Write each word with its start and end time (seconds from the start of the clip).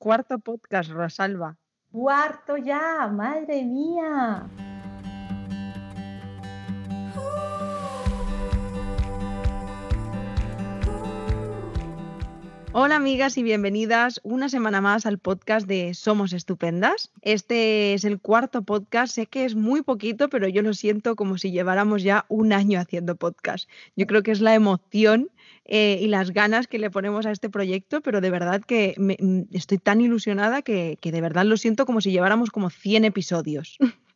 cuarto 0.00 0.38
podcast, 0.38 0.90
Rosalba. 0.90 1.58
Cuarto 1.92 2.56
ya, 2.56 3.06
madre 3.08 3.62
mía. 3.64 4.48
Hola 12.72 12.94
amigas 12.94 13.36
y 13.36 13.42
bienvenidas 13.42 14.20
una 14.22 14.48
semana 14.48 14.80
más 14.80 15.04
al 15.04 15.18
podcast 15.18 15.66
de 15.66 15.92
Somos 15.92 16.32
Estupendas. 16.32 17.10
Este 17.20 17.94
es 17.94 18.04
el 18.04 18.20
cuarto 18.20 18.62
podcast, 18.62 19.12
sé 19.12 19.26
que 19.26 19.44
es 19.44 19.56
muy 19.56 19.82
poquito, 19.82 20.28
pero 20.28 20.46
yo 20.46 20.62
lo 20.62 20.72
siento 20.72 21.16
como 21.16 21.36
si 21.36 21.50
lleváramos 21.50 22.04
ya 22.04 22.26
un 22.28 22.52
año 22.52 22.78
haciendo 22.78 23.16
podcast. 23.16 23.68
Yo 23.96 24.06
creo 24.06 24.22
que 24.22 24.30
es 24.30 24.40
la 24.40 24.54
emoción 24.54 25.30
eh, 25.64 25.98
y 26.00 26.06
las 26.06 26.30
ganas 26.30 26.68
que 26.68 26.78
le 26.78 26.92
ponemos 26.92 27.26
a 27.26 27.32
este 27.32 27.50
proyecto, 27.50 28.02
pero 28.02 28.20
de 28.20 28.30
verdad 28.30 28.62
que 28.62 28.94
mm, 28.96 29.52
estoy 29.52 29.78
tan 29.78 30.00
ilusionada 30.00 30.62
que, 30.62 30.96
que 31.00 31.10
de 31.10 31.20
verdad 31.20 31.46
lo 31.46 31.56
siento 31.56 31.86
como 31.86 32.00
si 32.00 32.12
lleváramos 32.12 32.50
como 32.50 32.70
100 32.70 33.04
episodios. 33.04 33.78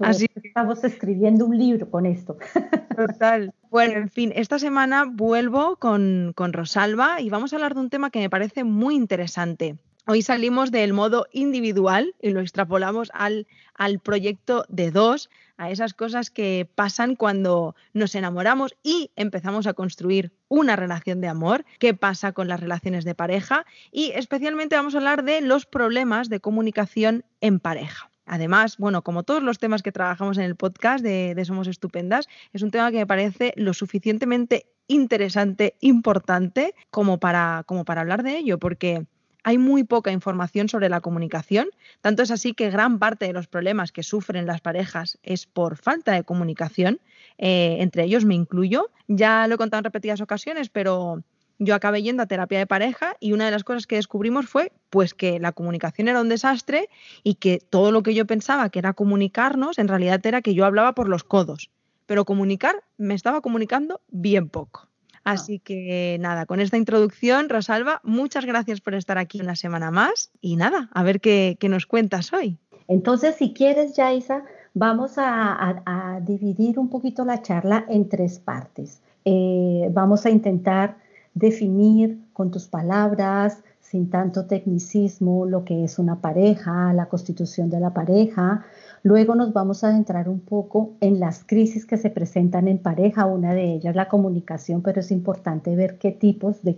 Así 0.00 0.26
estamos 0.42 0.82
escribiendo 0.84 1.44
un 1.46 1.58
libro 1.58 1.90
con 1.90 2.06
esto. 2.06 2.36
Total. 2.96 3.52
Bueno, 3.70 3.98
en 3.98 4.08
fin, 4.08 4.32
esta 4.34 4.58
semana 4.58 5.04
vuelvo 5.04 5.76
con, 5.76 6.32
con 6.34 6.52
Rosalba 6.52 7.20
y 7.20 7.30
vamos 7.30 7.52
a 7.52 7.56
hablar 7.56 7.74
de 7.74 7.80
un 7.80 7.90
tema 7.90 8.10
que 8.10 8.20
me 8.20 8.30
parece 8.30 8.64
muy 8.64 8.94
interesante. 8.94 9.76
Hoy 10.06 10.22
salimos 10.22 10.70
del 10.72 10.92
modo 10.92 11.26
individual 11.30 12.14
y 12.20 12.30
lo 12.30 12.40
extrapolamos 12.40 13.10
al, 13.14 13.46
al, 13.74 14.00
proyecto 14.00 14.64
de 14.68 14.90
dos, 14.90 15.30
a 15.56 15.70
esas 15.70 15.94
cosas 15.94 16.30
que 16.30 16.66
pasan 16.74 17.14
cuando 17.14 17.76
nos 17.92 18.14
enamoramos 18.14 18.74
y 18.82 19.12
empezamos 19.14 19.66
a 19.66 19.74
construir 19.74 20.32
una 20.48 20.74
relación 20.74 21.20
de 21.20 21.28
amor, 21.28 21.64
qué 21.78 21.94
pasa 21.94 22.32
con 22.32 22.48
las 22.48 22.60
relaciones 22.60 23.04
de 23.04 23.14
pareja 23.14 23.66
y 23.92 24.10
especialmente 24.16 24.74
vamos 24.74 24.94
a 24.94 24.98
hablar 24.98 25.22
de 25.22 25.42
los 25.42 25.66
problemas 25.66 26.28
de 26.28 26.40
comunicación 26.40 27.24
en 27.40 27.60
pareja. 27.60 28.09
Además, 28.32 28.76
bueno, 28.78 29.02
como 29.02 29.24
todos 29.24 29.42
los 29.42 29.58
temas 29.58 29.82
que 29.82 29.90
trabajamos 29.90 30.38
en 30.38 30.44
el 30.44 30.54
podcast 30.54 31.02
de, 31.02 31.44
Somos 31.44 31.66
Estupendas, 31.66 32.28
es 32.52 32.62
un 32.62 32.70
tema 32.70 32.92
que 32.92 32.98
me 32.98 33.06
parece 33.06 33.52
lo 33.56 33.74
suficientemente 33.74 34.66
interesante, 34.86 35.74
importante, 35.80 36.76
como 36.92 37.18
para, 37.18 37.64
como 37.66 37.84
para 37.84 38.02
hablar 38.02 38.22
de 38.22 38.38
ello, 38.38 38.60
porque 38.60 39.04
hay 39.42 39.58
muy 39.58 39.82
poca 39.82 40.12
información 40.12 40.68
sobre 40.68 40.88
la 40.88 41.00
comunicación. 41.00 41.70
Tanto 42.02 42.22
es 42.22 42.30
así 42.30 42.54
que 42.54 42.70
gran 42.70 43.00
parte 43.00 43.26
de 43.26 43.32
los 43.32 43.48
problemas 43.48 43.90
que 43.90 44.04
sufren 44.04 44.46
las 44.46 44.60
parejas 44.60 45.18
es 45.24 45.46
por 45.46 45.76
falta 45.76 46.12
de 46.12 46.22
comunicación. 46.22 47.00
Eh, 47.36 47.78
entre 47.80 48.04
ellos 48.04 48.24
me 48.24 48.36
incluyo. 48.36 48.90
Ya 49.08 49.48
lo 49.48 49.56
he 49.56 49.58
contado 49.58 49.80
en 49.80 49.84
repetidas 49.84 50.20
ocasiones, 50.20 50.68
pero 50.68 51.24
yo 51.60 51.74
acabé 51.74 52.02
yendo 52.02 52.22
a 52.22 52.26
terapia 52.26 52.58
de 52.58 52.66
pareja 52.66 53.16
y 53.20 53.32
una 53.32 53.44
de 53.44 53.50
las 53.50 53.64
cosas 53.64 53.86
que 53.86 53.96
descubrimos 53.96 54.48
fue 54.48 54.72
pues 54.88 55.12
que 55.14 55.38
la 55.38 55.52
comunicación 55.52 56.08
era 56.08 56.20
un 56.20 56.30
desastre 56.30 56.88
y 57.22 57.34
que 57.34 57.58
todo 57.58 57.92
lo 57.92 58.02
que 58.02 58.14
yo 58.14 58.26
pensaba 58.26 58.70
que 58.70 58.78
era 58.78 58.94
comunicarnos 58.94 59.78
en 59.78 59.86
realidad 59.86 60.24
era 60.24 60.40
que 60.40 60.54
yo 60.54 60.64
hablaba 60.64 60.94
por 60.94 61.06
los 61.06 61.22
codos, 61.22 61.70
pero 62.06 62.24
comunicar 62.24 62.82
me 62.96 63.14
estaba 63.14 63.42
comunicando 63.42 64.00
bien 64.08 64.48
poco. 64.48 64.88
Ah. 65.22 65.32
Así 65.32 65.58
que 65.58 66.16
nada, 66.18 66.46
con 66.46 66.60
esta 66.60 66.78
introducción, 66.78 67.50
Rosalba, 67.50 68.00
muchas 68.04 68.46
gracias 68.46 68.80
por 68.80 68.94
estar 68.94 69.18
aquí 69.18 69.38
una 69.38 69.54
semana 69.54 69.90
más 69.90 70.30
y 70.40 70.56
nada, 70.56 70.88
a 70.94 71.02
ver 71.02 71.20
qué, 71.20 71.58
nos 71.68 71.84
cuentas 71.84 72.32
hoy. 72.32 72.56
Entonces, 72.88 73.36
si 73.36 73.52
quieres, 73.52 73.94
Yaisa, 73.96 74.44
vamos 74.72 75.12
a, 75.18 76.20
dividir 76.22 76.78
un 76.78 76.88
poquito 76.88 77.26
la 77.26 77.42
charla 77.42 77.84
en 77.90 78.08
tres 78.08 78.38
partes. 78.38 79.02
Eh, 79.26 79.88
vamos 79.92 80.24
a 80.24 80.30
intentar 80.30 80.96
definir 81.34 82.20
con 82.32 82.50
tus 82.50 82.66
palabras, 82.66 83.62
sin 83.80 84.08
tanto 84.08 84.46
tecnicismo, 84.46 85.46
lo 85.46 85.64
que 85.64 85.82
es 85.82 85.98
una 85.98 86.20
pareja, 86.20 86.92
la 86.92 87.06
constitución 87.06 87.70
de 87.70 87.80
la 87.80 87.92
pareja. 87.92 88.64
Luego 89.02 89.34
nos 89.34 89.52
vamos 89.52 89.82
a 89.82 89.88
adentrar 89.88 90.28
un 90.28 90.38
poco 90.38 90.92
en 91.00 91.18
las 91.18 91.42
crisis 91.42 91.86
que 91.86 91.96
se 91.96 92.08
presentan 92.08 92.68
en 92.68 92.78
pareja, 92.78 93.26
una 93.26 93.52
de 93.52 93.72
ellas 93.74 93.96
la 93.96 94.08
comunicación, 94.08 94.82
pero 94.82 95.00
es 95.00 95.10
importante 95.10 95.74
ver 95.74 95.98
qué 95.98 96.12
tipos 96.12 96.62
de, 96.62 96.74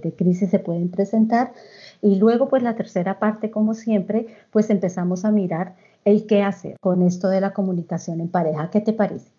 de 0.00 0.14
crisis 0.14 0.50
se 0.50 0.60
pueden 0.60 0.88
presentar. 0.88 1.52
Y 2.00 2.16
luego, 2.16 2.48
pues 2.48 2.62
la 2.62 2.76
tercera 2.76 3.18
parte, 3.18 3.50
como 3.50 3.74
siempre, 3.74 4.26
pues 4.52 4.70
empezamos 4.70 5.24
a 5.24 5.32
mirar 5.32 5.74
el 6.04 6.26
qué 6.26 6.42
hacer 6.42 6.76
con 6.80 7.02
esto 7.02 7.28
de 7.28 7.40
la 7.40 7.52
comunicación 7.52 8.20
en 8.20 8.28
pareja. 8.28 8.70
¿Qué 8.70 8.80
te 8.80 8.92
parece? 8.92 9.31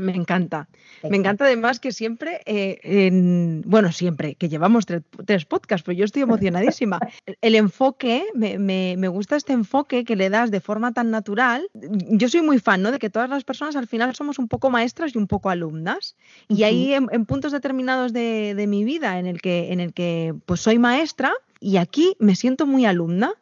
Me 0.00 0.14
encanta. 0.14 0.68
Me 1.08 1.16
encanta 1.16 1.44
además 1.44 1.80
que 1.80 1.92
siempre, 1.92 2.40
eh, 2.46 3.60
bueno, 3.64 3.92
siempre, 3.92 4.34
que 4.34 4.48
llevamos 4.48 4.86
tres, 4.86 5.44
podcasts, 5.44 5.84
pues 5.84 5.96
yo 5.96 6.04
estoy 6.04 6.22
emocionadísima. 6.22 6.98
El, 7.40 7.54
enfoque, 7.54 8.24
me, 8.34 9.08
gusta 9.08 9.36
este 9.36 9.52
enfoque 9.52 10.04
que 10.04 10.16
le 10.16 10.30
das 10.30 10.50
de 10.50 10.60
forma 10.60 10.92
tan 10.92 11.10
natural. 11.10 11.68
Yo 11.72 12.28
soy 12.28 12.42
muy 12.42 12.58
fan, 12.58 12.82
¿no? 12.82 12.92
De 12.92 12.98
que 12.98 13.10
todas 13.10 13.28
las 13.28 13.44
personas 13.44 13.76
al 13.76 13.86
final 13.86 14.14
somos 14.14 14.38
un 14.38 14.48
poco 14.48 14.70
maestras 14.70 15.14
y 15.14 15.18
un 15.18 15.26
poco 15.26 15.50
alumnas. 15.50 16.16
Y 16.48 16.64
ahí 16.64 16.92
en, 16.94 17.06
puntos 17.26 17.52
determinados 17.52 18.12
de, 18.12 18.54
de, 18.54 18.66
mi 18.66 18.84
vida 18.84 19.18
en 19.18 19.26
el 19.26 19.40
que, 19.40 19.72
en 19.72 19.80
el 19.80 19.92
que 19.92 20.34
pues 20.46 20.60
soy 20.60 20.78
maestra 20.78 21.32
y 21.60 21.76
aquí 21.76 22.16
me 22.18 22.34
siento 22.34 22.66
muy 22.66 22.86
alumna. 22.86 23.34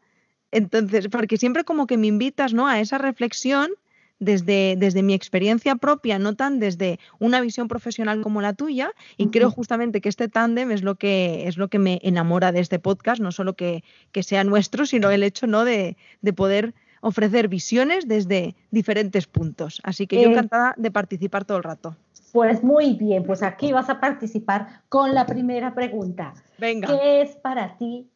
Entonces, 0.50 1.08
porque 1.08 1.36
siempre 1.36 1.64
como 1.64 1.86
que 1.86 1.96
me 1.96 2.06
invitas, 2.06 2.54
¿no? 2.54 2.66
A 2.66 2.80
esa 2.80 2.98
reflexión 2.98 3.70
desde, 4.18 4.76
desde 4.76 5.02
mi 5.02 5.14
experiencia 5.14 5.76
propia, 5.76 6.18
no 6.18 6.34
tan 6.34 6.58
desde 6.58 6.98
una 7.18 7.40
visión 7.40 7.68
profesional 7.68 8.20
como 8.20 8.40
la 8.40 8.52
tuya. 8.52 8.92
Y 9.16 9.28
creo 9.28 9.50
justamente 9.50 10.00
que 10.00 10.08
este 10.08 10.28
tándem 10.28 10.70
es 10.70 10.82
lo 10.82 10.96
que, 10.96 11.48
es 11.48 11.56
lo 11.56 11.68
que 11.68 11.78
me 11.78 12.00
enamora 12.02 12.52
de 12.52 12.60
este 12.60 12.78
podcast, 12.78 13.20
no 13.20 13.32
solo 13.32 13.54
que, 13.54 13.82
sea 14.20 14.44
nuestro, 14.44 14.84
sino 14.84 15.10
el 15.10 15.22
hecho 15.22 15.46
¿no? 15.46 15.64
de, 15.64 15.96
poder 16.34 16.74
ofrecer 17.00 17.48
visiones 17.48 18.08
desde 18.08 18.56
diferentes 18.70 19.26
puntos. 19.26 19.80
Así 19.84 20.06
que 20.06 20.16
yo 20.16 20.28
eh, 20.28 20.32
encantada 20.32 20.74
de 20.76 20.90
participar 20.90 21.44
todo 21.44 21.58
el 21.58 21.62
rato. 21.62 21.96
Pues 22.32 22.62
muy 22.62 22.94
bien, 22.94 23.24
pues 23.24 23.42
aquí 23.42 23.72
vas 23.72 23.88
a 23.88 24.00
participar 24.00 24.82
con 24.88 25.14
la 25.14 25.24
primera 25.24 25.74
pregunta. 25.74 26.34
Venga. 26.58 26.88
¿Qué 26.88 27.22
es 27.22 27.36
para 27.36 27.76
ti 27.78 28.08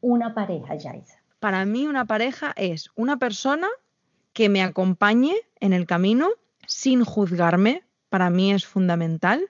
una 0.00 0.34
pareja, 0.34 0.74
Yaisa? 0.74 1.16
Para 1.38 1.64
mí 1.64 1.86
una 1.86 2.06
pareja 2.06 2.52
es 2.56 2.90
una 2.96 3.18
persona 3.18 3.68
que 4.36 4.50
me 4.50 4.62
acompañe 4.62 5.34
en 5.60 5.72
el 5.72 5.86
camino 5.86 6.28
sin 6.66 7.02
juzgarme, 7.04 7.84
para 8.10 8.28
mí 8.28 8.52
es 8.52 8.66
fundamental. 8.66 9.48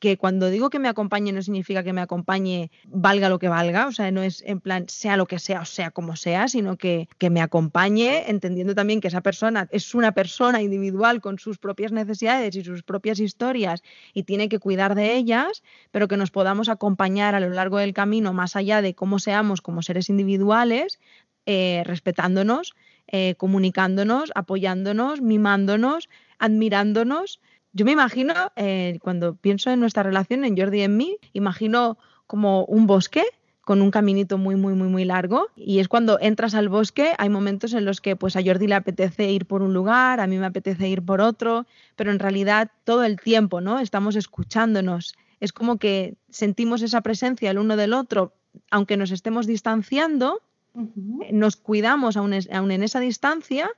Que 0.00 0.16
cuando 0.16 0.50
digo 0.50 0.70
que 0.70 0.80
me 0.80 0.88
acompañe 0.88 1.30
no 1.32 1.40
significa 1.40 1.84
que 1.84 1.92
me 1.92 2.00
acompañe 2.00 2.72
valga 2.86 3.28
lo 3.28 3.38
que 3.38 3.48
valga, 3.48 3.86
o 3.86 3.92
sea, 3.92 4.10
no 4.10 4.22
es 4.22 4.42
en 4.44 4.60
plan 4.60 4.88
sea 4.88 5.16
lo 5.16 5.26
que 5.26 5.38
sea 5.38 5.60
o 5.60 5.64
sea 5.64 5.92
como 5.92 6.16
sea, 6.16 6.48
sino 6.48 6.76
que, 6.76 7.08
que 7.18 7.30
me 7.30 7.40
acompañe 7.40 8.28
entendiendo 8.28 8.74
también 8.74 9.00
que 9.00 9.06
esa 9.06 9.20
persona 9.20 9.68
es 9.70 9.94
una 9.94 10.10
persona 10.10 10.62
individual 10.62 11.20
con 11.20 11.38
sus 11.38 11.58
propias 11.58 11.92
necesidades 11.92 12.56
y 12.56 12.64
sus 12.64 12.82
propias 12.82 13.20
historias 13.20 13.82
y 14.14 14.24
tiene 14.24 14.48
que 14.48 14.58
cuidar 14.58 14.96
de 14.96 15.14
ellas, 15.14 15.62
pero 15.92 16.08
que 16.08 16.16
nos 16.16 16.32
podamos 16.32 16.68
acompañar 16.68 17.36
a 17.36 17.40
lo 17.40 17.50
largo 17.50 17.78
del 17.78 17.92
camino 17.92 18.32
más 18.32 18.56
allá 18.56 18.82
de 18.82 18.96
cómo 18.96 19.20
seamos 19.20 19.60
como 19.60 19.82
seres 19.82 20.08
individuales, 20.08 20.98
eh, 21.46 21.82
respetándonos 21.86 22.74
eh, 23.08 23.34
comunicándonos, 23.36 24.32
apoyándonos, 24.34 25.20
mimándonos, 25.20 26.08
admirándonos. 26.38 27.40
Yo 27.72 27.84
me 27.84 27.92
imagino, 27.92 28.34
eh, 28.56 28.98
cuando 29.02 29.34
pienso 29.34 29.70
en 29.70 29.80
nuestra 29.80 30.02
relación, 30.02 30.44
en 30.44 30.56
Jordi 30.56 30.78
y 30.78 30.82
en 30.82 30.96
mí, 30.96 31.18
imagino 31.32 31.98
como 32.26 32.64
un 32.66 32.86
bosque 32.86 33.24
con 33.68 33.82
un 33.82 33.90
caminito 33.90 34.38
muy, 34.38 34.56
muy, 34.56 34.72
muy, 34.72 34.88
muy 34.88 35.04
largo. 35.04 35.48
Y 35.54 35.80
es 35.80 35.88
cuando 35.88 36.18
entras 36.20 36.54
al 36.54 36.70
bosque, 36.70 37.12
hay 37.18 37.28
momentos 37.28 37.74
en 37.74 37.84
los 37.84 38.00
que 38.00 38.16
pues 38.16 38.34
a 38.34 38.42
Jordi 38.42 38.66
le 38.66 38.74
apetece 38.74 39.30
ir 39.30 39.44
por 39.44 39.60
un 39.60 39.74
lugar, 39.74 40.20
a 40.20 40.26
mí 40.26 40.38
me 40.38 40.46
apetece 40.46 40.88
ir 40.88 41.02
por 41.02 41.20
otro, 41.20 41.66
pero 41.94 42.10
en 42.10 42.18
realidad 42.18 42.70
todo 42.84 43.04
el 43.04 43.20
tiempo, 43.20 43.60
¿no? 43.60 43.78
Estamos 43.78 44.16
escuchándonos. 44.16 45.14
Es 45.38 45.52
como 45.52 45.78
que 45.78 46.14
sentimos 46.30 46.80
esa 46.80 47.02
presencia 47.02 47.50
el 47.50 47.58
uno 47.58 47.76
del 47.76 47.92
otro, 47.92 48.32
aunque 48.70 48.96
nos 48.96 49.10
estemos 49.10 49.46
distanciando, 49.46 50.40
nos 50.74 51.56
cuidamos 51.56 52.16
aún, 52.16 52.32
en 52.32 52.82
esa 52.82 53.00
distancia, 53.00 53.70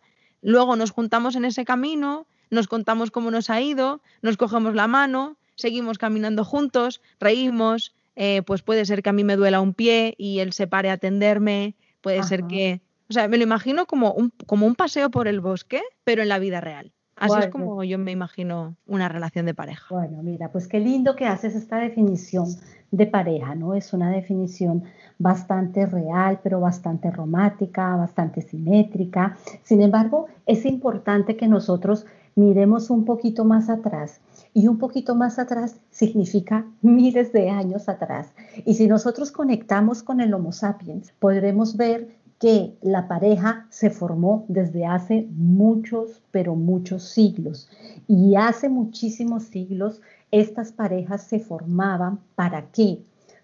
luego 0.42 0.76
nos 0.76 0.90
juntamos 0.90 1.36
en 1.36 1.44
ese 1.44 1.64
camino, 1.64 2.26
nos 2.50 2.68
contamos 2.68 3.10
cómo 3.10 3.30
nos 3.30 3.50
ha 3.50 3.60
ido, 3.60 4.02
nos 4.22 4.36
cogemos 4.36 4.74
la 4.74 4.86
mano, 4.86 5.36
seguimos 5.54 5.98
caminando 5.98 6.44
juntos, 6.44 7.00
reímos, 7.18 7.94
eh, 8.16 8.42
pues 8.42 8.62
puede 8.62 8.84
ser 8.84 9.02
que 9.02 9.10
a 9.10 9.14
mí 9.14 9.24
me 9.24 9.36
duela 9.36 9.60
un 9.60 9.74
pie 9.74 10.14
y 10.18 10.40
él 10.40 10.52
se 10.52 10.66
pare 10.66 10.90
a 10.90 10.94
atenderme, 10.94 11.74
puede 12.00 12.22
ser 12.22 12.46
que... 12.46 12.82
O 13.08 13.12
sea, 13.12 13.26
me 13.26 13.38
lo 13.38 13.42
imagino 13.42 13.86
como 13.86 14.12
un, 14.12 14.32
como 14.46 14.66
un 14.66 14.76
paseo 14.76 15.10
por 15.10 15.26
el 15.26 15.40
bosque, 15.40 15.82
pero 16.04 16.22
en 16.22 16.28
la 16.28 16.38
vida 16.38 16.60
real. 16.60 16.92
Así 17.20 17.38
es 17.38 17.48
como 17.48 17.84
yo 17.84 17.98
me 17.98 18.12
imagino 18.12 18.76
una 18.86 19.08
relación 19.08 19.46
de 19.46 19.54
pareja. 19.54 19.86
Bueno, 19.94 20.22
mira, 20.22 20.50
pues 20.50 20.66
qué 20.66 20.80
lindo 20.80 21.14
que 21.14 21.26
haces 21.26 21.54
esta 21.54 21.76
definición 21.76 22.46
de 22.90 23.06
pareja, 23.06 23.54
¿no? 23.54 23.74
Es 23.74 23.92
una 23.92 24.10
definición 24.10 24.84
bastante 25.18 25.86
real, 25.86 26.40
pero 26.42 26.60
bastante 26.60 27.10
romántica, 27.10 27.94
bastante 27.96 28.40
simétrica. 28.40 29.36
Sin 29.62 29.82
embargo, 29.82 30.26
es 30.46 30.64
importante 30.64 31.36
que 31.36 31.46
nosotros 31.46 32.06
miremos 32.34 32.90
un 32.90 33.04
poquito 33.04 33.44
más 33.44 33.68
atrás. 33.68 34.20
Y 34.52 34.66
un 34.66 34.78
poquito 34.78 35.14
más 35.14 35.38
atrás 35.38 35.76
significa 35.90 36.64
miles 36.82 37.32
de 37.32 37.50
años 37.50 37.88
atrás. 37.88 38.32
Y 38.64 38.74
si 38.74 38.88
nosotros 38.88 39.30
conectamos 39.30 40.02
con 40.02 40.20
el 40.20 40.34
Homo 40.34 40.52
sapiens, 40.52 41.12
podremos 41.18 41.76
ver 41.76 42.08
que 42.40 42.74
la 42.80 43.06
pareja 43.06 43.66
se 43.68 43.90
formó 43.90 44.46
desde 44.48 44.86
hace 44.86 45.28
muchos, 45.36 46.22
pero 46.30 46.56
muchos 46.56 47.04
siglos. 47.04 47.68
Y 48.08 48.34
hace 48.34 48.70
muchísimos 48.70 49.44
siglos 49.44 50.00
estas 50.30 50.72
parejas 50.72 51.22
se 51.22 51.38
formaban 51.38 52.18
para 52.36 52.70
qué? 52.72 53.02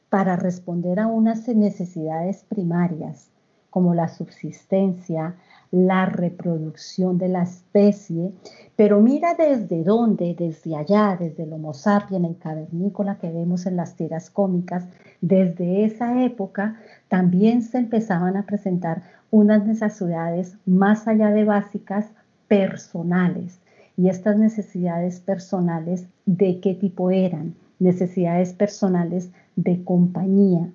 Para 0.08 0.36
responder 0.36 0.98
a 0.98 1.08
unas 1.08 1.46
necesidades 1.46 2.44
primarias 2.48 3.28
como 3.68 3.92
la 3.92 4.08
subsistencia, 4.08 5.36
la 5.70 6.06
reproducción 6.06 7.18
de 7.18 7.28
la 7.28 7.42
especie, 7.42 8.32
pero 8.76 9.00
mira 9.00 9.34
desde 9.34 9.82
dónde, 9.82 10.34
desde 10.38 10.76
allá, 10.76 11.16
desde 11.18 11.44
el 11.44 11.52
Homo 11.52 11.74
sapiens, 11.74 12.24
el 12.28 12.38
cavernícola 12.38 13.18
que 13.18 13.30
vemos 13.30 13.66
en 13.66 13.76
las 13.76 13.96
tiras 13.96 14.30
cómicas, 14.30 14.86
desde 15.20 15.84
esa 15.84 16.22
época 16.24 16.76
también 17.08 17.62
se 17.62 17.78
empezaban 17.78 18.36
a 18.36 18.46
presentar 18.46 19.02
unas 19.30 19.66
necesidades 19.66 20.56
más 20.66 21.08
allá 21.08 21.30
de 21.30 21.44
básicas 21.44 22.06
personales. 22.48 23.60
Y 23.96 24.08
estas 24.08 24.36
necesidades 24.38 25.20
personales, 25.20 26.06
¿de 26.26 26.60
qué 26.60 26.74
tipo 26.74 27.10
eran? 27.10 27.54
Necesidades 27.78 28.52
personales 28.52 29.30
de 29.56 29.82
compañía, 29.84 30.70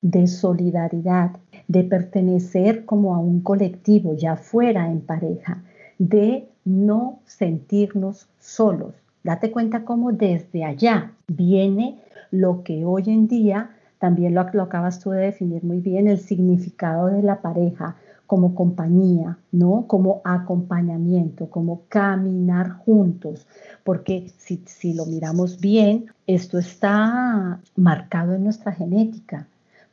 de 0.00 0.26
solidaridad, 0.26 1.32
de 1.66 1.84
pertenecer 1.84 2.84
como 2.84 3.14
a 3.14 3.18
un 3.18 3.40
colectivo, 3.40 4.14
ya 4.14 4.36
fuera 4.36 4.90
en 4.90 5.00
pareja, 5.00 5.62
de 5.98 6.48
no 6.64 7.20
sentirnos 7.24 8.28
solos. 8.38 8.94
Date 9.24 9.50
cuenta 9.50 9.84
cómo 9.84 10.12
desde 10.12 10.64
allá 10.64 11.12
viene 11.26 12.00
lo 12.30 12.62
que 12.62 12.84
hoy 12.84 13.04
en 13.06 13.26
día, 13.26 13.70
también 13.98 14.34
lo, 14.34 14.40
acabas 14.40 15.00
tú 15.00 15.10
de 15.10 15.20
definir 15.20 15.64
muy 15.64 15.80
bien, 15.80 16.06
el 16.06 16.20
significado 16.20 17.06
de 17.06 17.22
la 17.22 17.42
pareja 17.42 17.96
como 18.26 18.54
compañía, 18.54 19.38
¿no? 19.50 19.86
Como 19.86 20.20
acompañamiento, 20.22 21.48
como 21.48 21.82
caminar 21.88 22.70
juntos, 22.70 23.46
porque 23.82 24.30
si, 24.36 24.62
si 24.66 24.92
lo 24.92 25.06
miramos 25.06 25.60
bien, 25.60 26.06
esto 26.26 26.58
está 26.58 27.60
marcado 27.74 28.34
en 28.34 28.44
nuestra 28.44 28.72
genética. 28.72 29.48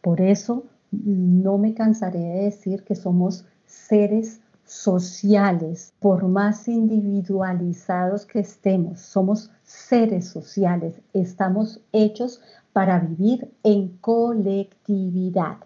Por 0.06 0.22
eso 0.22 0.66
no 0.92 1.58
me 1.58 1.74
cansaré 1.74 2.20
de 2.20 2.44
decir 2.44 2.84
que 2.84 2.94
somos 2.94 3.44
seres 3.66 4.40
sociales, 4.64 5.96
por 6.00 6.28
más 6.28 6.68
individualizados 6.68 8.28
que 8.28 8.38
estemos, 8.38 9.00
somos 9.00 9.50
seres 9.64 10.28
sociales, 10.28 11.02
estamos 11.14 11.82
hechos 11.92 12.40
para 12.72 13.00
vivir 13.00 13.52
en 13.64 13.98
colectividad. 13.98 15.58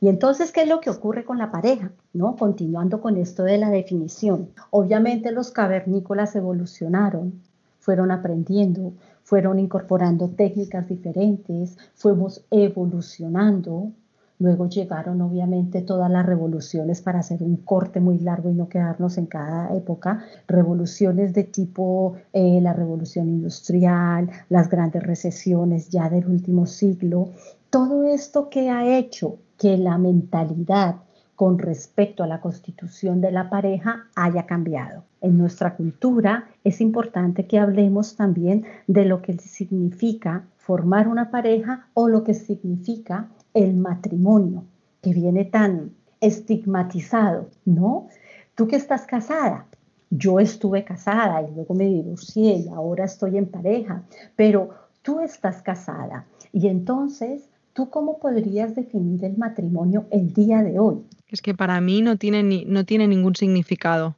Y 0.00 0.08
entonces, 0.08 0.50
¿qué 0.50 0.62
es 0.62 0.68
lo 0.68 0.80
que 0.80 0.90
ocurre 0.90 1.24
con 1.24 1.38
la 1.38 1.52
pareja? 1.52 1.92
¿No? 2.12 2.34
Continuando 2.34 3.00
con 3.00 3.16
esto 3.16 3.44
de 3.44 3.58
la 3.58 3.70
definición. 3.70 4.48
Obviamente 4.70 5.30
los 5.30 5.52
cavernícolas 5.52 6.34
evolucionaron, 6.34 7.40
fueron 7.86 8.10
aprendiendo, 8.10 8.94
fueron 9.22 9.60
incorporando 9.60 10.30
técnicas 10.30 10.88
diferentes, 10.88 11.78
fuimos 11.94 12.44
evolucionando. 12.50 13.92
Luego 14.40 14.68
llegaron 14.68 15.20
obviamente 15.22 15.82
todas 15.82 16.10
las 16.10 16.26
revoluciones 16.26 17.00
para 17.00 17.20
hacer 17.20 17.44
un 17.44 17.58
corte 17.58 18.00
muy 18.00 18.18
largo 18.18 18.50
y 18.50 18.54
no 18.54 18.68
quedarnos 18.68 19.18
en 19.18 19.26
cada 19.26 19.72
época. 19.72 20.24
Revoluciones 20.48 21.32
de 21.32 21.44
tipo 21.44 22.16
eh, 22.32 22.58
la 22.60 22.72
revolución 22.72 23.28
industrial, 23.28 24.30
las 24.48 24.68
grandes 24.68 25.04
recesiones 25.04 25.88
ya 25.88 26.10
del 26.10 26.26
último 26.26 26.66
siglo. 26.66 27.30
Todo 27.70 28.02
esto 28.02 28.50
que 28.50 28.68
ha 28.68 28.98
hecho 28.98 29.38
que 29.56 29.78
la 29.78 29.96
mentalidad 29.96 30.96
con 31.36 31.58
respecto 31.58 32.24
a 32.24 32.26
la 32.26 32.40
constitución 32.40 33.20
de 33.20 33.30
la 33.30 33.50
pareja 33.50 34.06
haya 34.16 34.46
cambiado. 34.46 35.04
En 35.20 35.36
nuestra 35.38 35.76
cultura 35.76 36.48
es 36.64 36.80
importante 36.80 37.46
que 37.46 37.58
hablemos 37.58 38.16
también 38.16 38.64
de 38.86 39.04
lo 39.04 39.20
que 39.22 39.36
significa 39.38 40.46
formar 40.56 41.08
una 41.08 41.30
pareja 41.30 41.88
o 41.94 42.08
lo 42.08 42.24
que 42.24 42.34
significa 42.34 43.28
el 43.54 43.74
matrimonio, 43.74 44.64
que 45.02 45.12
viene 45.12 45.44
tan 45.44 45.92
estigmatizado, 46.20 47.50
¿no? 47.64 48.08
Tú 48.54 48.66
que 48.66 48.76
estás 48.76 49.06
casada, 49.06 49.66
yo 50.10 50.40
estuve 50.40 50.84
casada 50.84 51.42
y 51.42 51.54
luego 51.54 51.74
me 51.74 51.84
divorcié 51.84 52.54
y 52.56 52.68
ahora 52.68 53.04
estoy 53.04 53.36
en 53.36 53.46
pareja, 53.46 54.02
pero 54.34 54.70
tú 55.02 55.20
estás 55.20 55.62
casada 55.62 56.26
y 56.52 56.68
entonces 56.68 57.50
¿Tú 57.76 57.90
cómo 57.90 58.18
podrías 58.18 58.74
definir 58.74 59.22
el 59.22 59.36
matrimonio 59.36 60.06
el 60.10 60.32
día 60.32 60.62
de 60.62 60.78
hoy? 60.78 61.04
Es 61.28 61.42
que 61.42 61.54
para 61.54 61.78
mí 61.82 62.00
no 62.00 62.16
tiene, 62.16 62.42
ni, 62.42 62.64
no 62.64 62.86
tiene 62.86 63.06
ningún 63.06 63.36
significado. 63.36 64.16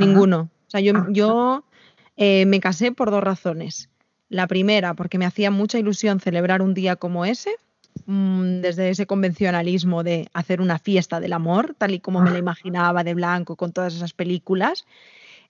Ninguno. 0.00 0.50
O 0.66 0.70
sea, 0.70 0.80
yo, 0.80 0.92
yo 1.10 1.62
eh, 2.16 2.46
me 2.46 2.58
casé 2.58 2.90
por 2.90 3.12
dos 3.12 3.22
razones. 3.22 3.88
La 4.28 4.48
primera, 4.48 4.94
porque 4.94 5.18
me 5.18 5.24
hacía 5.24 5.52
mucha 5.52 5.78
ilusión 5.78 6.18
celebrar 6.18 6.62
un 6.62 6.74
día 6.74 6.96
como 6.96 7.24
ese, 7.24 7.50
mm, 8.06 8.60
desde 8.60 8.90
ese 8.90 9.06
convencionalismo 9.06 10.02
de 10.02 10.28
hacer 10.32 10.60
una 10.60 10.80
fiesta 10.80 11.20
del 11.20 11.32
amor, 11.32 11.76
tal 11.78 11.94
y 11.94 12.00
como 12.00 12.20
me 12.20 12.32
la 12.32 12.38
imaginaba 12.38 13.04
de 13.04 13.14
blanco 13.14 13.54
con 13.54 13.72
todas 13.72 13.94
esas 13.94 14.14
películas. 14.14 14.84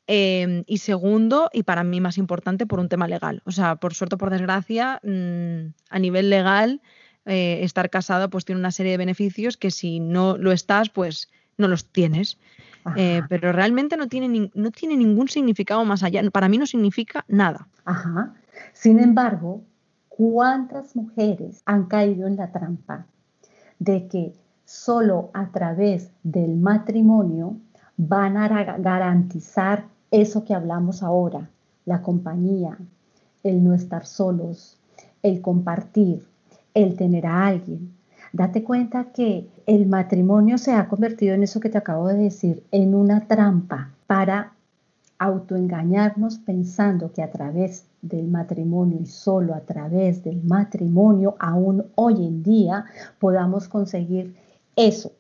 Em, 0.07 0.65
y 0.67 0.79
segundo, 0.79 1.49
y 1.55 1.63
para 1.63 1.85
mí 1.85 2.03
más 2.03 2.19
importante, 2.19 2.67
por 2.67 2.81
un 2.81 2.91
tema 2.91 3.09
legal. 3.09 3.41
O 3.47 3.51
sea, 3.51 3.77
por 3.77 3.95
suerte 3.95 4.17
o 4.17 4.19
por 4.19 4.29
desgracia, 4.29 5.01
mm, 5.03 5.73
a 5.89 5.99
nivel 5.99 6.29
legal, 6.29 6.83
eh, 7.27 7.61
estar 7.63 7.91
casado 7.91 8.31
pues 8.31 8.45
tiene 8.45 8.61
una 8.61 8.73
serie 8.73 8.93
de 8.93 8.99
beneficios 8.99 9.57
que 9.57 9.71
si 9.71 10.01
no 10.01 10.37
lo 10.37 10.53
estás, 10.53 10.91
pues 10.91 11.29
no 11.59 11.69
los 11.69 11.87
tienes. 11.87 12.39
Eh, 12.97 13.21
pero 13.29 13.53
realmente 13.53 13.99
no 13.99 14.09
tiene, 14.09 14.51
no 14.55 14.71
tiene 14.71 14.97
ningún 14.97 15.29
significado 15.29 15.85
más 15.85 16.03
allá. 16.03 16.23
Para 16.31 16.49
mí 16.49 16.57
no 16.57 16.67
significa 16.67 17.25
nada. 17.29 17.69
Ajá. 17.85 18.35
Sin 18.73 18.99
embargo, 18.99 19.63
¿cuántas 20.09 20.97
mujeres 20.97 21.63
han 21.67 21.87
caído 21.87 22.27
en 22.27 22.37
la 22.37 22.51
trampa 22.51 23.07
de 23.79 24.09
que 24.09 24.33
solo 24.65 25.31
a 25.35 25.51
través 25.51 26.11
del 26.23 26.57
matrimonio 26.57 27.57
van 27.97 28.37
a 28.37 28.49
garantizar 28.79 29.85
eso 30.11 30.45
que 30.45 30.55
hablamos 30.55 31.03
ahora, 31.03 31.51
la 31.85 32.03
compañía, 32.03 32.79
el 33.43 33.63
no 33.63 33.75
estar 33.75 34.07
solos, 34.07 34.79
el 35.23 35.41
compartir, 35.41 36.30
el 36.83 36.97
tener 36.97 37.27
a 37.27 37.47
alguien. 37.47 37.95
Date 38.33 38.63
cuenta 38.63 39.13
que 39.13 39.49
el 39.67 39.87
matrimonio 39.87 40.57
se 40.59 40.73
ha 40.73 40.89
convertido 40.89 41.35
en 41.35 41.43
eso 41.43 41.61
que 41.61 41.69
te 41.69 41.79
acabo 41.79 42.09
de 42.09 42.17
decir, 42.17 42.65
en 42.71 42.95
una 42.95 43.27
trampa 43.27 43.91
para 44.07 44.53
autoengañarnos 45.19 46.39
pensando 46.39 47.13
que 47.13 47.23
a 47.23 47.31
través 47.31 47.87
del 48.01 48.29
matrimonio 48.29 48.99
y 49.01 49.07
solo 49.07 49.55
a 49.55 49.61
través 49.61 50.25
del 50.25 50.43
matrimonio, 50.43 51.37
aún 51.39 51.85
hoy 51.95 52.27
en 52.27 52.43
día, 52.43 52.87
podamos 53.19 53.69
conseguir 53.69 54.35
eso, 54.77 55.13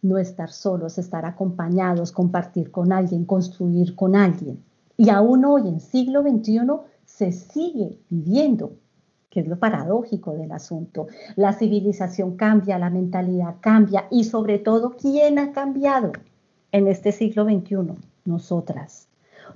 no 0.00 0.16
estar 0.18 0.50
solos, 0.50 0.96
estar 0.98 1.26
acompañados, 1.26 2.12
compartir 2.12 2.70
con 2.70 2.92
alguien, 2.92 3.24
construir 3.24 3.94
con 3.94 4.16
alguien. 4.16 4.62
Y 4.96 5.10
aún 5.10 5.44
hoy, 5.44 5.68
en 5.68 5.80
siglo 5.80 6.22
XXI, 6.22 6.60
se 7.04 7.32
sigue 7.32 7.98
viviendo 8.08 8.72
que 9.32 9.40
es 9.40 9.48
lo 9.48 9.58
paradójico 9.58 10.34
del 10.34 10.52
asunto. 10.52 11.06
La 11.36 11.54
civilización 11.54 12.36
cambia, 12.36 12.78
la 12.78 12.90
mentalidad 12.90 13.56
cambia 13.60 14.04
y 14.10 14.24
sobre 14.24 14.58
todo, 14.58 14.94
¿quién 15.00 15.38
ha 15.38 15.52
cambiado 15.52 16.12
en 16.70 16.86
este 16.86 17.12
siglo 17.12 17.44
XXI? 17.44 17.94
Nosotras. 18.26 19.08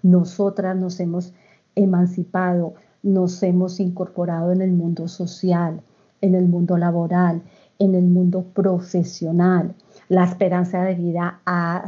Nosotras 0.03 0.75
nos 0.77 0.99
hemos 0.99 1.35
emancipado, 1.75 2.73
nos 3.03 3.43
hemos 3.43 3.79
incorporado 3.79 4.51
en 4.51 4.63
el 4.63 4.73
mundo 4.73 5.09
social, 5.09 5.83
en 6.23 6.35
el 6.35 6.47
mundo 6.47 6.79
laboral, 6.79 7.43
en 7.79 7.95
el 7.95 8.05
mundo 8.05 8.47
profesional. 8.55 9.75
La 10.09 10.25
esperanza 10.25 10.85
de 10.85 10.95
vida 10.95 11.43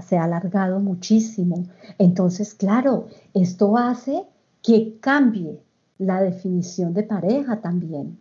se 0.06 0.18
ha 0.18 0.24
alargado 0.24 0.78
muchísimo. 0.78 1.64
Entonces, 1.96 2.52
claro, 2.52 3.06
esto 3.32 3.78
hace 3.78 4.26
que 4.62 4.98
cambie 5.00 5.62
la 5.98 6.20
definición 6.22 6.94
de 6.94 7.02
pareja 7.02 7.60
también. 7.60 8.18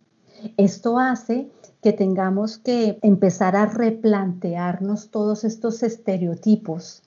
Esto 0.58 1.00
hace 1.00 1.50
que 1.82 1.94
tengamos 1.94 2.58
que 2.58 3.00
empezar 3.02 3.56
a 3.56 3.66
replantearnos 3.66 5.10
todos 5.10 5.44
estos 5.44 5.84
estereotipos 5.84 7.04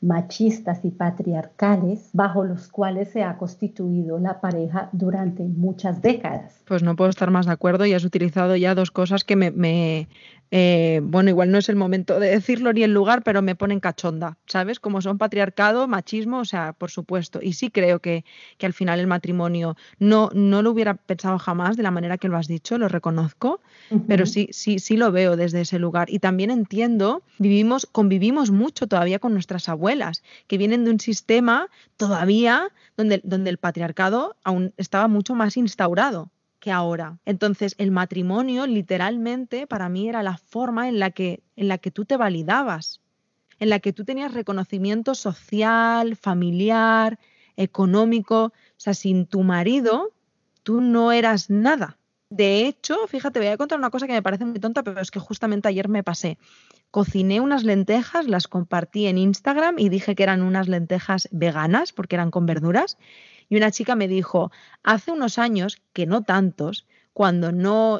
machistas 0.00 0.84
y 0.84 0.90
patriarcales 0.90 2.10
bajo 2.12 2.44
los 2.44 2.68
cuales 2.68 3.10
se 3.10 3.24
ha 3.24 3.36
constituido 3.36 4.18
la 4.18 4.40
pareja 4.40 4.88
durante 4.92 5.42
muchas 5.42 6.00
décadas. 6.00 6.62
Pues 6.66 6.82
no 6.82 6.94
puedo 6.94 7.10
estar 7.10 7.30
más 7.30 7.46
de 7.46 7.52
acuerdo 7.52 7.84
y 7.86 7.94
has 7.94 8.04
utilizado 8.04 8.54
ya 8.56 8.74
dos 8.74 8.90
cosas 8.90 9.24
que 9.24 9.36
me, 9.36 10.08
eh, 10.50 11.00
bueno, 11.02 11.28
igual 11.30 11.50
no 11.50 11.58
es 11.58 11.68
el 11.68 11.76
momento 11.76 12.18
de 12.20 12.30
decirlo 12.30 12.72
ni 12.72 12.82
el 12.82 12.94
lugar, 12.94 13.22
pero 13.22 13.42
me 13.42 13.54
ponen 13.54 13.80
cachonda, 13.80 14.38
¿sabes? 14.46 14.80
Como 14.80 15.02
son 15.02 15.18
patriarcado, 15.18 15.86
machismo, 15.88 16.38
o 16.38 16.44
sea, 16.44 16.72
por 16.72 16.90
supuesto. 16.90 17.40
Y 17.42 17.52
sí 17.52 17.70
creo 17.70 18.00
que, 18.00 18.24
que 18.56 18.66
al 18.66 18.72
final 18.72 18.98
el 19.00 19.06
matrimonio 19.06 19.76
no, 19.98 20.30
no 20.32 20.62
lo 20.62 20.70
hubiera 20.70 20.94
pensado 20.94 21.38
jamás 21.38 21.76
de 21.76 21.82
la 21.82 21.90
manera 21.90 22.16
que 22.16 22.28
lo 22.28 22.36
has 22.36 22.48
dicho, 22.48 22.78
lo 22.78 22.88
reconozco, 22.88 23.60
pero 24.06 24.24
sí, 24.24 24.48
sí, 24.52 24.78
sí 24.78 24.96
lo 24.96 25.12
veo 25.12 25.36
desde 25.36 25.60
ese 25.60 25.78
lugar. 25.78 26.08
Y 26.10 26.18
también 26.18 26.50
entiendo, 26.50 27.22
vivimos, 27.38 27.86
convivimos 27.86 28.50
mucho 28.50 28.86
todavía 28.86 29.18
con 29.18 29.34
nuestras 29.34 29.68
abuelas, 29.68 30.22
que 30.46 30.58
vienen 30.58 30.84
de 30.84 30.90
un 30.92 31.00
sistema 31.00 31.68
todavía 31.96 32.68
donde, 32.96 33.20
donde 33.22 33.50
el 33.50 33.58
patriarcado 33.58 34.36
aún 34.44 34.72
estaba 34.76 35.08
mucho 35.08 35.34
más 35.34 35.56
instaurado 35.56 36.30
que 36.60 36.70
ahora. 36.72 37.18
Entonces, 37.24 37.74
el 37.78 37.90
matrimonio 37.90 38.66
literalmente 38.66 39.66
para 39.66 39.88
mí 39.88 40.08
era 40.08 40.22
la 40.22 40.36
forma 40.36 40.88
en 40.88 40.98
la 40.98 41.10
que, 41.10 41.42
en 41.56 41.68
la 41.68 41.78
que 41.78 41.90
tú 41.90 42.04
te 42.04 42.16
validabas, 42.16 43.00
en 43.58 43.70
la 43.70 43.80
que 43.80 43.92
tú 43.92 44.04
tenías 44.04 44.34
reconocimiento 44.34 45.14
social, 45.14 46.16
familiar, 46.16 47.18
económico. 47.56 48.44
O 48.46 48.52
sea, 48.76 48.94
sin 48.94 49.26
tu 49.26 49.42
marido, 49.42 50.12
tú 50.62 50.80
no 50.80 51.12
eras 51.12 51.50
nada. 51.50 51.98
De 52.30 52.66
hecho, 52.66 53.06
fíjate, 53.06 53.38
voy 53.38 53.48
a 53.48 53.56
contar 53.56 53.78
una 53.78 53.90
cosa 53.90 54.06
que 54.06 54.12
me 54.12 54.22
parece 54.22 54.44
muy 54.44 54.60
tonta, 54.60 54.82
pero 54.82 55.00
es 55.00 55.10
que 55.10 55.18
justamente 55.18 55.68
ayer 55.68 55.88
me 55.88 56.02
pasé. 56.02 56.38
Cociné 56.90 57.40
unas 57.40 57.64
lentejas, 57.64 58.26
las 58.26 58.48
compartí 58.48 59.06
en 59.06 59.16
Instagram 59.18 59.78
y 59.78 59.88
dije 59.88 60.14
que 60.14 60.24
eran 60.24 60.42
unas 60.42 60.68
lentejas 60.68 61.28
veganas 61.32 61.92
porque 61.92 62.16
eran 62.16 62.30
con 62.30 62.44
verduras. 62.44 62.98
Y 63.48 63.56
una 63.56 63.70
chica 63.70 63.94
me 63.94 64.08
dijo, 64.08 64.52
hace 64.82 65.10
unos 65.10 65.38
años, 65.38 65.80
que 65.94 66.06
no 66.06 66.22
tantos, 66.22 66.86
cuando 67.14 67.50
no 67.50 67.98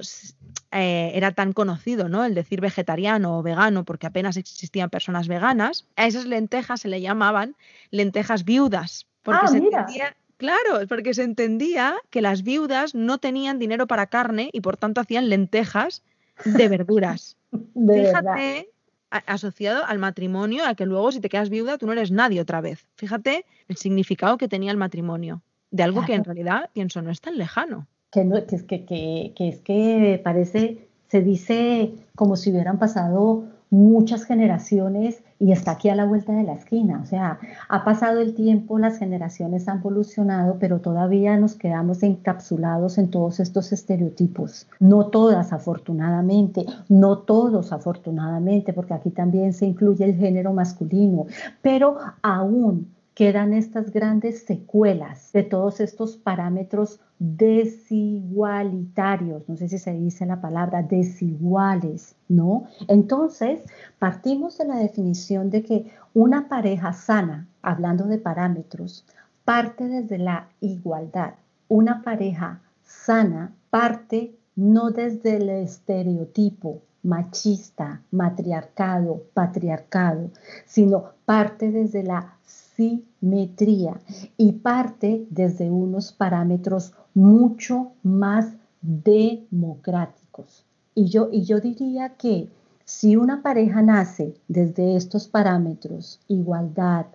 eh, 0.70 1.10
era 1.14 1.32
tan 1.32 1.52
conocido, 1.54 2.10
¿no? 2.10 2.24
El 2.24 2.34
decir 2.34 2.60
vegetariano 2.60 3.38
o 3.38 3.42
vegano, 3.42 3.84
porque 3.84 4.06
apenas 4.06 4.36
existían 4.36 4.90
personas 4.90 5.26
veganas, 5.26 5.86
a 5.96 6.06
esas 6.06 6.26
lentejas 6.26 6.82
se 6.82 6.88
le 6.88 7.00
llamaban 7.00 7.56
lentejas 7.90 8.44
viudas. 8.44 9.06
Porque 9.22 9.40
ah, 9.44 9.48
se 9.48 9.56
entendía, 9.58 10.16
claro, 10.38 10.86
porque 10.88 11.12
se 11.12 11.22
entendía 11.22 11.96
que 12.08 12.22
las 12.22 12.42
viudas 12.42 12.94
no 12.94 13.18
tenían 13.18 13.58
dinero 13.58 13.86
para 13.86 14.06
carne 14.06 14.48
y 14.52 14.62
por 14.62 14.78
tanto 14.78 15.02
hacían 15.02 15.28
lentejas 15.28 16.02
de 16.44 16.68
verduras. 16.68 17.36
Fíjate, 17.74 18.70
asociado 19.10 19.84
al 19.84 19.98
matrimonio, 19.98 20.64
a 20.66 20.74
que 20.74 20.86
luego 20.86 21.12
si 21.12 21.20
te 21.20 21.28
quedas 21.28 21.50
viuda 21.50 21.78
tú 21.78 21.86
no 21.86 21.92
eres 21.92 22.10
nadie 22.10 22.40
otra 22.40 22.60
vez. 22.60 22.86
Fíjate 22.96 23.44
el 23.68 23.76
significado 23.76 24.38
que 24.38 24.48
tenía 24.48 24.70
el 24.70 24.76
matrimonio, 24.76 25.42
de 25.70 25.82
algo 25.82 26.04
que 26.04 26.14
en 26.14 26.24
realidad 26.24 26.70
pienso 26.72 27.02
no 27.02 27.10
es 27.10 27.20
tan 27.20 27.36
lejano. 27.36 27.86
Que, 28.10 28.24
no, 28.24 28.46
que, 28.46 28.56
es 28.56 28.62
que, 28.62 28.86
que, 28.86 29.32
que 29.36 29.48
es 29.48 29.60
que 29.60 30.20
parece, 30.24 30.88
se 31.08 31.20
dice 31.20 31.92
como 32.14 32.36
si 32.36 32.50
hubieran 32.50 32.78
pasado 32.78 33.44
muchas 33.70 34.24
generaciones 34.24 35.22
y 35.38 35.52
está 35.52 35.72
aquí 35.72 35.88
a 35.88 35.94
la 35.94 36.04
vuelta 36.04 36.32
de 36.32 36.42
la 36.42 36.54
esquina. 36.54 37.00
O 37.02 37.06
sea, 37.06 37.38
ha 37.68 37.84
pasado 37.84 38.20
el 38.20 38.34
tiempo, 38.34 38.78
las 38.78 38.98
generaciones 38.98 39.68
han 39.68 39.78
evolucionado, 39.78 40.58
pero 40.58 40.80
todavía 40.80 41.36
nos 41.36 41.54
quedamos 41.54 42.02
encapsulados 42.02 42.98
en 42.98 43.10
todos 43.10 43.40
estos 43.40 43.72
estereotipos. 43.72 44.66
No 44.80 45.06
todas, 45.06 45.52
afortunadamente, 45.52 46.66
no 46.88 47.18
todos, 47.18 47.72
afortunadamente, 47.72 48.72
porque 48.72 48.94
aquí 48.94 49.10
también 49.10 49.52
se 49.52 49.66
incluye 49.66 50.04
el 50.04 50.16
género 50.16 50.52
masculino, 50.52 51.26
pero 51.62 51.98
aún 52.22 52.97
quedan 53.18 53.52
estas 53.52 53.90
grandes 53.90 54.44
secuelas 54.44 55.32
de 55.32 55.42
todos 55.42 55.80
estos 55.80 56.16
parámetros 56.16 57.00
desigualitarios, 57.18 59.48
no 59.48 59.56
sé 59.56 59.68
si 59.68 59.78
se 59.78 59.92
dice 59.92 60.24
la 60.24 60.40
palabra 60.40 60.84
desiguales, 60.84 62.14
¿no? 62.28 62.68
Entonces, 62.86 63.62
partimos 63.98 64.56
de 64.58 64.66
la 64.66 64.76
definición 64.76 65.50
de 65.50 65.64
que 65.64 65.90
una 66.14 66.48
pareja 66.48 66.92
sana, 66.92 67.48
hablando 67.60 68.04
de 68.04 68.18
parámetros, 68.18 69.04
parte 69.44 69.88
desde 69.88 70.18
la 70.18 70.50
igualdad. 70.60 71.34
Una 71.66 72.04
pareja 72.04 72.60
sana 72.84 73.52
parte 73.68 74.38
no 74.54 74.92
desde 74.92 75.38
el 75.38 75.48
estereotipo 75.48 76.82
machista, 77.02 78.00
matriarcado, 78.12 79.24
patriarcado, 79.34 80.30
sino 80.66 81.14
parte 81.24 81.72
desde 81.72 82.04
la 82.04 82.37
simetría 82.78 84.00
y 84.36 84.52
parte 84.52 85.26
desde 85.30 85.68
unos 85.68 86.12
parámetros 86.12 86.92
mucho 87.12 87.90
más 88.04 88.54
democráticos. 88.80 90.64
Y 90.94 91.06
yo, 91.06 91.28
y 91.32 91.42
yo 91.42 91.58
diría 91.58 92.10
que 92.10 92.48
si 92.84 93.16
una 93.16 93.42
pareja 93.42 93.82
nace 93.82 94.34
desde 94.46 94.94
estos 94.94 95.26
parámetros, 95.26 96.20
igualdad, 96.28 97.06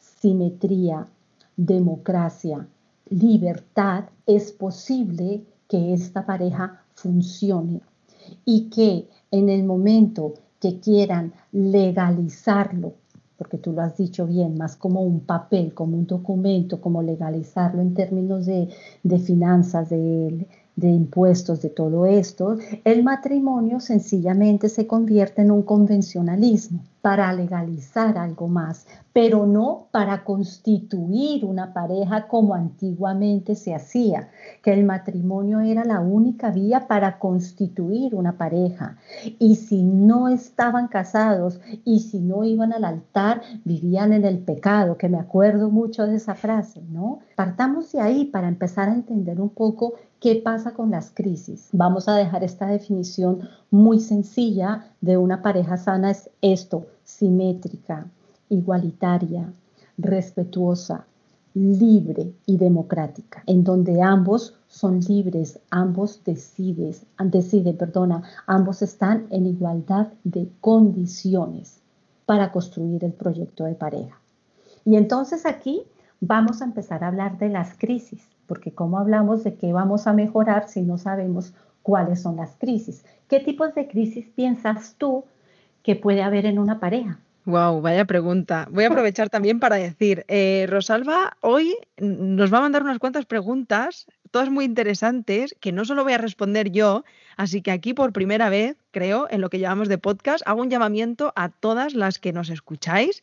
simetría, 0.00 1.06
democracia, 1.56 2.66
libertad, 3.08 4.06
es 4.26 4.50
posible 4.50 5.44
que 5.68 5.94
esta 5.94 6.26
pareja 6.26 6.82
funcione 6.94 7.80
y 8.44 8.68
que 8.70 9.08
en 9.30 9.50
el 9.50 9.62
momento 9.62 10.34
que 10.60 10.80
quieran 10.80 11.32
legalizarlo 11.52 12.94
porque 13.36 13.58
tú 13.58 13.72
lo 13.72 13.82
has 13.82 13.96
dicho 13.96 14.26
bien, 14.26 14.56
más 14.56 14.76
como 14.76 15.02
un 15.02 15.20
papel, 15.20 15.74
como 15.74 15.96
un 15.96 16.06
documento, 16.06 16.80
como 16.80 17.02
legalizarlo 17.02 17.82
en 17.82 17.94
términos 17.94 18.46
de, 18.46 18.68
de 19.02 19.18
finanzas, 19.18 19.90
de, 19.90 20.46
de 20.76 20.88
impuestos, 20.88 21.62
de 21.62 21.70
todo 21.70 22.06
esto, 22.06 22.56
el 22.84 23.02
matrimonio 23.02 23.80
sencillamente 23.80 24.68
se 24.68 24.86
convierte 24.86 25.42
en 25.42 25.50
un 25.50 25.62
convencionalismo 25.62 26.82
para 27.06 27.32
legalizar 27.32 28.18
algo 28.18 28.48
más, 28.48 28.84
pero 29.12 29.46
no 29.46 29.86
para 29.92 30.24
constituir 30.24 31.44
una 31.44 31.72
pareja 31.72 32.26
como 32.26 32.52
antiguamente 32.52 33.54
se 33.54 33.76
hacía, 33.76 34.28
que 34.60 34.72
el 34.72 34.82
matrimonio 34.82 35.60
era 35.60 35.84
la 35.84 36.00
única 36.00 36.50
vía 36.50 36.88
para 36.88 37.20
constituir 37.20 38.16
una 38.16 38.36
pareja. 38.36 38.96
Y 39.38 39.54
si 39.54 39.84
no 39.84 40.26
estaban 40.26 40.88
casados 40.88 41.60
y 41.84 42.00
si 42.00 42.18
no 42.18 42.42
iban 42.42 42.72
al 42.72 42.84
altar, 42.84 43.40
vivían 43.64 44.12
en 44.12 44.24
el 44.24 44.40
pecado, 44.40 44.98
que 44.98 45.08
me 45.08 45.20
acuerdo 45.20 45.70
mucho 45.70 46.08
de 46.08 46.16
esa 46.16 46.34
frase, 46.34 46.82
¿no? 46.90 47.20
Partamos 47.36 47.92
de 47.92 48.00
ahí 48.00 48.24
para 48.24 48.48
empezar 48.48 48.88
a 48.88 48.94
entender 48.94 49.40
un 49.40 49.50
poco 49.50 49.94
¿Qué 50.18 50.36
pasa 50.42 50.72
con 50.72 50.90
las 50.90 51.10
crisis? 51.10 51.68
Vamos 51.72 52.08
a 52.08 52.16
dejar 52.16 52.42
esta 52.42 52.66
definición 52.66 53.48
muy 53.70 54.00
sencilla 54.00 54.90
de 55.02 55.18
una 55.18 55.42
pareja 55.42 55.76
sana 55.76 56.10
es 56.10 56.30
esto, 56.40 56.86
simétrica, 57.06 58.06
igualitaria, 58.50 59.50
respetuosa, 59.96 61.06
libre 61.54 62.34
y 62.44 62.58
democrática, 62.58 63.42
en 63.46 63.64
donde 63.64 64.02
ambos 64.02 64.58
son 64.68 65.00
libres, 65.00 65.58
ambos 65.70 66.22
deciden, 66.22 66.92
decide, 67.18 67.72
perdona, 67.72 68.22
ambos 68.46 68.82
están 68.82 69.26
en 69.30 69.46
igualdad 69.46 70.08
de 70.24 70.50
condiciones 70.60 71.80
para 72.26 72.52
construir 72.52 73.02
el 73.04 73.14
proyecto 73.14 73.64
de 73.64 73.74
pareja. 73.74 74.20
Y 74.84 74.96
entonces 74.96 75.46
aquí 75.46 75.84
vamos 76.20 76.60
a 76.60 76.66
empezar 76.66 77.02
a 77.02 77.08
hablar 77.08 77.38
de 77.38 77.48
las 77.48 77.78
crisis 77.78 78.28
porque 78.46 78.72
¿cómo 78.72 78.98
hablamos 78.98 79.44
de 79.44 79.54
qué 79.54 79.72
vamos 79.72 80.06
a 80.06 80.12
mejorar 80.12 80.68
si 80.68 80.82
no 80.82 80.98
sabemos 80.98 81.52
cuáles 81.82 82.22
son 82.22 82.36
las 82.36 82.56
crisis? 82.56 83.04
¿Qué 83.28 83.40
tipos 83.40 83.74
de 83.74 83.88
crisis 83.88 84.26
piensas 84.34 84.94
tú 84.98 85.24
que 85.86 85.94
puede 85.94 86.22
haber 86.22 86.46
en 86.46 86.58
una 86.58 86.80
pareja? 86.80 87.20
Wow, 87.44 87.80
vaya 87.80 88.04
pregunta. 88.06 88.66
Voy 88.72 88.82
a 88.82 88.88
aprovechar 88.88 89.30
también 89.30 89.60
para 89.60 89.76
decir, 89.76 90.24
eh, 90.26 90.66
Rosalba 90.68 91.36
hoy 91.42 91.76
nos 91.96 92.52
va 92.52 92.58
a 92.58 92.62
mandar 92.62 92.82
unas 92.82 92.98
cuantas 92.98 93.24
preguntas, 93.24 94.06
todas 94.32 94.50
muy 94.50 94.64
interesantes, 94.64 95.54
que 95.60 95.70
no 95.70 95.84
solo 95.84 96.02
voy 96.02 96.14
a 96.14 96.18
responder 96.18 96.72
yo, 96.72 97.04
así 97.36 97.62
que 97.62 97.70
aquí 97.70 97.94
por 97.94 98.12
primera 98.12 98.50
vez, 98.50 98.76
creo, 98.90 99.28
en 99.30 99.40
lo 99.40 99.48
que 99.48 99.60
llamamos 99.60 99.88
de 99.88 99.96
podcast, 99.96 100.42
hago 100.44 100.60
un 100.60 100.70
llamamiento 100.70 101.32
a 101.36 101.50
todas 101.50 101.94
las 101.94 102.18
que 102.18 102.32
nos 102.32 102.50
escucháis 102.50 103.22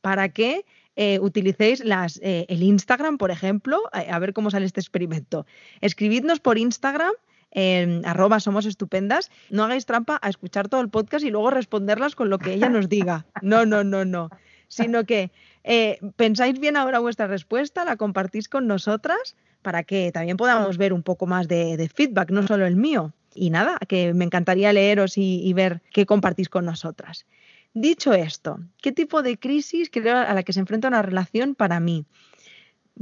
para 0.00 0.30
que 0.30 0.66
eh, 0.96 1.20
utilicéis 1.20 1.84
las, 1.84 2.18
eh, 2.24 2.46
el 2.48 2.64
Instagram, 2.64 3.18
por 3.18 3.30
ejemplo, 3.30 3.78
a, 3.92 4.18
ver 4.18 4.32
cómo 4.32 4.50
sale 4.50 4.66
este 4.66 4.80
experimento. 4.80 5.46
Escribidnos 5.80 6.40
por 6.40 6.58
Instagram 6.58 7.12
en 7.50 8.04
arroba 8.06 8.40
somos 8.40 8.66
estupendas, 8.66 9.30
no 9.50 9.64
hagáis 9.64 9.86
trampa 9.86 10.18
a 10.22 10.28
escuchar 10.28 10.68
todo 10.68 10.80
el 10.80 10.88
podcast 10.88 11.24
y 11.24 11.30
luego 11.30 11.50
responderlas 11.50 12.14
con 12.14 12.30
lo 12.30 12.38
que 12.38 12.54
ella 12.54 12.68
nos 12.68 12.88
diga. 12.88 13.26
No, 13.42 13.66
no, 13.66 13.84
no, 13.84 14.04
no. 14.04 14.30
Sino 14.68 15.04
que 15.04 15.32
eh, 15.64 15.98
pensáis 16.16 16.58
bien 16.60 16.76
ahora 16.76 17.00
vuestra 17.00 17.26
respuesta, 17.26 17.84
la 17.84 17.96
compartís 17.96 18.48
con 18.48 18.66
nosotras 18.66 19.34
para 19.62 19.82
que 19.82 20.12
también 20.12 20.36
podamos 20.36 20.78
ver 20.78 20.92
un 20.92 21.02
poco 21.02 21.26
más 21.26 21.48
de, 21.48 21.90
feedback, 21.94 22.30
no 22.30 22.46
solo 22.46 22.66
el 22.66 22.76
mío. 22.76 23.12
Y 23.34 23.50
nada, 23.50 23.78
que 23.88 24.14
me 24.14 24.24
encantaría 24.24 24.72
leeros 24.72 25.16
y 25.16 25.52
ver 25.52 25.82
qué 25.92 26.06
compartís 26.06 26.48
con 26.48 26.64
nosotras. 26.64 27.26
Dicho 27.74 28.12
esto, 28.14 28.58
¿qué 28.82 28.90
tipo 28.90 29.22
de 29.22 29.38
crisis 29.38 29.90
creo 29.92 30.16
a 30.16 30.34
la 30.34 30.42
que 30.42 30.52
se 30.52 30.58
enfrenta 30.58 30.88
una 30.88 31.02
relación 31.02 31.54
para 31.54 31.78
mí? 31.78 32.04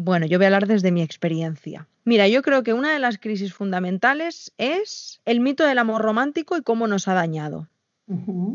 Bueno, 0.01 0.27
yo 0.27 0.39
voy 0.39 0.45
a 0.45 0.47
hablar 0.47 0.69
desde 0.69 0.93
mi 0.93 1.03
experiencia. 1.03 1.89
Mira, 2.05 2.29
yo 2.29 2.41
creo 2.43 2.63
que 2.63 2.73
una 2.73 2.93
de 2.93 3.01
las 3.01 3.19
crisis 3.19 3.53
fundamentales 3.53 4.53
es 4.57 5.21
el 5.25 5.41
mito 5.41 5.67
del 5.67 5.77
amor 5.79 6.03
romántico 6.03 6.57
y 6.57 6.63
cómo 6.63 6.87
nos 6.87 7.09
ha 7.09 7.15
dañado. 7.15 7.69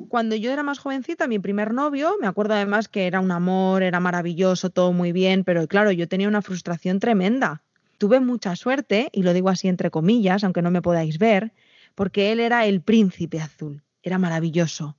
Cuando 0.07 0.37
yo 0.37 0.53
era 0.53 0.63
más 0.63 0.79
jovencita, 0.79 1.27
mi 1.27 1.39
primer 1.39 1.73
novio, 1.73 2.15
me 2.21 2.27
acuerdo 2.27 2.53
además 2.53 2.87
que 2.87 3.07
era 3.07 3.19
un 3.19 3.29
amor, 3.29 3.83
era 3.83 3.99
maravilloso, 3.99 4.69
todo 4.69 4.93
muy 4.93 5.11
bien, 5.11 5.43
pero 5.43 5.67
claro, 5.67 5.91
yo 5.91 6.07
tenía 6.07 6.29
una 6.29 6.41
frustración 6.41 7.01
tremenda. 7.01 7.61
Tuve 7.97 8.21
mucha 8.21 8.55
suerte, 8.55 9.09
y 9.11 9.23
lo 9.23 9.33
digo 9.33 9.49
así 9.49 9.67
entre 9.67 9.91
comillas, 9.91 10.45
aunque 10.45 10.61
no 10.61 10.71
me 10.71 10.81
podáis 10.81 11.19
ver, 11.19 11.51
porque 11.93 12.31
él 12.31 12.39
era 12.39 12.65
el 12.65 12.79
príncipe 12.79 13.41
azul, 13.41 13.83
era 14.01 14.17
maravilloso. 14.17 14.95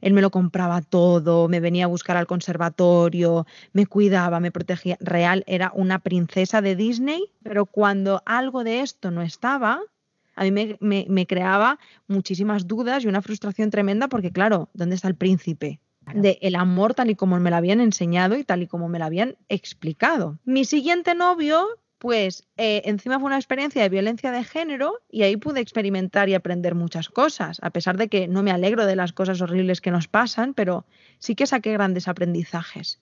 Él 0.00 0.12
me 0.12 0.22
lo 0.22 0.30
compraba 0.30 0.80
todo, 0.82 1.48
me 1.48 1.60
venía 1.60 1.84
a 1.84 1.88
buscar 1.88 2.16
al 2.16 2.26
conservatorio, 2.26 3.46
me 3.72 3.86
cuidaba, 3.86 4.40
me 4.40 4.52
protegía. 4.52 4.96
Real 5.00 5.44
era 5.46 5.72
una 5.74 5.98
princesa 5.98 6.60
de 6.62 6.76
Disney, 6.76 7.32
pero 7.42 7.66
cuando 7.66 8.22
algo 8.26 8.64
de 8.64 8.80
esto 8.80 9.10
no 9.10 9.22
estaba, 9.22 9.80
a 10.36 10.44
mí 10.44 10.76
me, 10.80 11.26
creaba 11.26 11.78
muchísimas 12.06 12.66
dudas 12.68 13.04
y 13.04 13.08
una 13.08 13.22
frustración 13.22 13.70
tremenda 13.70 14.08
porque, 14.08 14.30
claro, 14.30 14.68
¿dónde 14.72 14.94
está 14.94 15.08
el 15.08 15.16
príncipe? 15.16 15.80
de 16.14 16.38
el 16.40 16.54
amor 16.54 16.94
tal 16.94 17.10
y 17.10 17.14
como 17.14 17.38
me 17.38 17.50
lo 17.50 17.56
habían 17.56 17.82
enseñado 17.82 18.38
y 18.38 18.44
tal 18.44 18.62
y 18.62 18.66
como 18.66 18.88
me 18.88 18.98
lo 18.98 19.04
habían 19.04 19.36
explicado. 19.50 20.38
Mi 20.46 20.64
siguiente 20.64 21.14
novio 21.14 21.66
pues 21.98 22.46
eh, 22.56 22.82
encima 22.84 23.18
fue 23.18 23.26
una 23.26 23.36
experiencia 23.36 23.82
de 23.82 23.88
violencia 23.88 24.30
de 24.30 24.44
género 24.44 25.00
y 25.10 25.22
ahí 25.22 25.36
pude 25.36 25.60
experimentar 25.60 26.28
y 26.28 26.34
aprender 26.34 26.74
muchas 26.74 27.08
cosas, 27.08 27.58
a 27.62 27.70
pesar 27.70 27.96
de 27.96 28.08
que 28.08 28.28
no 28.28 28.42
me 28.42 28.52
alegro 28.52 28.86
de 28.86 28.96
las 28.96 29.12
cosas 29.12 29.40
horribles 29.40 29.80
que 29.80 29.90
nos 29.90 30.08
pasan, 30.08 30.54
pero 30.54 30.86
sí 31.18 31.34
que 31.34 31.46
saqué 31.46 31.72
grandes 31.72 32.08
aprendizajes. 32.08 33.00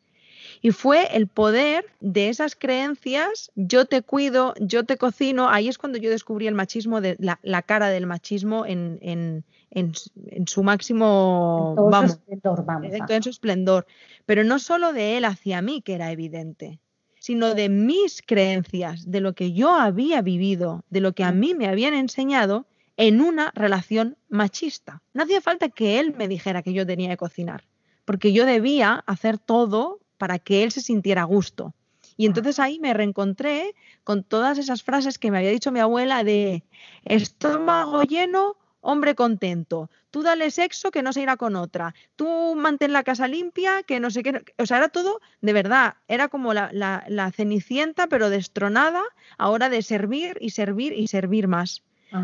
Y 0.62 0.70
fue 0.70 1.16
el 1.16 1.26
poder 1.26 1.84
de 2.00 2.28
esas 2.28 2.56
creencias, 2.56 3.50
yo 3.54 3.84
te 3.84 4.02
cuido, 4.02 4.54
yo 4.60 4.84
te 4.84 4.96
cocino, 4.96 5.50
ahí 5.50 5.68
es 5.68 5.76
cuando 5.76 5.98
yo 5.98 6.10
descubrí 6.10 6.46
el 6.46 6.54
machismo, 6.54 7.00
de, 7.00 7.16
la, 7.18 7.62
cara 7.62 7.88
del 7.88 8.06
machismo 8.06 8.64
en, 8.64 8.98
en, 9.02 9.44
en, 9.70 10.46
su 10.46 10.62
máximo, 10.62 11.74
vamos, 11.90 12.12
esplendor, 12.12 12.64
vamos, 12.64 12.92
en 12.92 13.22
su 13.22 13.30
esplendor, 13.30 13.86
pero 14.24 14.44
no 14.44 14.58
solo 14.58 14.92
de 14.92 15.18
él 15.18 15.24
hacia 15.24 15.60
mí, 15.60 15.82
que 15.82 15.94
era 15.94 16.10
evidente, 16.10 16.80
sino 17.26 17.56
de 17.56 17.68
mis 17.68 18.22
creencias, 18.22 19.10
de 19.10 19.20
lo 19.20 19.34
que 19.34 19.52
yo 19.52 19.74
había 19.74 20.22
vivido, 20.22 20.84
de 20.90 21.00
lo 21.00 21.12
que 21.12 21.24
a 21.24 21.32
mí 21.32 21.56
me 21.56 21.66
habían 21.66 21.92
enseñado 21.92 22.68
en 22.96 23.20
una 23.20 23.50
relación 23.56 24.16
machista. 24.28 25.02
No 25.12 25.24
hacía 25.24 25.40
falta 25.40 25.68
que 25.68 25.98
él 25.98 26.14
me 26.16 26.28
dijera 26.28 26.62
que 26.62 26.72
yo 26.72 26.86
tenía 26.86 27.08
que 27.08 27.16
cocinar, 27.16 27.64
porque 28.04 28.32
yo 28.32 28.46
debía 28.46 29.02
hacer 29.08 29.38
todo 29.38 29.98
para 30.18 30.38
que 30.38 30.62
él 30.62 30.70
se 30.70 30.80
sintiera 30.80 31.22
a 31.22 31.24
gusto. 31.24 31.74
Y 32.16 32.26
entonces 32.26 32.60
ahí 32.60 32.78
me 32.78 32.94
reencontré 32.94 33.74
con 34.04 34.22
todas 34.22 34.56
esas 34.58 34.84
frases 34.84 35.18
que 35.18 35.32
me 35.32 35.38
había 35.38 35.50
dicho 35.50 35.72
mi 35.72 35.80
abuela 35.80 36.22
de 36.22 36.62
estómago 37.04 38.04
lleno, 38.04 38.56
hombre 38.86 39.14
contento, 39.14 39.90
tú 40.10 40.22
dale 40.22 40.50
sexo 40.50 40.90
que 40.90 41.02
no 41.02 41.12
se 41.12 41.22
irá 41.22 41.36
con 41.36 41.56
otra, 41.56 41.94
tú 42.14 42.54
mantén 42.56 42.92
la 42.92 43.02
casa 43.02 43.26
limpia, 43.26 43.82
que 43.82 43.98
no 44.00 44.10
sé 44.10 44.22
qué, 44.22 44.44
o 44.58 44.66
sea, 44.66 44.78
era 44.78 44.88
todo, 44.88 45.20
de 45.40 45.52
verdad, 45.52 45.94
era 46.08 46.28
como 46.28 46.54
la, 46.54 46.70
la, 46.72 47.32
cenicienta, 47.32 48.06
pero 48.06 48.30
destronada, 48.30 49.02
ahora 49.38 49.68
de 49.68 49.82
servir 49.82 50.38
y 50.40 50.50
servir 50.50 50.92
y 50.92 51.08
servir 51.08 51.48
más. 51.48 51.82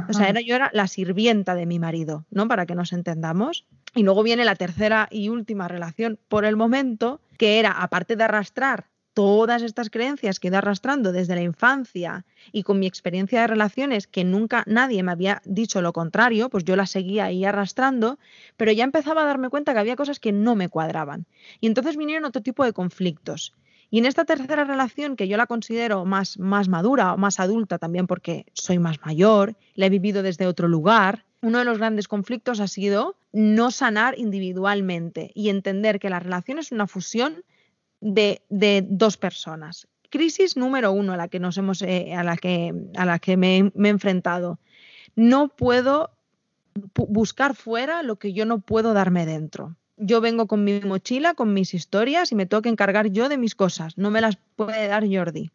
O 0.08 0.12
sea, 0.12 0.28
era, 0.28 0.40
yo 0.40 0.54
era 0.54 0.70
la 0.72 0.86
sirvienta 0.86 1.54
de 1.54 1.66
mi 1.66 1.78
marido, 1.78 2.24
¿no? 2.30 2.48
Para 2.48 2.64
que 2.64 2.74
nos 2.74 2.92
entendamos. 2.92 3.66
Y 3.94 4.04
luego 4.04 4.22
viene 4.22 4.44
la 4.44 4.54
tercera 4.54 5.08
y 5.10 5.28
última 5.28 5.68
relación 5.68 6.18
por 6.28 6.46
el 6.46 6.56
momento, 6.56 7.20
que 7.36 7.58
era, 7.58 7.72
aparte 7.72 8.16
de 8.16 8.24
arrastrar 8.24 8.86
todas 9.14 9.62
estas 9.62 9.90
creencias 9.90 10.40
que 10.40 10.48
he 10.48 10.50
ido 10.50 10.58
arrastrando 10.58 11.12
desde 11.12 11.34
la 11.34 11.42
infancia 11.42 12.24
y 12.50 12.62
con 12.62 12.78
mi 12.78 12.86
experiencia 12.86 13.40
de 13.40 13.46
relaciones 13.46 14.06
que 14.06 14.24
nunca 14.24 14.64
nadie 14.66 15.02
me 15.02 15.12
había 15.12 15.42
dicho 15.44 15.82
lo 15.82 15.92
contrario, 15.92 16.48
pues 16.48 16.64
yo 16.64 16.76
las 16.76 16.90
seguía 16.90 17.26
ahí 17.26 17.44
arrastrando, 17.44 18.18
pero 18.56 18.72
ya 18.72 18.84
empezaba 18.84 19.22
a 19.22 19.26
darme 19.26 19.50
cuenta 19.50 19.72
que 19.72 19.80
había 19.80 19.96
cosas 19.96 20.20
que 20.20 20.32
no 20.32 20.54
me 20.54 20.68
cuadraban. 20.68 21.26
Y 21.60 21.66
entonces 21.66 21.96
vinieron 21.96 22.24
otro 22.24 22.42
tipo 22.42 22.64
de 22.64 22.72
conflictos. 22.72 23.54
Y 23.90 23.98
en 23.98 24.06
esta 24.06 24.24
tercera 24.24 24.64
relación, 24.64 25.16
que 25.16 25.28
yo 25.28 25.36
la 25.36 25.46
considero 25.46 26.06
más, 26.06 26.38
más 26.38 26.68
madura 26.68 27.12
o 27.12 27.18
más 27.18 27.40
adulta 27.40 27.78
también 27.78 28.06
porque 28.06 28.46
soy 28.54 28.78
más 28.78 29.04
mayor, 29.04 29.54
la 29.74 29.86
he 29.86 29.90
vivido 29.90 30.22
desde 30.22 30.46
otro 30.46 30.66
lugar, 30.66 31.26
uno 31.42 31.58
de 31.58 31.66
los 31.66 31.76
grandes 31.76 32.08
conflictos 32.08 32.60
ha 32.60 32.68
sido 32.68 33.16
no 33.32 33.70
sanar 33.70 34.18
individualmente 34.18 35.30
y 35.34 35.50
entender 35.50 35.98
que 35.98 36.08
la 36.08 36.20
relación 36.20 36.58
es 36.58 36.72
una 36.72 36.86
fusión 36.86 37.44
de, 38.02 38.84
dos 38.88 39.16
personas. 39.16 39.86
Crisis 40.10 40.56
número 40.56 40.92
uno 40.92 41.14
a 41.14 41.16
la 41.16 41.28
que 41.28 41.40
nos 41.40 41.56
hemos, 41.56 41.80
eh, 41.80 42.14
a 42.14 42.22
la 42.22 42.36
que, 42.36 42.74
a 42.96 43.06
la 43.06 43.18
que 43.18 43.36
me, 43.36 43.58
he 43.58 43.88
enfrentado. 43.88 44.58
No 45.16 45.48
puedo 45.48 46.10
buscar 46.94 47.54
fuera 47.54 48.02
lo 48.02 48.16
que 48.16 48.32
yo 48.32 48.44
no 48.44 48.60
puedo 48.60 48.92
darme 48.92 49.24
dentro. 49.24 49.76
Yo 49.96 50.20
vengo 50.20 50.46
con 50.46 50.64
mi 50.64 50.80
mochila, 50.80 51.34
con 51.34 51.54
mis 51.54 51.74
historias 51.74 52.32
y 52.32 52.34
me 52.34 52.46
tengo 52.46 52.62
que 52.62 52.68
encargar 52.68 53.10
yo 53.10 53.28
de 53.28 53.38
mis 53.38 53.54
cosas. 53.54 53.96
No 53.96 54.10
me 54.10 54.20
las 54.20 54.36
puede 54.56 54.88
dar 54.88 55.06
Jordi. 55.06 55.50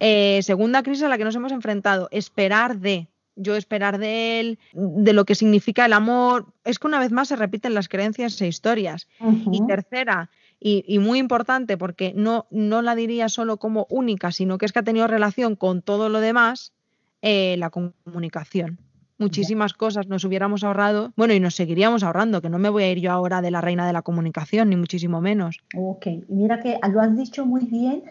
Eh, 0.00 0.40
segunda 0.42 0.82
crisis 0.82 1.04
a 1.04 1.08
la 1.08 1.18
que 1.18 1.24
nos 1.24 1.36
hemos 1.36 1.52
enfrentado, 1.52 2.08
esperar 2.10 2.78
de, 2.78 3.08
yo 3.36 3.56
esperar 3.56 3.98
de 3.98 4.40
él, 4.40 4.58
de 4.72 5.12
lo 5.12 5.24
que 5.24 5.34
significa 5.34 5.86
el 5.86 5.92
amor. 5.92 6.46
Es 6.64 6.78
que 6.78 6.86
una 6.86 6.98
vez 6.98 7.12
más 7.12 7.28
se 7.28 7.36
repiten 7.36 7.74
las 7.74 7.88
creencias 7.88 8.40
e 8.40 8.48
historias. 8.48 9.08
Y 9.50 9.64
tercera, 9.66 10.30
y, 10.64 10.98
muy 11.00 11.18
importante 11.18 11.76
porque 11.76 12.12
no, 12.14 12.46
no 12.50 12.82
la 12.82 12.94
diría 12.94 13.28
solo 13.28 13.56
como 13.56 13.86
única, 13.90 14.30
sino 14.30 14.58
que 14.58 14.66
es 14.66 14.72
que 14.72 14.78
ha 14.78 14.84
tenido 14.84 15.06
relación 15.08 15.56
con 15.56 15.82
todo 15.82 16.08
lo 16.08 16.20
demás, 16.20 16.72
eh, 17.20 17.56
la 17.58 17.70
comunicación. 17.70 18.78
Muchísimas 19.18 19.72
cosas 19.72 20.08
nos 20.08 20.24
hubiéramos 20.24 20.64
ahorrado, 20.64 21.12
bueno, 21.16 21.34
y 21.34 21.40
nos 21.40 21.54
seguiríamos 21.54 22.02
ahorrando, 22.02 22.42
que 22.42 22.48
no 22.48 22.58
me 22.58 22.68
voy 22.68 22.82
a 22.84 22.90
ir 22.90 22.98
yo 22.98 23.12
ahora 23.12 23.40
de 23.40 23.50
la 23.50 23.60
reina 23.60 23.86
de 23.86 23.92
la 23.92 24.02
comunicación, 24.02 24.70
ni 24.70 24.76
muchísimo 24.76 25.20
menos. 25.20 25.58
Ok, 25.76 26.06
mira 26.28 26.60
que 26.60 26.78
lo 26.92 27.00
has 27.00 27.16
dicho 27.16 27.46
muy 27.46 27.64
bien. 27.66 28.02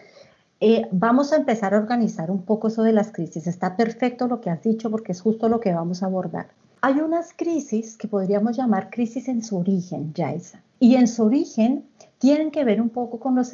Eh, 0.60 0.86
vamos 0.90 1.32
a 1.32 1.36
empezar 1.36 1.74
a 1.74 1.78
organizar 1.78 2.30
un 2.30 2.42
poco 2.42 2.68
eso 2.68 2.82
de 2.82 2.92
las 2.92 3.12
crisis. 3.12 3.46
Está 3.46 3.76
perfecto 3.76 4.28
lo 4.28 4.40
que 4.40 4.48
has 4.48 4.62
dicho 4.62 4.90
porque 4.90 5.12
es 5.12 5.20
justo 5.20 5.48
lo 5.48 5.60
que 5.60 5.72
vamos 5.74 6.02
a 6.02 6.06
abordar. 6.06 6.48
Hay 6.82 7.00
unas 7.00 7.32
crisis 7.34 7.96
que 7.96 8.08
podríamos 8.08 8.56
llamar 8.56 8.88
crisis 8.90 9.28
en 9.28 9.42
su 9.42 9.58
origen, 9.58 10.12
Jaisa. 10.16 10.62
Y 10.78 10.96
en 10.96 11.08
su 11.08 11.24
origen 11.24 11.84
tienen 12.22 12.52
que 12.52 12.62
ver 12.62 12.80
un 12.80 12.90
poco 12.90 13.18
con, 13.18 13.34
los 13.34 13.50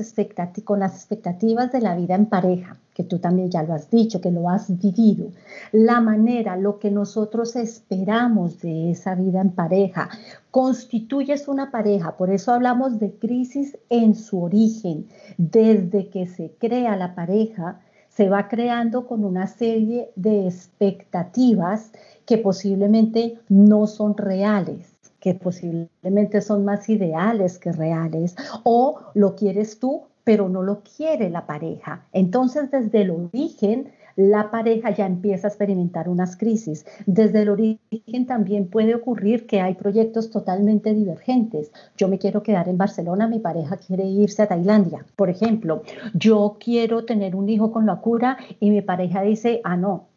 con 0.63 0.81
las 0.81 0.95
expectativas 0.95 1.73
de 1.73 1.81
la 1.81 1.97
vida 1.97 2.15
en 2.15 2.27
pareja, 2.27 2.77
que 2.93 3.03
tú 3.03 3.19
también 3.19 3.51
ya 3.51 3.63
lo 3.63 3.73
has 3.73 3.91
dicho, 3.91 4.21
que 4.21 4.31
lo 4.31 4.51
has 4.51 4.79
vivido. 4.79 5.33
La 5.73 6.03
manera, 6.03 6.55
lo 6.55 6.79
que 6.79 6.91
nosotros 6.91 7.57
esperamos 7.57 8.61
de 8.61 8.91
esa 8.91 9.15
vida 9.15 9.41
en 9.41 9.53
pareja, 9.53 10.11
constituyes 10.51 11.49
una 11.49 11.71
pareja, 11.71 12.19
por 12.19 12.29
eso 12.29 12.53
hablamos 12.53 13.01
de 13.01 13.13
crisis 13.13 13.79
en 13.89 14.15
su 14.15 14.43
origen. 14.43 15.07
Desde 15.39 16.11
que 16.11 16.27
se 16.27 16.53
crea 16.59 16.95
la 16.95 17.15
pareja, 17.15 17.81
se 18.11 18.29
va 18.29 18.49
creando 18.49 19.07
con 19.07 19.25
una 19.25 19.47
serie 19.47 20.11
de 20.15 20.47
expectativas 20.47 21.91
que 22.27 22.37
posiblemente 22.37 23.39
no 23.49 23.87
son 23.87 24.15
reales 24.15 24.98
que 25.21 25.35
posiblemente 25.35 26.41
son 26.41 26.65
más 26.65 26.89
ideales 26.89 27.59
que 27.59 27.73
reales, 27.73 28.37
o 28.65 29.01
lo 29.15 29.35
quieres 29.35 29.79
tú, 29.79 30.05
pero 30.25 30.49
no 30.49 30.63
lo 30.63 30.83
quiere 30.83 31.31
la 31.31 31.47
pareja. 31.47 32.07
Entonces, 32.13 32.71
desde 32.71 33.03
el 33.03 33.11
origen, 33.11 33.93
la 34.19 34.51
pareja 34.51 34.91
ya 34.91 35.07
empieza 35.07 35.47
a 35.47 35.51
experimentar 35.51 36.09
unas 36.09 36.37
crisis. 36.37 36.85
Desde 37.07 37.43
el 37.43 37.51
origen 37.51 38.27
también 38.27 38.67
puede 38.67 38.97
ocurrir 38.97 39.47
que 39.47 39.61
hay 39.61 39.75
proyectos 39.75 40.31
totalmente 40.31 40.93
divergentes. 40.93 41.71
Yo 41.97 42.09
me 42.09 42.19
quiero 42.19 42.43
quedar 42.43 42.69
en 42.69 42.77
Barcelona, 42.77 43.29
mi 43.29 43.39
pareja 43.39 43.77
quiere 43.77 44.05
irse 44.07 44.43
a 44.43 44.49
Tailandia. 44.49 45.07
Por 45.15 45.31
ejemplo, 45.31 45.85
yo 46.15 46.57
quiero 46.59 47.05
tener 47.05 47.37
un 47.37 47.49
hijo 47.49 47.71
con 47.71 47.87
la 47.87 48.01
cura 48.01 48.39
y 48.59 48.71
mi 48.71 48.83
pareja 48.83 49.23
dice, 49.23 49.61
ah, 49.63 49.77
no, 49.77 50.08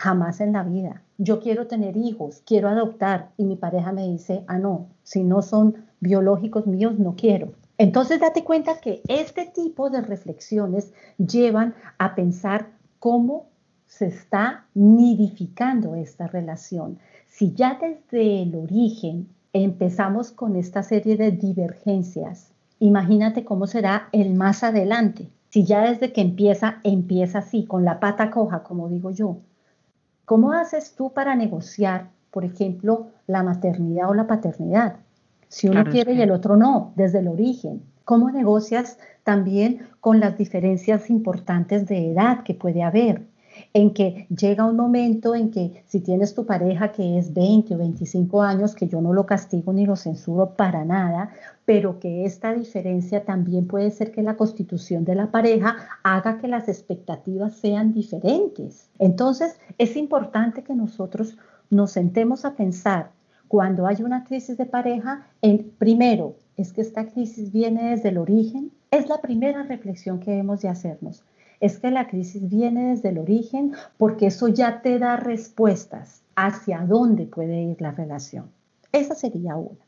jamás 0.00 0.40
en 0.40 0.52
la 0.54 0.62
vida 0.62 1.02
yo 1.22 1.38
quiero 1.38 1.66
tener 1.66 1.98
hijos, 1.98 2.42
quiero 2.46 2.70
adoptar 2.70 3.32
y 3.36 3.44
mi 3.44 3.54
pareja 3.54 3.92
me 3.92 4.08
dice, 4.08 4.42
ah, 4.46 4.58
no, 4.58 4.86
si 5.02 5.22
no 5.22 5.42
son 5.42 5.84
biológicos 6.00 6.66
míos, 6.66 6.98
no 6.98 7.14
quiero. 7.14 7.52
Entonces 7.76 8.20
date 8.20 8.42
cuenta 8.42 8.80
que 8.80 9.02
este 9.06 9.44
tipo 9.44 9.90
de 9.90 10.00
reflexiones 10.00 10.94
llevan 11.18 11.74
a 11.98 12.14
pensar 12.14 12.70
cómo 13.00 13.48
se 13.86 14.06
está 14.06 14.64
nidificando 14.72 15.94
esta 15.94 16.26
relación. 16.26 16.98
Si 17.28 17.52
ya 17.52 17.78
desde 17.78 18.42
el 18.42 18.54
origen 18.54 19.28
empezamos 19.52 20.30
con 20.30 20.56
esta 20.56 20.82
serie 20.82 21.18
de 21.18 21.32
divergencias, 21.32 22.50
imagínate 22.78 23.44
cómo 23.44 23.66
será 23.66 24.08
el 24.12 24.32
más 24.32 24.64
adelante. 24.64 25.28
Si 25.50 25.64
ya 25.64 25.82
desde 25.82 26.14
que 26.14 26.22
empieza, 26.22 26.80
empieza 26.82 27.40
así, 27.40 27.66
con 27.66 27.84
la 27.84 28.00
pata 28.00 28.30
coja, 28.30 28.62
como 28.62 28.88
digo 28.88 29.10
yo, 29.10 29.40
¿Cómo 30.30 30.52
haces 30.52 30.94
tú 30.94 31.12
para 31.12 31.34
negociar, 31.34 32.08
por 32.30 32.44
ejemplo, 32.44 33.08
la 33.26 33.42
maternidad 33.42 34.08
o 34.10 34.14
la 34.14 34.28
paternidad? 34.28 34.94
Si 35.48 35.68
uno 35.68 35.82
quiere 35.82 36.12
y 36.12 36.22
el 36.22 36.30
otro 36.30 36.56
no, 36.56 36.92
desde 36.94 37.18
el 37.18 37.26
origen. 37.26 37.82
¿Cómo 38.04 38.30
negocias 38.30 39.00
también 39.24 39.88
con 39.98 40.20
las 40.20 40.38
diferencias 40.38 41.10
importantes 41.10 41.88
de 41.88 42.12
edad 42.12 42.44
que 42.44 42.54
puede 42.54 42.84
haber? 42.84 43.26
En 43.72 43.92
que 43.92 44.26
llega 44.28 44.64
un 44.64 44.76
momento 44.76 45.34
en 45.34 45.50
que 45.50 45.82
si 45.86 46.00
tienes 46.00 46.34
tu 46.34 46.46
pareja 46.46 46.92
que 46.92 47.18
es 47.18 47.32
20 47.34 47.74
o 47.74 47.78
25 47.78 48.42
años, 48.42 48.74
que 48.74 48.88
yo 48.88 49.00
no 49.00 49.12
lo 49.12 49.26
castigo 49.26 49.72
ni 49.72 49.86
lo 49.86 49.96
censuro 49.96 50.54
para 50.54 50.84
nada, 50.84 51.30
pero 51.64 51.98
que 52.00 52.24
esta 52.24 52.52
diferencia 52.52 53.24
también 53.24 53.66
puede 53.66 53.90
ser 53.90 54.12
que 54.12 54.22
la 54.22 54.36
constitución 54.36 55.04
de 55.04 55.14
la 55.14 55.30
pareja 55.30 55.76
haga 56.02 56.38
que 56.38 56.48
las 56.48 56.68
expectativas 56.68 57.54
sean 57.54 57.92
diferentes. 57.92 58.90
Entonces, 58.98 59.58
es 59.78 59.96
importante 59.96 60.62
que 60.62 60.74
nosotros 60.74 61.36
nos 61.70 61.92
sentemos 61.92 62.44
a 62.44 62.54
pensar 62.56 63.12
cuando 63.46 63.86
hay 63.86 64.02
una 64.02 64.22
crisis 64.22 64.56
de 64.56 64.66
pareja, 64.66 65.26
en, 65.42 65.72
primero, 65.76 66.36
es 66.56 66.72
que 66.72 66.82
esta 66.82 67.06
crisis 67.06 67.50
viene 67.50 67.90
desde 67.90 68.10
el 68.10 68.18
origen. 68.18 68.70
Es 68.92 69.08
la 69.08 69.20
primera 69.20 69.64
reflexión 69.64 70.20
que 70.20 70.30
debemos 70.30 70.60
de 70.60 70.68
hacernos 70.68 71.24
es 71.60 71.78
que 71.78 71.90
la 71.90 72.08
crisis 72.08 72.48
viene 72.48 72.90
desde 72.90 73.10
el 73.10 73.18
origen 73.18 73.72
porque 73.98 74.26
eso 74.26 74.48
ya 74.48 74.82
te 74.82 74.98
da 74.98 75.16
respuestas 75.16 76.22
hacia 76.34 76.80
dónde 76.80 77.26
puede 77.26 77.62
ir 77.62 77.80
la 77.80 77.92
relación. 77.92 78.50
Esa 78.92 79.14
sería 79.14 79.56
una. 79.56 79.78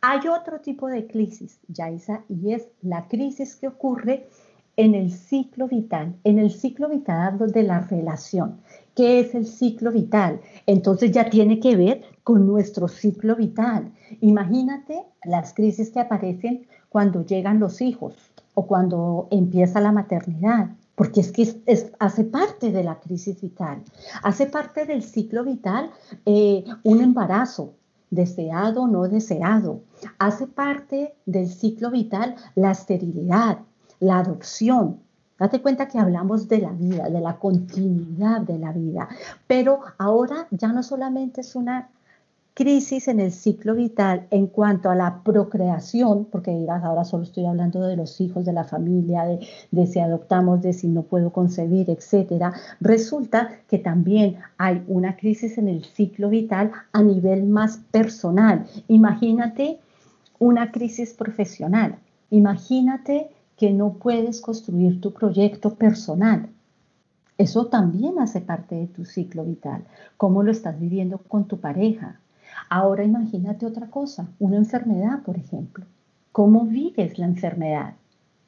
Hay 0.00 0.26
otro 0.28 0.60
tipo 0.60 0.88
de 0.88 1.06
crisis, 1.06 1.60
Yaisa, 1.68 2.24
y 2.28 2.52
es 2.52 2.68
la 2.82 3.06
crisis 3.08 3.56
que 3.56 3.68
ocurre 3.68 4.28
en 4.76 4.94
el 4.94 5.12
ciclo 5.12 5.68
vital, 5.68 6.16
en 6.24 6.38
el 6.38 6.50
ciclo 6.50 6.88
vital 6.88 7.38
de 7.38 7.62
la 7.62 7.80
relación. 7.80 8.60
¿Qué 8.94 9.20
es 9.20 9.34
el 9.34 9.46
ciclo 9.46 9.92
vital? 9.92 10.40
Entonces 10.66 11.12
ya 11.12 11.30
tiene 11.30 11.60
que 11.60 11.76
ver 11.76 12.02
con 12.22 12.46
nuestro 12.46 12.88
ciclo 12.88 13.36
vital. 13.36 13.92
Imagínate 14.20 15.02
las 15.24 15.54
crisis 15.54 15.90
que 15.90 16.00
aparecen 16.00 16.66
cuando 16.88 17.24
llegan 17.24 17.60
los 17.60 17.80
hijos 17.80 18.14
o 18.54 18.66
cuando 18.66 19.28
empieza 19.30 19.80
la 19.80 19.92
maternidad 19.92 20.70
porque 20.94 21.20
es 21.20 21.32
que 21.32 21.62
hace 21.98 22.24
parte 22.24 22.70
de 22.70 22.84
la 22.84 23.00
crisis 23.00 23.40
vital, 23.40 23.82
hace 24.22 24.46
parte 24.46 24.86
del 24.86 25.02
ciclo 25.02 25.44
vital 25.44 25.90
eh, 26.24 26.64
un 26.82 27.00
embarazo, 27.00 27.74
deseado 28.10 28.82
o 28.82 28.86
no 28.86 29.08
deseado, 29.08 29.80
hace 30.18 30.46
parte 30.46 31.14
del 31.26 31.48
ciclo 31.48 31.90
vital 31.90 32.36
la 32.54 32.70
esterilidad, 32.70 33.58
la 34.00 34.18
adopción. 34.18 35.00
Date 35.38 35.60
cuenta 35.60 35.88
que 35.88 35.98
hablamos 35.98 36.48
de 36.48 36.58
la 36.58 36.70
vida, 36.70 37.08
de 37.10 37.20
la 37.20 37.38
continuidad 37.38 38.42
de 38.42 38.58
la 38.58 38.72
vida, 38.72 39.08
pero 39.48 39.80
ahora 39.98 40.46
ya 40.52 40.68
no 40.72 40.84
solamente 40.84 41.40
es 41.40 41.56
una 41.56 41.88
crisis 42.54 43.08
en 43.08 43.18
el 43.18 43.32
ciclo 43.32 43.74
vital 43.74 44.28
en 44.30 44.46
cuanto 44.46 44.88
a 44.88 44.94
la 44.94 45.24
procreación, 45.24 46.26
porque 46.26 46.52
dirás, 46.52 46.84
ahora 46.84 47.04
solo 47.04 47.24
estoy 47.24 47.46
hablando 47.46 47.82
de 47.82 47.96
los 47.96 48.20
hijos, 48.20 48.44
de 48.44 48.52
la 48.52 48.62
familia, 48.62 49.24
de, 49.72 49.86
si 49.88 49.98
adoptamos, 49.98 50.62
de 50.62 50.72
si 50.72 50.86
no 50.86 51.02
puedo 51.02 51.32
concebir, 51.32 51.90
etcétera, 51.90 52.52
resulta 52.80 53.50
que 53.68 53.78
también 53.78 54.36
hay 54.56 54.84
una 54.86 55.16
crisis 55.16 55.58
en 55.58 55.66
el 55.66 55.84
ciclo 55.84 56.28
vital 56.28 56.70
a 56.92 57.02
nivel 57.02 57.42
más 57.44 57.78
personal. 57.90 58.66
Imagínate 58.86 59.80
una 60.38 60.70
crisis 60.70 61.12
profesional. 61.12 61.98
Imagínate 62.30 63.30
que 63.56 63.72
no 63.72 63.94
puedes 63.94 64.40
construir 64.40 65.00
tu 65.00 65.12
proyecto 65.12 65.74
personal. 65.74 66.48
Eso 67.36 67.66
también 67.66 68.20
hace 68.20 68.40
parte 68.40 68.76
de 68.76 68.86
tu 68.86 69.04
ciclo 69.04 69.44
vital. 69.44 69.84
¿Cómo 70.16 70.44
lo 70.44 70.52
estás 70.52 70.78
viviendo 70.78 71.18
con 71.18 71.48
tu 71.48 71.58
pareja? 71.58 72.20
Ahora 72.68 73.04
imagínate 73.04 73.66
otra 73.66 73.88
cosa, 73.90 74.28
una 74.38 74.56
enfermedad, 74.56 75.22
por 75.22 75.36
ejemplo. 75.36 75.84
¿Cómo 76.32 76.64
vives 76.64 77.18
la 77.18 77.26
enfermedad 77.26 77.94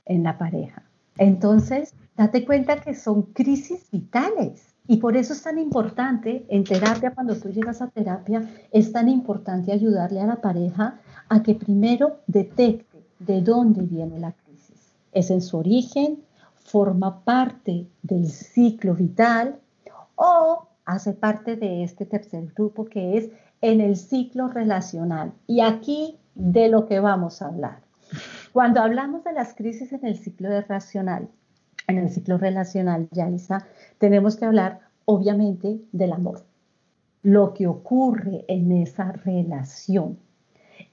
en 0.05 0.23
la 0.23 0.39
pareja? 0.39 0.83
Entonces, 1.19 1.95
date 2.17 2.45
cuenta 2.45 2.81
que 2.81 2.95
son 2.95 3.23
crisis 3.23 3.91
vitales. 3.91 4.75
Y 4.89 4.99
por 4.99 5.17
eso 5.17 5.33
es 5.33 5.43
tan 5.43 5.59
importante 5.59 6.47
en 6.49 6.65
terapia, 6.65 7.13
cuando 7.13 7.37
tú 7.37 7.51
llegas 7.51 7.83
a 7.83 7.89
terapia, 7.89 8.49
es 8.71 8.93
tan 8.93 9.09
importante 9.09 9.73
ayudarle 9.73 10.21
a 10.21 10.27
la 10.27 10.41
pareja 10.41 11.01
a 11.29 11.43
que 11.43 11.55
primero 11.55 12.21
detecte 12.27 13.05
de 13.19 13.41
dónde 13.41 13.83
viene 13.83 14.21
la 14.21 14.33
crisis. 14.33 14.93
¿Es 15.13 15.31
en 15.31 15.41
su 15.41 15.59
origen? 15.59 16.23
¿Forma 16.55 17.25
parte 17.25 17.87
del 18.03 18.29
ciclo 18.31 18.95
vital? 18.95 19.59
¿O 20.15 20.69
hace 20.85 21.13
parte 21.13 21.57
de 21.57 21.83
este 21.83 22.07
tercer 22.07 22.53
grupo 22.55 22.85
que 22.85 23.19
es 23.19 23.31
en 23.61 23.81
el 23.81 23.97
ciclo 23.97 24.49
relacional. 24.49 25.33
Y 25.47 25.61
aquí 25.61 26.19
de 26.35 26.69
lo 26.69 26.87
que 26.87 27.01
vamos 27.01 27.43
a 27.43 27.47
hablar. 27.47 27.81
Cuando 28.53 28.81
hablamos 28.81 29.25
de 29.25 29.33
las 29.33 29.55
crisis 29.55 29.93
en 29.93 30.07
el 30.07 30.17
ciclo 30.17 30.49
relacional, 30.49 31.29
en 31.89 31.99
el 31.99 32.11
ciclo 32.11 32.39
relacional, 32.39 33.09
Yaisa, 33.11 33.67
tenemos 33.99 34.37
que 34.37 34.45
hablar 34.45 34.81
obviamente 35.05 35.81
del 35.93 36.13
amor, 36.13 36.45
lo 37.23 37.55
que 37.55 37.67
ocurre 37.67 38.45
en 38.49 38.73
esa 38.73 39.13
relación. 39.13 40.19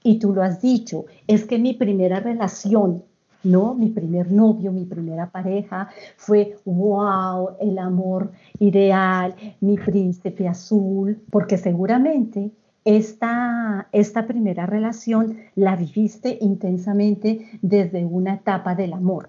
Y 0.02 0.18
tú 0.18 0.32
lo 0.32 0.42
has 0.42 0.60
dicho, 0.60 1.06
es 1.26 1.44
que 1.44 1.58
mi 1.58 1.74
primera 1.74 2.20
relación, 2.20 3.04
¿no? 3.44 3.74
Mi 3.74 3.90
primer 3.90 4.32
novio, 4.32 4.72
mi 4.72 4.84
primera 4.84 5.30
pareja 5.30 5.88
fue, 6.16 6.56
wow, 6.64 7.50
el 7.60 7.78
amor 7.78 8.32
ideal, 8.58 9.36
mi 9.60 9.76
príncipe 9.76 10.48
azul, 10.48 11.22
porque 11.30 11.58
seguramente 11.58 12.50
esta, 12.84 13.86
esta 13.92 14.26
primera 14.26 14.66
relación 14.66 15.38
la 15.54 15.76
viviste 15.76 16.36
intensamente 16.40 17.46
desde 17.62 18.04
una 18.04 18.34
etapa 18.34 18.74
del 18.74 18.92
amor. 18.92 19.28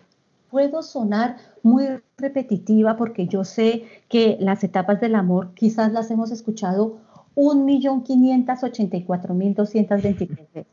Puedo 0.49 0.81
sonar 0.83 1.37
muy 1.63 1.85
repetitiva 2.17 2.97
porque 2.97 3.27
yo 3.27 3.43
sé 3.43 3.85
que 4.07 4.37
las 4.39 4.63
etapas 4.63 5.01
del 5.01 5.15
amor 5.15 5.49
quizás 5.53 5.91
las 5.91 6.09
hemos 6.11 6.31
escuchado 6.31 6.99
1.584.223 7.35 10.29
veces. 10.53 10.65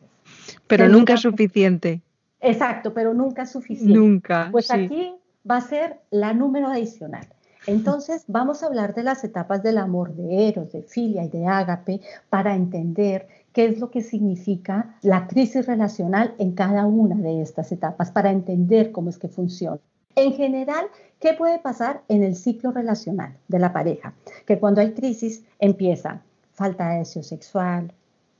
Pero 0.67 0.89
nunca 0.89 1.15
es 1.15 1.21
suficiente. 1.21 2.03
Exacto, 2.43 2.93
pero 2.93 3.15
nunca 3.15 3.43
es 3.43 3.51
suficiente. 3.51 3.99
Nunca. 3.99 4.49
Pues 4.51 4.71
aquí 4.71 5.15
va 5.49 5.57
a 5.57 5.61
ser 5.61 6.01
la 6.11 6.35
número 6.35 6.69
adicional. 6.69 7.27
Entonces, 7.67 8.25
vamos 8.29 8.63
a 8.63 8.67
hablar 8.67 8.95
de 8.95 9.05
las 9.05 9.23
etapas 9.25 9.63
del 9.63 9.79
amor 9.79 10.15
de 10.15 10.49
Eros, 10.49 10.73
de 10.73 10.83
Filia 10.83 11.25
y 11.25 11.29
de 11.29 11.47
Ágape 11.47 12.01
para 12.29 12.55
entender 12.55 13.29
qué 13.53 13.67
es 13.67 13.79
lo 13.79 13.91
que 13.91 14.03
significa 14.03 14.97
la 15.03 15.29
crisis 15.29 15.67
relacional 15.67 16.35
en 16.39 16.53
cada 16.53 16.87
una 16.87 17.15
de 17.15 17.43
estas 17.43 17.71
etapas, 17.71 18.11
para 18.11 18.31
entender 18.31 18.93
cómo 18.93 19.11
es 19.11 19.19
que 19.19 19.29
funciona. 19.29 19.79
En 20.15 20.33
general, 20.33 20.87
¿qué 21.21 21.35
puede 21.35 21.59
pasar 21.59 22.03
en 22.09 22.23
el 22.23 22.35
ciclo 22.35 22.73
relacional 22.73 23.37
de 23.49 23.59
la 23.59 23.73
pareja? 23.73 24.15
Que 24.47 24.59
cuando 24.59 24.81
hay 24.81 24.93
crisis 24.93 25.45
empieza 25.59 26.23
falta 26.53 26.91
de 26.91 26.99
deseo 26.99 27.23
sexual, 27.23 27.93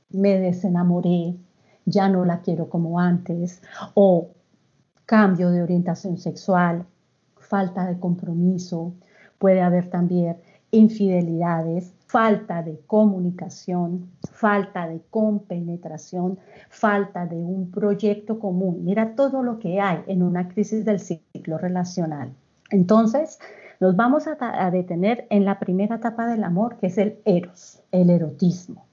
me 0.09 0.39
desenamoré, 0.39 1.35
ya 1.85 2.09
no 2.09 2.25
la 2.25 2.41
quiero 2.41 2.69
como 2.69 2.99
antes, 2.99 3.61
o 3.93 4.31
cambio 5.05 5.49
de 5.49 5.61
orientación 5.61 6.17
sexual, 6.17 6.85
falta 7.37 7.85
de 7.85 7.99
compromiso, 7.99 8.93
puede 9.37 9.61
haber 9.61 9.89
también 9.89 10.37
infidelidades, 10.71 11.93
falta 12.07 12.63
de 12.63 12.79
comunicación, 12.87 14.09
falta 14.31 14.87
de 14.87 15.01
compenetración, 15.09 16.39
falta 16.69 17.25
de 17.25 17.35
un 17.35 17.69
proyecto 17.69 18.39
común. 18.39 18.83
Mira 18.83 19.15
todo 19.15 19.43
lo 19.43 19.59
que 19.59 19.79
hay 19.79 20.03
en 20.07 20.23
una 20.23 20.47
crisis 20.47 20.85
del 20.85 20.99
ciclo 20.99 21.57
relacional. 21.57 22.33
Entonces, 22.71 23.39
nos 23.79 23.95
vamos 23.95 24.25
a, 24.27 24.71
detener 24.71 25.27
en 25.29 25.45
la 25.45 25.59
primera 25.59 25.97
etapa 25.97 26.25
del 26.25 26.43
amor, 26.43 26.77
que 26.77 26.87
es 26.87 26.97
el 26.97 27.19
eros, 27.25 27.83
el 27.91 28.09
erotismo, 28.09 28.85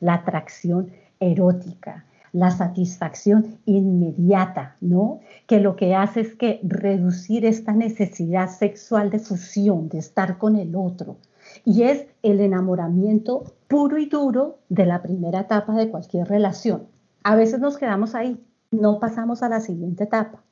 la 0.00 0.14
atracción 0.14 0.90
erótica, 1.20 2.06
la 2.32 2.50
satisfacción 2.50 3.58
inmediata, 3.66 4.76
¿no? 4.80 5.20
Que 5.46 5.60
lo 5.60 5.76
que 5.76 5.94
hace 5.94 6.20
es 6.20 6.34
que 6.34 6.60
reducir 6.62 7.44
esta 7.44 7.72
necesidad 7.72 8.48
sexual 8.48 9.10
de 9.10 9.18
fusión, 9.18 9.88
de 9.88 9.98
estar 9.98 10.38
con 10.38 10.56
el 10.56 10.74
otro. 10.76 11.16
Y 11.64 11.82
es 11.82 12.06
el 12.22 12.40
enamoramiento 12.40 13.44
puro 13.68 13.98
y 13.98 14.06
duro 14.06 14.58
de 14.68 14.86
la 14.86 15.02
primera 15.02 15.40
etapa 15.40 15.74
de 15.74 15.90
cualquier 15.90 16.28
relación. 16.28 16.86
A 17.22 17.36
veces 17.36 17.60
nos 17.60 17.76
quedamos 17.76 18.14
ahí, 18.14 18.40
no 18.70 18.98
pasamos 18.98 19.42
a 19.42 19.48
la 19.48 19.60
siguiente 19.60 20.04
etapa. 20.04 20.42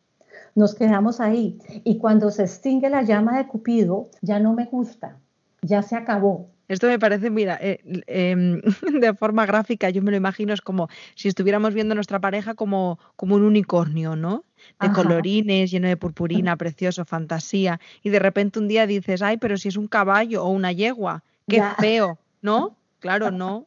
Nos 0.54 0.74
quedamos 0.74 1.20
ahí 1.20 1.58
y 1.84 1.98
cuando 1.98 2.30
se 2.30 2.42
extingue 2.42 2.90
la 2.90 3.02
llama 3.02 3.38
de 3.38 3.46
Cupido, 3.46 4.08
ya 4.22 4.40
no 4.40 4.54
me 4.54 4.66
gusta, 4.66 5.18
ya 5.62 5.82
se 5.82 5.96
acabó, 5.96 6.48
esto 6.68 6.86
me 6.86 6.98
parece, 6.98 7.30
mira, 7.30 7.58
eh, 7.60 7.80
em, 8.06 8.60
de 9.02 9.14
forma 9.14 9.46
gráfica, 9.46 9.90
yo 9.90 10.02
me 10.02 10.10
lo 10.10 10.16
imagino, 10.16 10.52
es 10.52 10.60
como 10.60 10.88
si 11.14 11.28
estuviéramos 11.28 11.74
viendo 11.74 11.92
a 11.92 11.94
nuestra 11.96 12.20
pareja 12.20 12.54
como, 12.54 12.98
como 13.16 13.36
un 13.36 13.42
unicornio, 13.42 14.16
¿no? 14.16 14.44
De 14.80 14.92
colorines, 14.92 15.70
lleno 15.70 15.88
de 15.88 15.96
purpurina, 15.96 16.56
precioso, 16.58 17.04
fantasía. 17.04 17.80
Y 18.02 18.10
de 18.10 18.18
repente 18.18 18.58
un 18.58 18.68
día 18.68 18.86
dices, 18.86 19.22
ay, 19.22 19.38
pero 19.38 19.56
si 19.56 19.68
es 19.68 19.76
un 19.76 19.88
caballo 19.88 20.44
o 20.44 20.50
una 20.50 20.72
yegua, 20.72 21.22
qué 21.46 21.62
feo, 21.78 22.18
¿no? 22.42 22.76
Claro, 23.00 23.30
no. 23.30 23.64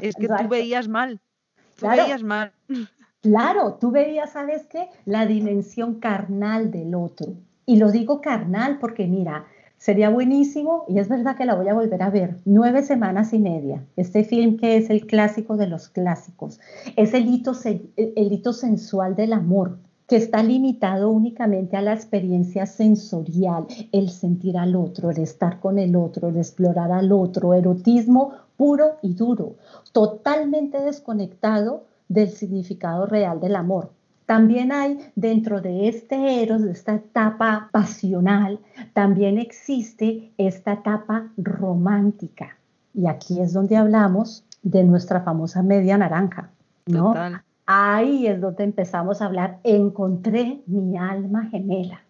Es 0.00 0.16
que 0.16 0.26
tú 0.26 0.48
veías 0.48 0.88
mal. 0.88 1.20
Tú 1.78 1.86
veías 1.86 2.24
mal. 2.24 2.52
Claro, 3.20 3.78
tú 3.80 3.92
veías, 3.92 4.32
¿sabes 4.32 4.66
qué? 4.66 4.88
La 5.04 5.24
dimensión 5.26 6.00
carnal 6.00 6.72
del 6.72 6.96
otro. 6.96 7.34
Y 7.64 7.76
lo 7.76 7.92
digo 7.92 8.20
carnal 8.20 8.78
porque 8.80 9.06
mira, 9.06 9.46
sería 9.82 10.10
buenísimo, 10.10 10.84
y 10.86 11.00
es 11.00 11.08
verdad 11.08 11.36
que 11.36 11.44
la 11.44 11.56
voy 11.56 11.66
a 11.66 11.74
volver 11.74 12.04
a 12.04 12.10
ver, 12.10 12.36
nueve 12.44 12.84
semanas 12.84 13.32
y 13.32 13.40
media. 13.40 13.84
Este 13.96 14.22
film 14.22 14.56
que 14.56 14.76
es 14.76 14.90
el 14.90 15.08
clásico 15.08 15.56
de 15.56 15.66
los 15.66 15.88
clásicos. 15.88 16.60
Es 16.94 17.14
el 17.14 17.26
hito, 17.26 17.50
hito 17.96 18.52
sensual 18.52 19.16
del 19.16 19.32
amor 19.32 19.78
que 20.06 20.14
está 20.14 20.40
limitado 20.44 21.10
únicamente 21.10 21.76
a 21.76 21.82
la 21.82 21.94
experiencia 21.94 22.64
sensorial, 22.64 23.66
el 23.90 24.10
sentir 24.10 24.56
al 24.56 24.76
otro, 24.76 25.10
el 25.10 25.18
estar 25.18 25.58
con 25.58 25.80
el 25.80 25.96
otro, 25.96 26.28
el 26.28 26.36
explorar 26.36 26.92
al 26.92 27.10
otro, 27.10 27.52
erotismo 27.52 28.34
puro 28.56 28.98
y 29.02 29.14
duro, 29.14 29.56
totalmente 29.90 30.80
desconectado 30.80 31.86
del 32.08 32.28
significado 32.28 33.06
real 33.06 33.40
del 33.40 33.56
amor. 33.56 33.90
También 34.32 34.72
hay 34.72 34.98
dentro 35.14 35.60
de 35.60 35.88
este 35.88 36.42
eros, 36.42 36.62
de 36.62 36.72
esta 36.72 36.94
etapa 36.94 37.68
pasional, 37.70 38.60
también 38.94 39.36
existe 39.36 40.32
esta 40.38 40.72
etapa 40.72 41.28
romántica. 41.36 42.56
Y 42.94 43.08
aquí 43.08 43.42
es 43.42 43.52
donde 43.52 43.76
hablamos 43.76 44.42
de 44.62 44.84
nuestra 44.84 45.20
famosa 45.20 45.62
media 45.62 45.98
naranja, 45.98 46.48
¿no? 46.86 47.12
ahí 47.66 48.26
es 48.26 48.40
donde 48.40 48.64
empezamos 48.64 49.20
a 49.20 49.26
hablar, 49.26 49.58
encontré 49.64 50.62
mi 50.64 50.96
alma 50.96 51.48
gemela. 51.50 52.00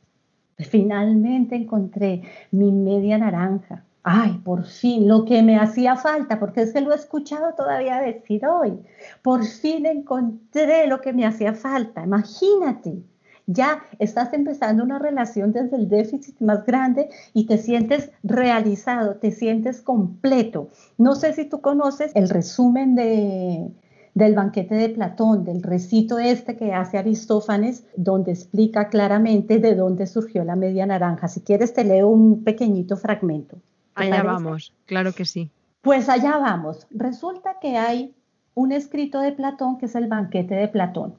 Finalmente 0.59 1.57
encontré 1.57 2.23
mi 2.53 2.71
media 2.71 3.19
naranja. 3.19 3.83
Ay, 4.05 4.41
por 4.45 4.65
fin, 4.65 5.07
lo 5.07 5.25
que 5.25 5.43
me 5.43 5.59
hacía 5.59 5.95
falta, 5.97 6.41
porque 6.41 6.62
es 6.62 6.73
que 6.73 6.81
lo 6.81 6.93
he 6.93 6.97
escuchado 6.97 7.55
todavía 7.55 8.01
decir 8.01 8.45
hoy. 8.47 8.81
Por 9.23 9.45
fin 9.45 9.87
encontré 9.87 10.88
lo 10.88 11.01
que 11.01 11.12
me 11.12 11.25
hacía 11.25 11.55
falta. 11.55 12.03
Imagínate, 12.03 13.05
ya 13.47 13.83
estás 14.01 14.33
empezando 14.33 14.83
una 14.83 14.99
relación 14.99 15.53
desde 15.53 15.77
el 15.77 15.88
déficit 15.88 16.41
más 16.41 16.67
grande 16.67 17.11
y 17.33 17.47
te 17.47 17.59
sientes 17.59 18.11
realizado, 18.25 19.17
te 19.17 19.31
sientes 19.31 19.81
completo. 19.81 20.69
No 20.99 21.15
sé 21.15 21.33
si 21.33 21.45
tú 21.45 21.61
conoces 21.61 22.11
el 22.17 22.29
resumen 22.29 22.97
de 22.97 23.71
del 24.15 24.35
banquete 24.35 24.75
de 24.75 24.91
Platón, 24.91 25.45
del 25.45 25.62
recito 25.62 26.19
este 26.19 26.57
que 26.57 26.75
hace 26.75 26.99
Aristófanes, 26.99 27.85
donde 27.97 28.33
explica 28.33 28.88
claramente 28.88 29.59
de 29.59 29.75
dónde 29.75 30.07
surgió 30.07 30.45
la 30.45 30.57
media 30.57 30.85
naranja. 30.85 31.29
Si 31.29 31.41
quieres, 31.41 31.73
te 31.73 31.85
leo 31.85 32.09
un 32.09 32.45
pequeñito 32.45 32.99
fragmento. 32.99 33.57
Allá 33.94 34.22
vamos, 34.22 34.72
claro 34.87 35.12
que 35.12 35.24
sí. 35.24 35.50
Pues 35.83 36.09
allá 36.09 36.38
vamos. 36.38 36.87
Resulta 36.90 37.59
que 37.61 37.76
hay 37.76 38.14
un 38.55 38.72
escrito 38.72 39.20
de 39.20 39.33
Platón 39.33 39.78
que 39.78 39.87
es 39.87 39.94
el 39.94 40.09
banquete 40.09 40.55
de 40.55 40.68
Platón. 40.68 41.14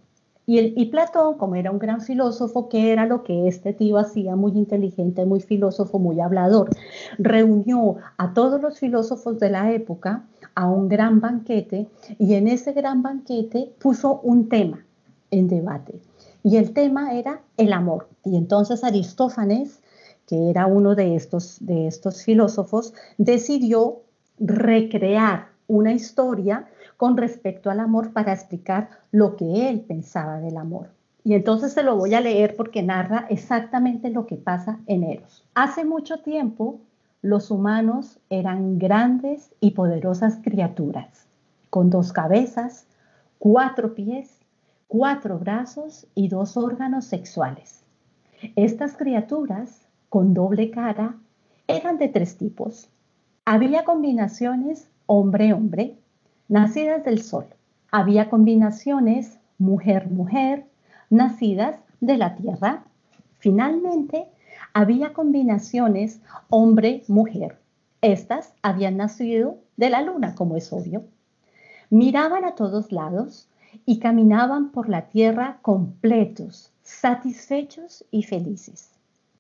Y, 0.46 0.58
el, 0.58 0.74
y 0.76 0.88
Platón, 0.88 1.38
como 1.38 1.56
era 1.56 1.72
un 1.72 1.80
gran 1.80 2.02
filósofo, 2.02 2.68
que 2.68 2.92
era 2.92 3.06
lo 3.06 3.24
que 3.24 3.48
este 3.48 3.72
tío 3.74 3.98
hacía, 3.98 4.36
muy 4.36 4.52
inteligente, 4.54 5.26
muy 5.26 5.40
filósofo, 5.40 6.00
muy 6.00 6.20
hablador, 6.20 6.70
reunió 7.18 7.98
a 8.18 8.34
todos 8.34 8.62
los 8.62 8.78
filósofos 8.78 9.40
de 9.40 9.50
la 9.50 9.72
época 9.72 10.24
a 10.56 10.68
un 10.68 10.90
gran 10.90 11.22
banquete 11.22 11.88
y 12.20 12.34
en 12.34 12.48
ese 12.48 12.74
gran 12.74 13.02
banquete 13.02 13.72
puso 13.80 14.20
un 14.22 14.50
tema 14.50 14.86
en 15.32 15.48
debate. 15.48 16.00
Y 16.44 16.58
el 16.58 16.74
tema 16.74 17.14
era 17.14 17.42
el 17.56 17.72
amor. 17.72 18.10
Y 18.26 18.36
entonces 18.36 18.84
Aristófanes, 18.84 19.82
que 20.34 20.50
era 20.50 20.66
uno 20.66 20.96
de 20.96 21.16
estos, 21.16 21.64
de 21.64 21.86
estos 21.86 22.24
filósofos, 22.24 22.96
decidió 23.20 24.02
recrear 24.40 25.50
una 25.68 25.94
historia 25.94 26.68
con 26.98 27.18
respecto 27.18 27.70
al 27.70 27.80
amor 27.80 28.14
para 28.14 28.34
explicar 28.34 28.90
lo 29.12 29.36
que 29.36 29.70
él 29.70 29.82
pensaba 29.82 30.40
del 30.40 30.58
amor. 30.58 30.90
Y 31.24 31.36
entonces 31.36 31.74
se 31.74 31.84
lo 31.84 31.98
voy 31.98 32.16
a 32.16 32.22
leer 32.22 32.56
porque 32.56 32.82
narra 32.82 33.28
exactamente 33.30 34.10
lo 34.10 34.26
que 34.26 34.38
pasa 34.38 34.80
en 34.88 35.04
Eros. 35.04 35.46
Hace 35.54 35.86
mucho 35.86 36.18
tiempo 36.22 36.80
los 37.22 37.52
humanos 37.52 38.18
eran 38.32 38.80
grandes 38.80 39.54
y 39.60 39.72
poderosas 39.72 40.40
criaturas, 40.42 41.28
con 41.70 41.92
dos 41.92 42.12
cabezas, 42.12 42.88
cuatro 43.38 43.94
pies, 43.94 44.40
cuatro 44.88 45.38
brazos 45.38 46.08
y 46.16 46.28
dos 46.28 46.58
órganos 46.58 47.06
sexuales. 47.06 47.84
Estas 48.56 48.98
criaturas, 48.98 49.83
con 50.14 50.36
doble 50.36 50.70
cara, 50.70 51.16
eran 51.68 51.98
de 51.98 52.08
tres 52.08 52.38
tipos. 52.38 52.88
Había 53.46 53.84
combinaciones 53.84 54.88
hombre-hombre, 55.08 55.98
nacidas 56.48 57.04
del 57.04 57.24
sol. 57.24 57.48
Había 57.90 58.30
combinaciones 58.30 59.40
mujer-mujer, 59.58 60.68
nacidas 61.10 61.80
de 62.00 62.18
la 62.18 62.36
tierra. 62.36 62.84
Finalmente, 63.40 64.28
había 64.72 65.14
combinaciones 65.14 66.22
hombre-mujer. 66.50 67.58
Estas 68.02 68.54
habían 68.62 68.98
nacido 68.98 69.58
de 69.78 69.90
la 69.90 70.04
luna, 70.04 70.36
como 70.36 70.58
es 70.58 70.72
obvio. 70.72 71.06
Miraban 71.90 72.46
a 72.46 72.54
todos 72.54 72.92
lados 72.92 73.50
y 73.84 73.98
caminaban 73.98 74.70
por 74.70 74.90
la 74.90 75.10
tierra 75.10 75.58
completos, 75.64 76.72
satisfechos 76.84 78.06
y 78.12 78.22
felices. 78.22 78.93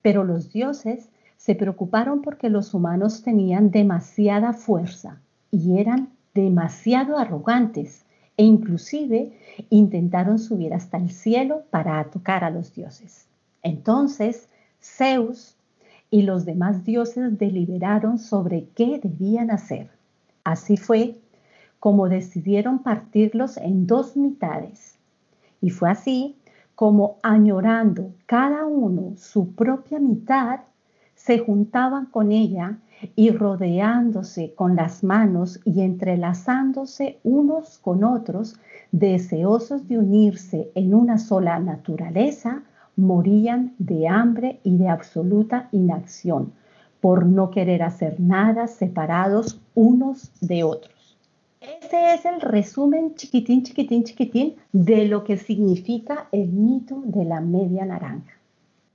Pero 0.03 0.23
los 0.23 0.53
dioses 0.53 1.09
se 1.37 1.55
preocuparon 1.55 2.21
porque 2.21 2.49
los 2.49 2.75
humanos 2.75 3.23
tenían 3.23 3.71
demasiada 3.71 4.53
fuerza 4.53 5.19
y 5.49 5.79
eran 5.79 6.09
demasiado 6.35 7.17
arrogantes 7.17 8.05
e 8.37 8.43
inclusive 8.43 9.33
intentaron 9.69 10.37
subir 10.37 10.73
hasta 10.73 10.97
el 10.97 11.09
cielo 11.09 11.63
para 11.71 12.03
tocar 12.05 12.43
a 12.43 12.51
los 12.51 12.75
dioses. 12.75 13.27
Entonces 13.63 14.47
Zeus 14.81 15.55
y 16.11 16.21
los 16.21 16.45
demás 16.45 16.85
dioses 16.85 17.39
deliberaron 17.39 18.19
sobre 18.19 18.67
qué 18.75 18.99
debían 19.01 19.49
hacer. 19.49 19.89
Así 20.43 20.77
fue 20.77 21.15
como 21.79 22.07
decidieron 22.07 22.79
partirlos 22.79 23.57
en 23.57 23.87
dos 23.87 24.15
mitades. 24.15 24.95
Y 25.59 25.69
fue 25.69 25.89
así 25.89 26.37
como 26.75 27.17
añorando 27.21 28.13
cada 28.25 28.65
uno 28.65 29.13
su 29.15 29.53
propia 29.53 29.99
mitad, 29.99 30.61
se 31.15 31.39
juntaban 31.39 32.07
con 32.07 32.31
ella 32.31 32.79
y 33.15 33.31
rodeándose 33.31 34.53
con 34.55 34.75
las 34.75 35.03
manos 35.03 35.59
y 35.65 35.81
entrelazándose 35.81 37.19
unos 37.23 37.77
con 37.77 38.03
otros, 38.03 38.55
deseosos 38.91 39.87
de 39.87 39.99
unirse 39.99 40.71
en 40.75 40.93
una 40.93 41.17
sola 41.17 41.59
naturaleza, 41.59 42.63
morían 42.95 43.73
de 43.77 44.07
hambre 44.07 44.59
y 44.63 44.77
de 44.77 44.89
absoluta 44.89 45.69
inacción, 45.71 46.53
por 47.01 47.25
no 47.25 47.49
querer 47.49 47.83
hacer 47.83 48.19
nada 48.19 48.67
separados 48.67 49.59
unos 49.75 50.31
de 50.41 50.63
otros. 50.63 50.92
Este 51.63 52.13
es 52.13 52.25
el 52.25 52.41
resumen 52.41 53.15
chiquitín, 53.15 53.63
chiquitín, 53.63 54.03
chiquitín 54.03 54.55
de 54.73 55.07
lo 55.07 55.23
que 55.23 55.37
significa 55.37 56.27
el 56.33 56.49
mito 56.49 57.01
de 57.05 57.23
la 57.23 57.39
media 57.39 57.85
naranja. 57.85 58.33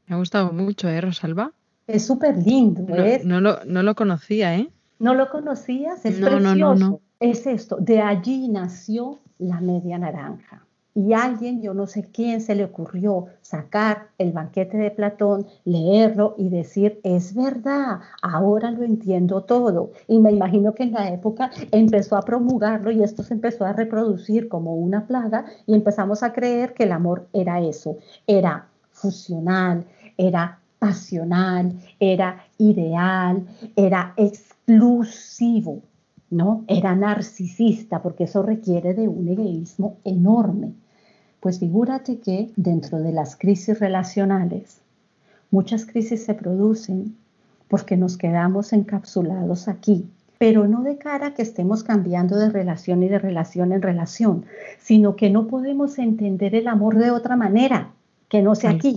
Me 0.07 0.15
ha 0.15 0.19
gustado 0.19 0.53
mucho, 0.53 0.87
¿eh, 0.89 1.01
Rosalba? 1.01 1.53
Es 1.87 2.07
súper 2.07 2.37
lindo. 2.37 2.83
No, 3.25 3.41
no, 3.41 3.83
lo, 3.83 3.95
conocía, 3.95 4.57
¿eh? 4.57 4.69
¿No 4.99 5.15
lo 5.15 5.31
conocías? 5.31 6.05
Es 6.05 6.17
precioso. 6.17 7.01
Es 7.21 7.47
esto. 7.47 7.79
De 7.81 8.03
allí 8.03 8.49
nació 8.49 9.19
la 9.39 9.61
media 9.61 9.99
naranja. 9.99 10.63
Y 11.01 11.13
alguien, 11.13 11.63
yo 11.63 11.75
no 11.75 11.87
sé 11.87 12.09
quién, 12.13 12.41
se 12.41 12.57
le 12.57 12.65
ocurrió 12.65 13.27
sacar 13.41 14.09
el 14.19 14.33
banquete 14.33 14.79
de 14.79 14.91
Platón, 14.91 15.47
leerlo 15.65 16.35
y 16.37 16.49
decir, 16.49 16.99
es 17.05 17.37
verdad, 17.37 18.01
ahora 18.21 18.73
lo 18.73 18.83
entiendo 18.83 19.45
todo. 19.45 19.93
Y 20.09 20.19
me 20.19 20.33
imagino 20.33 20.75
que 20.75 20.83
en 20.83 20.95
la 20.95 21.09
época 21.13 21.53
empezó 21.71 22.17
a 22.17 22.23
promulgarlo 22.23 22.91
y 22.91 23.05
esto 23.05 23.23
se 23.23 23.35
empezó 23.35 23.65
a 23.65 23.73
reproducir 23.73 24.49
como 24.49 24.75
una 24.75 25.07
plaga 25.07 25.45
y 25.67 25.75
empezamos 25.75 26.25
a 26.25 26.33
creer 26.33 26.75
que 26.75 26.83
el 26.83 26.91
amor 26.91 27.29
era 27.33 27.61
eso, 27.61 27.99
era 28.27 28.67
fusional, 28.91 29.85
era 30.17 30.59
pasional, 30.81 31.79
era 32.01 32.45
ideal, 32.59 33.47
era 33.77 34.15
exclusivo, 34.17 35.81
¿no? 36.29 36.65
Era 36.67 36.97
narcisista, 36.97 38.03
porque 38.03 38.25
eso 38.25 38.43
requiere 38.43 38.95
de 38.95 39.07
un 39.07 39.29
egoísmo 39.29 39.99
enorme. 40.03 40.75
Pues 41.41 41.61
figúrate 41.61 42.19
que 42.19 42.51
dentro 42.57 43.01
de 43.01 43.13
las 43.13 43.37
crisis 43.37 43.79
relacionales, 43.79 44.81
muchas 45.51 45.87
crisis 45.87 46.25
se 46.25 46.35
producen 46.35 47.17
porque 47.69 47.97
nos 47.97 48.17
quedamos 48.17 48.73
encapsulados 48.73 49.69
aquí, 49.69 50.09
pero 50.39 50.67
no 50.67 50.83
de 50.83 50.99
cara 50.99 51.29
a 51.29 51.35
que 51.35 51.43
estemos 51.43 51.85
cambiando 51.85 52.37
de 52.37 52.51
relación 52.51 53.03
y 53.03 53.09
de 53.09 53.19
relación 53.19 53.73
en 53.73 53.83
relación, 53.83 54.47
sino 54.79 55.17
que 55.17 55.31
no 55.31 55.47
podemos 55.47 55.99
entender 55.99 56.55
el 56.55 56.69
amor 56.69 56.97
de 56.97 57.11
otra 57.11 57.37
manera, 57.37 57.93
que 58.29 58.43
no 58.43 58.55
sea 58.55 58.71
aquí. 58.71 58.97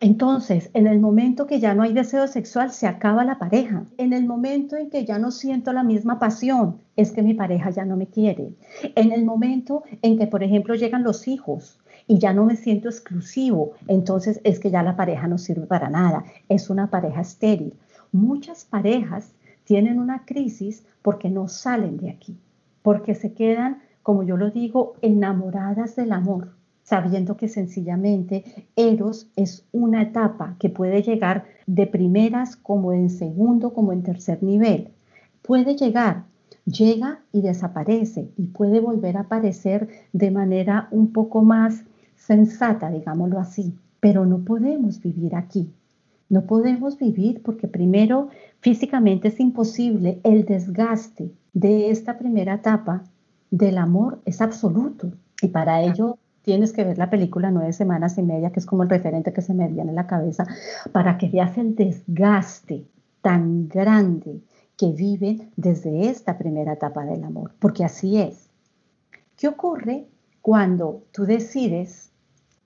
Entonces, 0.00 0.70
en 0.74 0.86
el 0.86 1.00
momento 1.00 1.48
que 1.48 1.58
ya 1.58 1.74
no 1.74 1.82
hay 1.82 1.92
deseo 1.92 2.28
sexual, 2.28 2.70
se 2.70 2.86
acaba 2.86 3.24
la 3.24 3.40
pareja. 3.40 3.84
En 3.96 4.12
el 4.12 4.26
momento 4.26 4.76
en 4.76 4.90
que 4.90 5.04
ya 5.04 5.18
no 5.18 5.32
siento 5.32 5.72
la 5.72 5.82
misma 5.82 6.20
pasión, 6.20 6.78
es 6.94 7.10
que 7.10 7.22
mi 7.22 7.34
pareja 7.34 7.70
ya 7.70 7.84
no 7.84 7.96
me 7.96 8.06
quiere. 8.06 8.54
En 8.94 9.10
el 9.10 9.24
momento 9.24 9.82
en 10.02 10.16
que, 10.16 10.28
por 10.28 10.44
ejemplo, 10.44 10.76
llegan 10.76 11.02
los 11.02 11.26
hijos 11.26 11.80
y 12.06 12.20
ya 12.20 12.32
no 12.32 12.44
me 12.44 12.54
siento 12.54 12.88
exclusivo, 12.88 13.72
entonces 13.88 14.40
es 14.44 14.60
que 14.60 14.70
ya 14.70 14.84
la 14.84 14.94
pareja 14.94 15.26
no 15.26 15.36
sirve 15.36 15.66
para 15.66 15.90
nada. 15.90 16.24
Es 16.48 16.70
una 16.70 16.90
pareja 16.90 17.20
estéril. 17.20 17.74
Muchas 18.12 18.64
parejas 18.64 19.34
tienen 19.64 19.98
una 19.98 20.24
crisis 20.24 20.86
porque 21.02 21.28
no 21.28 21.48
salen 21.48 21.96
de 21.96 22.10
aquí, 22.10 22.38
porque 22.82 23.16
se 23.16 23.34
quedan, 23.34 23.82
como 24.04 24.22
yo 24.22 24.36
lo 24.36 24.50
digo, 24.50 24.94
enamoradas 25.02 25.96
del 25.96 26.12
amor, 26.12 26.57
sabiendo 26.88 27.36
que 27.36 27.48
sencillamente 27.48 28.44
Eros 28.74 29.30
es 29.36 29.66
una 29.72 30.00
etapa 30.00 30.56
que 30.58 30.70
puede 30.70 31.02
llegar 31.02 31.44
de 31.66 31.86
primeras 31.86 32.56
como 32.56 32.94
en 32.94 33.10
segundo, 33.10 33.74
como 33.74 33.92
en 33.92 34.02
tercer 34.02 34.42
nivel. 34.42 34.88
Puede 35.42 35.76
llegar, 35.76 36.24
llega 36.64 37.20
y 37.30 37.42
desaparece 37.42 38.30
y 38.38 38.46
puede 38.46 38.80
volver 38.80 39.18
a 39.18 39.22
aparecer 39.28 39.88
de 40.14 40.30
manera 40.30 40.88
un 40.90 41.12
poco 41.12 41.42
más 41.42 41.84
sensata, 42.16 42.90
digámoslo 42.90 43.38
así, 43.38 43.74
pero 44.00 44.24
no 44.24 44.38
podemos 44.38 45.02
vivir 45.02 45.36
aquí. 45.36 45.70
No 46.30 46.46
podemos 46.46 46.98
vivir 46.98 47.42
porque 47.42 47.68
primero 47.68 48.28
físicamente 48.60 49.28
es 49.28 49.40
imposible. 49.40 50.20
El 50.24 50.46
desgaste 50.46 51.32
de 51.52 51.90
esta 51.90 52.16
primera 52.16 52.54
etapa 52.54 53.04
del 53.50 53.76
amor 53.76 54.22
es 54.24 54.40
absoluto. 54.40 55.12
Y 55.42 55.48
para 55.48 55.82
ello 55.82 56.16
tienes 56.48 56.72
que 56.72 56.82
ver 56.82 56.96
la 56.96 57.10
película 57.10 57.50
Nueve 57.50 57.74
Semanas 57.74 58.16
y 58.16 58.22
Media, 58.22 58.52
que 58.52 58.60
es 58.60 58.64
como 58.64 58.82
el 58.82 58.88
referente 58.88 59.34
que 59.34 59.42
se 59.42 59.52
me 59.52 59.68
viene 59.68 59.90
en 59.90 59.96
la 59.96 60.06
cabeza, 60.06 60.46
para 60.92 61.18
que 61.18 61.28
veas 61.28 61.58
el 61.58 61.74
desgaste 61.74 62.86
tan 63.20 63.68
grande 63.68 64.40
que 64.74 64.92
viven 64.92 65.50
desde 65.56 66.08
esta 66.08 66.38
primera 66.38 66.72
etapa 66.72 67.04
del 67.04 67.22
amor. 67.22 67.52
Porque 67.58 67.84
así 67.84 68.18
es. 68.18 68.48
¿Qué 69.36 69.46
ocurre 69.46 70.06
cuando 70.40 71.02
tú 71.12 71.26
decides 71.26 72.12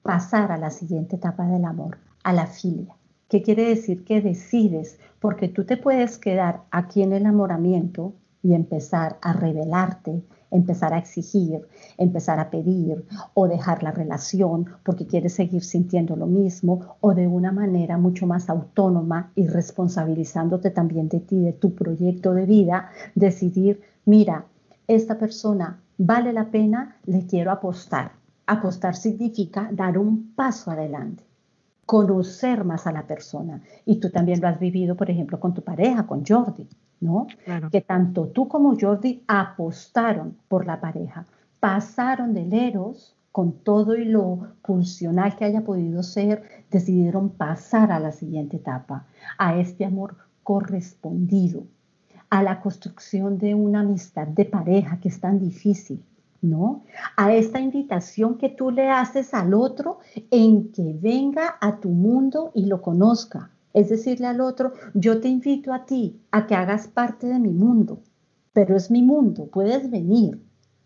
pasar 0.05 0.53
a 0.53 0.59
la 0.59 0.71
siguiente 0.71 1.17
etapa 1.17 1.49
del 1.49 1.65
amor, 1.65 1.99
a 2.23 2.33
la 2.33 2.47
filia? 2.47 2.95
¿Qué 3.29 3.43
quiere 3.43 3.65
decir 3.65 4.05
que 4.05 4.21
decides? 4.21 5.01
Porque 5.19 5.49
tú 5.49 5.65
te 5.65 5.77
puedes 5.77 6.19
quedar 6.19 6.63
aquí 6.71 7.03
en 7.03 7.15
el 7.15 7.23
enamoramiento 7.23 8.15
y 8.45 8.55
empezar 8.55 9.19
a 9.23 9.33
rebelarte, 9.33 10.23
empezar 10.53 10.95
a 10.95 10.99
exigir, 10.99 11.67
empezar 11.99 12.39
a 12.39 12.51
pedir 12.51 13.05
o 13.35 13.49
dejar 13.49 13.83
la 13.83 13.91
relación 13.91 14.67
porque 14.85 15.07
quieres 15.07 15.35
seguir 15.35 15.65
sintiendo 15.65 16.15
lo 16.15 16.27
mismo 16.27 16.97
o 17.01 17.15
de 17.15 17.27
una 17.27 17.51
manera 17.51 17.99
mucho 17.99 18.27
más 18.27 18.49
autónoma 18.49 19.33
y 19.35 19.49
responsabilizándote 19.49 20.71
también 20.71 21.09
de 21.09 21.21
ti, 21.21 21.41
de 21.41 21.53
tu 21.53 21.75
proyecto 21.75 22.35
de 22.35 22.47
vida, 22.47 22.91
decidir, 23.15 23.81
mira, 24.05 24.47
esta 24.87 25.19
persona 25.19 25.81
vale 25.99 26.33
la 26.33 26.51
pena, 26.51 26.97
le 27.07 27.27
quiero 27.27 27.51
apostar. 27.51 28.13
Apostar 28.47 28.95
significa 28.95 29.69
dar 29.73 29.99
un 29.99 30.33
paso 30.35 30.71
adelante 30.71 31.25
conocer 31.87 32.65
más 32.65 32.87
a 32.87 32.93
la 32.93 33.07
persona. 33.07 33.61
Y 33.85 33.97
tú 33.97 34.09
también 34.09 34.41
lo 34.41 34.49
has 34.49 34.59
vivido, 34.59 34.97
por 34.97 35.11
ejemplo, 35.11 35.39
con 35.39 35.53
tu 35.53 35.63
pareja, 35.63 36.07
con 36.07 36.25
Jordi, 36.25 36.67
¿no? 37.03 37.27
Que 37.71 37.81
tanto 37.81 38.29
tú 38.29 38.49
como 38.49 38.77
Jordi 38.81 39.25
apostaron 39.27 40.37
por 40.49 40.67
la 40.67 40.81
pareja, 40.81 41.27
pasaron 41.61 42.33
del 42.33 42.55
eros 42.55 43.17
con 43.33 43.53
todo 43.53 43.97
y 43.97 44.05
lo 44.05 44.55
funcional 44.63 45.37
que 45.37 45.45
haya 45.45 45.63
podido 45.63 46.03
ser, 46.03 46.43
decidieron 46.71 47.31
pasar 47.31 47.91
a 47.91 47.99
la 47.99 48.13
siguiente 48.13 48.59
etapa, 48.59 49.07
a 49.39 49.57
este 49.57 49.85
amor 49.85 50.17
correspondido, 50.43 51.65
a 52.31 52.43
la 52.43 52.61
construcción 52.61 53.39
de 53.39 53.55
una 53.55 53.81
amistad 53.81 54.29
de 54.29 54.45
pareja 54.45 55.01
que 55.01 55.09
es 55.09 55.19
tan 55.19 55.39
difícil, 55.39 56.05
¿no? 56.43 56.83
A 57.17 57.33
esta 57.33 57.59
invitación 57.59 58.37
que 58.37 58.51
tú 58.51 58.71
le 58.71 58.91
haces 58.91 59.33
al 59.33 59.55
otro 59.55 59.99
en 60.31 60.71
que 60.71 60.95
venga 61.01 61.57
a 61.61 61.81
tu 61.81 61.89
mundo 61.89 62.53
y 62.55 62.67
lo 62.67 62.83
conozca. 62.83 63.52
Es 63.75 63.89
decirle 63.89 64.27
al 64.27 64.41
otro, 64.41 64.73
yo 64.95 65.21
te 65.21 65.29
invito 65.29 65.73
a 65.73 65.87
ti 65.87 66.21
a 66.31 66.47
que 66.47 66.55
hagas 66.55 66.89
parte 66.89 67.27
de 67.27 67.39
mi 67.39 67.53
mundo, 67.53 68.01
pero 68.53 68.77
es 68.77 68.91
mi 68.91 69.03
mundo, 69.03 69.47
puedes 69.47 69.91
venir. 69.91 70.41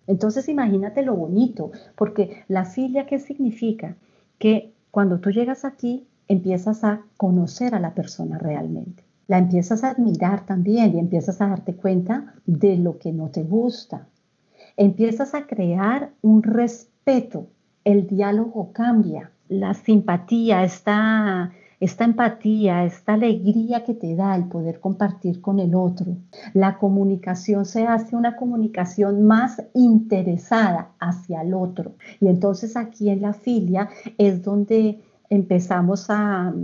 Entonces 0.07 0.49
imagínate 0.49 1.03
lo 1.03 1.17
bonito, 1.17 1.73
porque 1.97 2.45
la 2.49 2.65
filia, 2.65 3.07
¿qué 3.07 3.19
significa? 3.19 3.97
Que 4.39 4.73
cuando 4.91 5.19
tú 5.19 5.31
llegas 5.31 5.65
aquí, 5.65 6.07
empiezas 6.29 6.85
a 6.85 7.03
conocer 7.17 7.75
a 7.75 7.81
la 7.81 7.95
persona 7.95 8.39
realmente. 8.39 9.05
La 9.27 9.39
empiezas 9.39 9.83
a 9.83 9.91
admirar 9.91 10.47
también 10.47 10.95
y 10.95 11.01
empiezas 11.01 11.41
a 11.41 11.49
darte 11.49 11.75
cuenta 11.75 12.35
de 12.47 12.77
lo 12.77 12.99
que 12.99 13.13
no 13.13 13.29
te 13.31 13.43
gusta, 13.43 14.07
empiezas 14.77 15.35
a 15.35 15.47
crear 15.47 16.13
un 16.23 16.43
respeto, 16.43 17.49
el 17.85 18.07
diálogo 18.07 18.73
cambia, 18.73 19.31
la 19.49 19.75
simpatía, 19.75 20.65
esta, 20.65 21.53
esta 21.81 22.05
empatía, 22.05 22.85
esta 22.85 23.15
alegría 23.15 23.85
que 23.85 23.95
te 23.95 24.15
da 24.15 24.35
el 24.37 24.49
poder 24.49 24.81
compartir 24.81 25.41
con 25.41 25.59
el 25.59 25.75
otro. 25.75 26.17
La 26.55 26.79
comunicación 26.79 27.65
se 27.65 27.87
hace 27.87 28.17
una 28.17 28.37
comunicación 28.37 29.27
más 29.27 29.63
interesada 29.75 30.93
hacia 30.99 31.43
el 31.43 31.55
otro. 31.55 31.95
Y 32.21 32.29
entonces 32.29 32.77
aquí 32.77 33.11
en 33.11 33.23
la 33.23 33.33
filia 33.33 33.89
es 34.19 34.43
donde 34.43 35.03
empezamos 35.29 36.07
a, 36.09 36.55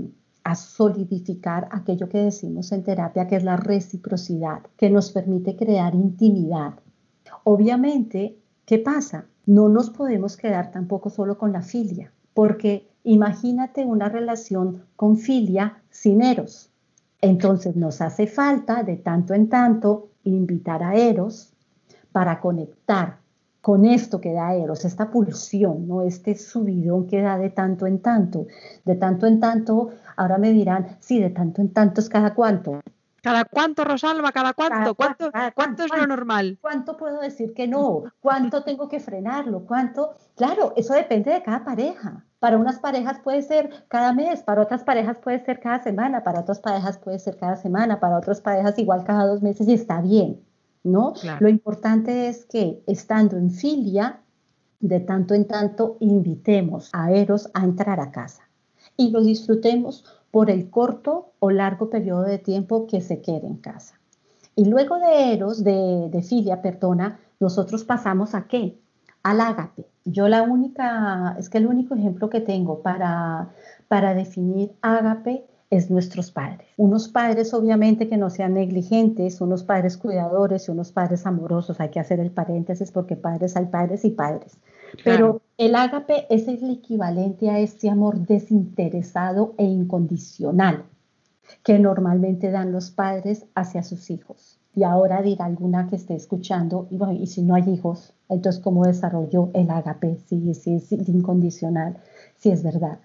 solidificar 0.57 1.68
aquello 1.70 2.09
que 2.09 2.18
decimos 2.18 2.72
en 2.72 2.83
terapia, 2.83 3.29
que 3.29 3.37
es 3.37 3.44
la 3.44 3.57
reciprocidad, 3.57 4.61
que 4.77 4.90
nos 4.90 5.12
permite 5.12 5.55
crear 5.55 5.94
intimidad, 5.94 6.75
Obviamente, 7.44 8.38
¿qué 8.64 8.79
pasa? 8.79 9.27
No 9.46 9.68
nos 9.68 9.90
podemos 9.90 10.37
quedar 10.37 10.70
tampoco 10.70 11.11
solo 11.11 11.38
con 11.38 11.53
la 11.53 11.62
filia, 11.62 12.12
porque 12.35 12.92
imagínate 13.05 13.85
una 13.85 14.09
relación 14.09 14.85
con 14.97 15.17
filia 15.17 15.83
sin 15.91 16.23
eros. 16.23 16.71
Entonces 17.21 17.77
nos 17.77 18.01
hace 18.01 18.27
falta 18.27 18.83
de 18.83 18.97
tanto 18.97 19.33
en 19.33 19.49
tanto 19.49 20.09
invitar 20.25 20.83
a 20.83 20.95
Eros 20.95 21.53
para 22.11 22.41
conectar 22.41 23.19
con 23.61 23.85
esto 23.85 24.21
que 24.21 24.33
da 24.33 24.55
Eros, 24.55 24.85
esta 24.85 25.09
pulsión, 25.09 25.87
¿no? 25.87 26.03
este 26.03 26.35
subidón 26.35 27.07
que 27.07 27.23
da 27.23 27.38
de 27.38 27.51
tanto 27.51 27.87
en 27.87 28.01
tanto. 28.01 28.47
De 28.85 28.97
tanto 28.97 29.27
en 29.29 29.38
tanto, 29.38 29.91
ahora 30.17 30.37
me 30.37 30.51
dirán, 30.51 30.97
sí, 30.99 31.21
de 31.21 31.31
tanto 31.31 31.61
en 31.61 31.73
tanto 31.73 32.01
es 32.01 32.09
cada 32.09 32.35
cuánto. 32.35 32.81
¿Cada 33.23 33.45
cuánto, 33.45 33.85
Rosalba? 33.85 34.33
¿Cada 34.33 34.53
cuánto? 34.53 34.97
¿Cuánto, 34.97 35.31
¿cuánto 35.55 35.85
es 35.85 35.97
lo 35.97 36.09
normal? 36.09 36.59
¿Cuánto 36.61 36.97
puedo 36.97 37.21
decir 37.21 37.55
que 37.55 37.69
no? 37.69 38.03
¿Cuánto 38.21 38.65
tengo 38.65 38.88
que 38.88 38.99
frenarlo? 38.99 39.65
¿Cuánto? 39.65 40.17
Claro, 40.35 40.73
eso 40.75 40.93
depende 40.95 41.31
de 41.31 41.41
cada 41.45 41.65
pareja. 41.65 42.25
Para 42.43 42.59
unas 42.59 42.81
parejas 42.81 43.21
puede 43.21 43.41
ser 43.43 43.71
cada 43.87 44.13
mes, 44.13 44.43
para 44.43 44.63
otras 44.63 44.83
parejas 44.83 45.17
puede 45.19 45.39
ser 45.45 45.61
cada 45.61 45.81
semana, 45.81 46.25
para 46.25 46.41
otras 46.41 46.59
parejas 46.59 46.99
puede 46.99 47.21
ser 47.21 47.37
cada 47.37 47.55
semana, 47.55 48.01
para 48.01 48.19
otras 48.19 48.41
parejas 48.41 48.77
igual 48.81 49.05
cada 49.05 49.27
dos 49.27 49.43
meses 49.43 49.69
y 49.69 49.75
está 49.75 50.01
bien, 50.01 50.41
¿no? 50.83 51.15
Lo 51.39 51.49
importante 51.49 52.27
es 52.27 52.45
que 52.47 52.83
estando 52.89 53.37
en 53.37 53.53
filia, 53.53 54.23
de 54.81 54.99
tanto 54.99 55.35
en 55.35 55.47
tanto 55.47 55.99
invitemos 56.01 56.91
a 56.93 57.13
Eros 57.13 57.49
a 57.55 57.63
entrar 57.63 58.01
a 58.01 58.11
casa 58.11 58.43
y 58.97 59.13
lo 59.13 59.23
disfrutemos 59.23 60.05
por 60.33 60.51
el 60.51 60.69
corto 60.69 61.35
o 61.39 61.53
largo 61.53 61.91
periodo 61.91 62.23
de 62.23 62.39
tiempo 62.39 62.89
que 62.89 63.03
se 63.03 63.23
quede 63.23 63.47
en 63.47 63.59
casa. 63.59 64.01
Y 64.57 64.65
luego 64.65 64.99
de 64.99 65.33
Eros, 65.33 65.63
de, 65.63 66.27
Filia, 66.29 66.61
perdona, 66.61 67.21
nosotros 67.39 67.85
pasamos 67.85 68.35
a 68.35 68.49
qué? 68.49 68.81
Al 69.23 69.41
ágape. 69.41 69.92
Yo 70.05 70.29
la 70.29 70.43
única, 70.43 71.37
es 71.38 71.49
que 71.49 71.59
el 71.59 71.67
único 71.67 71.95
ejemplo 71.95 72.29
que 72.29 72.41
tengo 72.41 72.83
para, 72.83 73.51
para 73.88 74.15
definir 74.15 74.73
ágape 74.83 75.47
es 75.71 75.91
nuestros 75.91 76.31
padres. 76.31 76.69
Unos 76.77 77.09
padres 77.09 77.55
obviamente 77.55 78.09
que 78.09 78.19
no 78.19 78.29
sean 78.29 78.55
negligentes, 78.55 79.41
unos 79.41 79.65
padres 79.65 79.97
cuidadores 79.97 80.69
y 80.69 80.71
unos 80.71 80.93
padres 80.93 81.25
amorosos. 81.25 81.81
Hay 81.81 81.88
que 81.88 82.01
hacer 82.01 82.21
el 82.21 82.31
paréntesis 82.31 82.91
porque 82.91 83.17
padres 83.17 83.57
hay 83.57 83.67
padres 83.67 84.05
y 84.05 84.11
padres. 84.11 84.59
Pero 85.03 85.41
el 85.57 85.75
ágape 85.75 86.27
es 86.29 86.47
el 86.47 86.71
equivalente 86.71 87.49
a 87.49 87.59
este 87.59 87.88
amor 87.88 88.19
desinteresado 88.27 89.55
e 89.57 89.65
incondicional 89.65 90.85
que 91.62 91.79
normalmente 91.79 92.51
dan 92.51 92.73
los 92.73 92.91
padres 92.91 93.47
hacia 93.55 93.83
sus 93.83 94.11
hijos. 94.11 94.62
Y 94.75 94.85
ahora 94.85 95.21
dirá 95.21 95.45
alguna 95.45 95.87
que 95.87 95.97
esté 95.97 96.15
escuchando, 96.15 96.87
y, 96.91 96.97
bueno, 96.97 97.13
y 97.13 97.27
si 97.27 97.43
no 97.43 97.55
hay 97.55 97.69
hijos, 97.69 98.15
entonces 98.29 98.63
¿cómo 98.63 98.85
desarrolló 98.85 99.51
el 99.53 99.71
ágape? 99.71 100.17
Sí, 100.27 100.55
sí, 100.55 100.75
es 100.75 100.91
incondicional, 100.93 101.99
sí 102.37 102.51
es 102.51 102.63
verdad. 102.63 102.99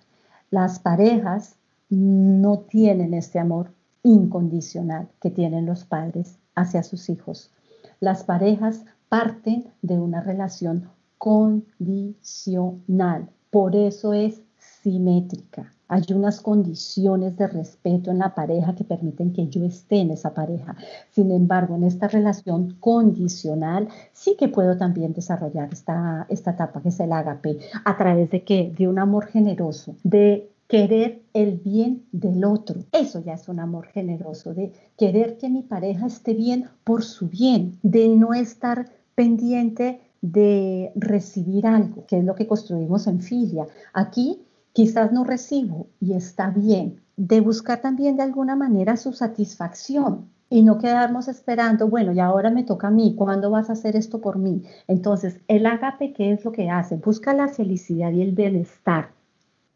Las 0.50 0.80
parejas 0.80 1.58
no 1.90 2.60
tienen 2.60 3.14
este 3.14 3.40
amor 3.40 3.72
incondicional 4.04 5.10
que 5.20 5.30
tienen 5.30 5.66
los 5.66 5.84
padres 5.84 6.40
hacia 6.56 6.84
sus 6.84 7.10
hijos. 7.10 7.52
Las 8.00 8.24
parejas 8.24 8.86
parten 9.10 9.66
de 9.82 10.00
una 10.00 10.22
relación 10.22 10.90
condicional. 11.18 13.30
Por 13.50 13.76
eso 13.76 14.14
es 14.14 14.42
simétrica. 14.58 15.74
Hay 15.88 16.04
unas 16.14 16.42
condiciones 16.42 17.38
de 17.38 17.48
respeto 17.48 18.12
en 18.12 18.20
la 18.20 18.36
pareja 18.36 18.76
que 18.76 18.84
permiten 18.84 19.34
que 19.34 19.48
yo 19.48 19.64
esté 19.64 19.98
en 19.98 20.12
esa 20.12 20.34
pareja. 20.34 20.76
Sin 21.12 21.32
embargo, 21.32 21.76
en 21.76 21.84
esta 21.84 22.08
relación 22.08 22.76
condicional, 22.80 23.88
sí 24.14 24.36
que 24.38 24.50
puedo 24.50 24.78
también 24.78 25.14
desarrollar 25.14 25.70
esta, 25.72 26.26
esta 26.30 26.52
etapa 26.52 26.82
que 26.82 26.90
es 26.90 27.00
el 27.00 27.12
agape. 27.12 27.60
¿A 27.86 27.98
través 27.98 28.30
de 28.30 28.44
qué? 28.44 28.74
De 28.78 28.88
un 28.88 29.00
amor 29.00 29.28
generoso, 29.28 29.96
de 30.04 30.50
querer 30.68 31.22
el 31.34 31.58
bien 31.58 32.04
del 32.12 32.44
otro. 32.44 32.82
Eso 32.92 33.22
ya 33.22 33.34
es 33.34 33.48
un 33.48 33.60
amor 33.60 33.88
generoso, 33.88 34.54
de 34.54 34.74
querer 34.98 35.38
que 35.38 35.50
mi 35.50 35.62
pareja 35.62 36.08
esté 36.08 36.34
bien 36.34 36.66
por 36.84 37.04
su 37.04 37.30
bien, 37.30 37.80
de 37.84 38.10
no 38.10 38.34
estar 38.34 38.90
pendiente 39.16 40.02
de 40.22 40.92
recibir 40.96 41.66
algo, 41.68 42.06
que 42.06 42.18
es 42.18 42.26
lo 42.26 42.36
que 42.36 42.48
construimos 42.48 43.08
en 43.08 43.22
filia. 43.22 43.68
Aquí 43.94 44.47
quizás 44.78 45.12
no 45.12 45.24
recibo 45.24 45.88
y 46.00 46.14
está 46.14 46.52
bien, 46.52 47.02
de 47.16 47.42
buscar 47.42 47.82
también 47.82 48.16
de 48.16 48.22
alguna 48.22 48.56
manera 48.56 48.96
su 48.96 49.12
satisfacción 49.12 50.30
y 50.52 50.62
no 50.62 50.78
quedarnos 50.78 51.28
esperando, 51.28 51.88
bueno, 51.88 52.12
y 52.12 52.20
ahora 52.20 52.52
me 52.52 52.64
toca 52.64 52.90
a 52.90 52.92
mí, 52.92 53.16
¿cuándo 53.18 53.50
vas 53.50 53.72
a 53.72 53.74
hacer 53.74 53.96
esto 53.96 54.22
por 54.22 54.38
mí? 54.38 54.62
Entonces, 54.88 55.40
el 55.48 55.66
agape, 55.66 56.14
¿qué 56.14 56.32
es 56.32 56.46
lo 56.46 56.52
que 56.52 56.70
hace? 56.70 56.98
Busca 56.98 57.34
la 57.34 57.48
felicidad 57.48 58.12
y 58.12 58.22
el 58.22 58.34
bienestar 58.34 59.10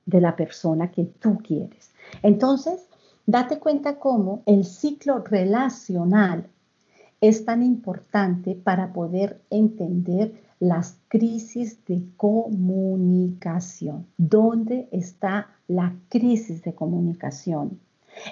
de 0.06 0.22
la 0.22 0.36
persona 0.36 0.92
que 0.92 1.06
tú 1.06 1.40
quieres. 1.40 1.90
Entonces, 2.22 2.88
date 3.26 3.58
cuenta 3.58 3.98
cómo 3.98 4.44
el 4.46 4.66
ciclo 4.66 5.24
relacional 5.24 6.46
es 7.22 7.44
tan 7.44 7.64
importante 7.64 8.54
para 8.54 8.94
poder 8.94 9.42
entender 9.50 10.51
las 10.62 11.00
crisis 11.08 11.84
de 11.88 12.04
comunicación. 12.18 14.06
¿Dónde 14.16 14.88
está 14.92 15.48
la 15.68 15.96
crisis 16.08 16.62
de 16.62 16.76
comunicación? 16.76 17.80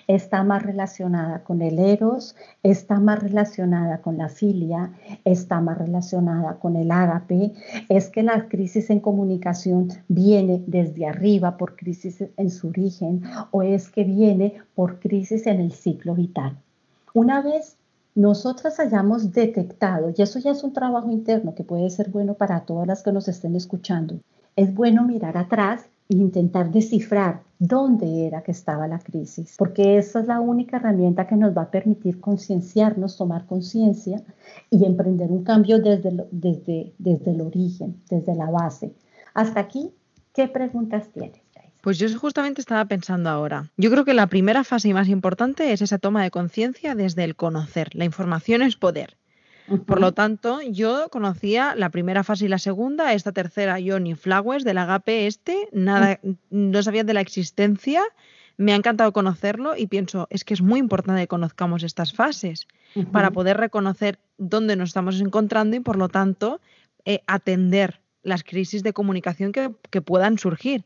Está 0.07 0.43
más 0.43 0.61
relacionada 0.61 1.43
con 1.43 1.63
el 1.63 1.79
eros, 1.79 2.35
está 2.61 2.99
más 2.99 3.23
relacionada 3.23 4.03
con 4.03 4.19
la 4.19 4.29
filia, 4.29 4.93
está 5.25 5.59
más 5.59 5.79
relacionada 5.79 6.59
con 6.59 6.75
el 6.75 6.91
ágape. 6.91 7.53
Es 7.89 8.09
que 8.09 8.21
la 8.21 8.47
crisis 8.47 8.91
en 8.91 8.99
comunicación 8.99 9.87
viene 10.07 10.63
desde 10.67 11.07
arriba 11.07 11.57
por 11.57 11.75
crisis 11.75 12.23
en 12.37 12.51
su 12.51 12.67
origen 12.67 13.23
o 13.49 13.63
es 13.63 13.89
que 13.89 14.03
viene 14.03 14.61
por 14.75 14.99
crisis 14.99 15.47
en 15.47 15.61
el 15.61 15.71
ciclo 15.71 16.13
vital. 16.13 16.59
Una 17.15 17.41
vez 17.41 17.78
nosotras 18.15 18.79
hayamos 18.79 19.31
detectado, 19.31 20.11
y 20.15 20.21
eso 20.21 20.39
ya 20.39 20.51
es 20.51 20.63
un 20.63 20.73
trabajo 20.73 21.09
interno 21.09 21.55
que 21.55 21.63
puede 21.63 21.89
ser 21.89 22.09
bueno 22.09 22.33
para 22.33 22.61
todas 22.61 22.87
las 22.87 23.03
que 23.03 23.11
nos 23.11 23.27
estén 23.27 23.55
escuchando, 23.55 24.19
es 24.55 24.73
bueno 24.73 25.03
mirar 25.03 25.37
atrás 25.37 25.85
e 26.09 26.15
intentar 26.15 26.71
descifrar 26.71 27.43
dónde 27.59 28.25
era 28.25 28.41
que 28.41 28.51
estaba 28.51 28.87
la 28.87 28.99
crisis, 28.99 29.55
porque 29.57 29.97
esa 29.97 30.21
es 30.21 30.27
la 30.27 30.39
única 30.39 30.77
herramienta 30.77 31.27
que 31.27 31.35
nos 31.35 31.55
va 31.55 31.63
a 31.63 31.71
permitir 31.71 32.19
concienciarnos, 32.19 33.17
tomar 33.17 33.45
conciencia 33.45 34.23
y 34.69 34.85
emprender 34.85 35.29
un 35.31 35.43
cambio 35.43 35.79
desde, 35.79 36.27
desde, 36.31 36.93
desde 36.97 37.31
el 37.31 37.41
origen, 37.41 38.01
desde 38.09 38.35
la 38.35 38.49
base. 38.49 38.93
Hasta 39.33 39.59
aquí, 39.59 39.91
¿qué 40.33 40.47
preguntas 40.47 41.09
tienes? 41.13 41.48
Pues 41.81 41.97
yo 41.97 42.07
justamente 42.17 42.61
estaba 42.61 42.85
pensando 42.85 43.29
ahora. 43.29 43.71
Yo 43.77 43.89
creo 43.89 44.03
que 44.03 44.13
la 44.13 44.27
primera 44.27 44.63
fase 44.63 44.89
y 44.89 44.93
más 44.93 45.07
importante 45.07 45.71
es 45.71 45.81
esa 45.81 45.97
toma 45.97 46.23
de 46.23 46.31
conciencia 46.31 46.95
desde 46.95 47.23
el 47.23 47.35
conocer. 47.35 47.89
La 47.93 48.05
información 48.05 48.61
es 48.61 48.75
poder. 48.75 49.15
Por 49.85 50.01
lo 50.01 50.13
tanto, 50.13 50.61
yo 50.63 51.09
conocía 51.09 51.75
la 51.75 51.89
primera 51.89 52.23
fase 52.23 52.45
y 52.45 52.47
la 52.47 52.57
segunda, 52.57 53.13
esta 53.13 53.31
tercera 53.31 53.79
yo 53.79 53.99
ni 53.99 54.15
Flowers 54.15 54.63
del 54.63 54.79
agape 54.79 55.27
este, 55.27 55.69
nada, 55.71 56.19
no 56.49 56.81
sabía 56.81 57.03
de 57.03 57.13
la 57.13 57.21
existencia, 57.21 58.01
me 58.57 58.73
ha 58.73 58.75
encantado 58.75 59.13
conocerlo 59.13 59.77
y 59.77 59.85
pienso, 59.85 60.27
es 60.31 60.43
que 60.43 60.55
es 60.55 60.61
muy 60.61 60.79
importante 60.79 61.21
que 61.21 61.27
conozcamos 61.27 61.83
estas 61.83 62.13
fases 62.13 62.67
para 63.11 63.29
poder 63.29 63.57
reconocer 63.57 64.17
dónde 64.39 64.75
nos 64.75 64.89
estamos 64.89 65.21
encontrando 65.21 65.75
y 65.75 65.81
por 65.81 65.97
lo 65.97 66.09
tanto 66.09 66.59
eh, 67.05 67.21
atender 67.27 68.01
las 68.23 68.43
crisis 68.43 68.81
de 68.81 68.93
comunicación 68.93 69.51
que 69.51 70.01
puedan 70.01 70.39
surgir. 70.39 70.83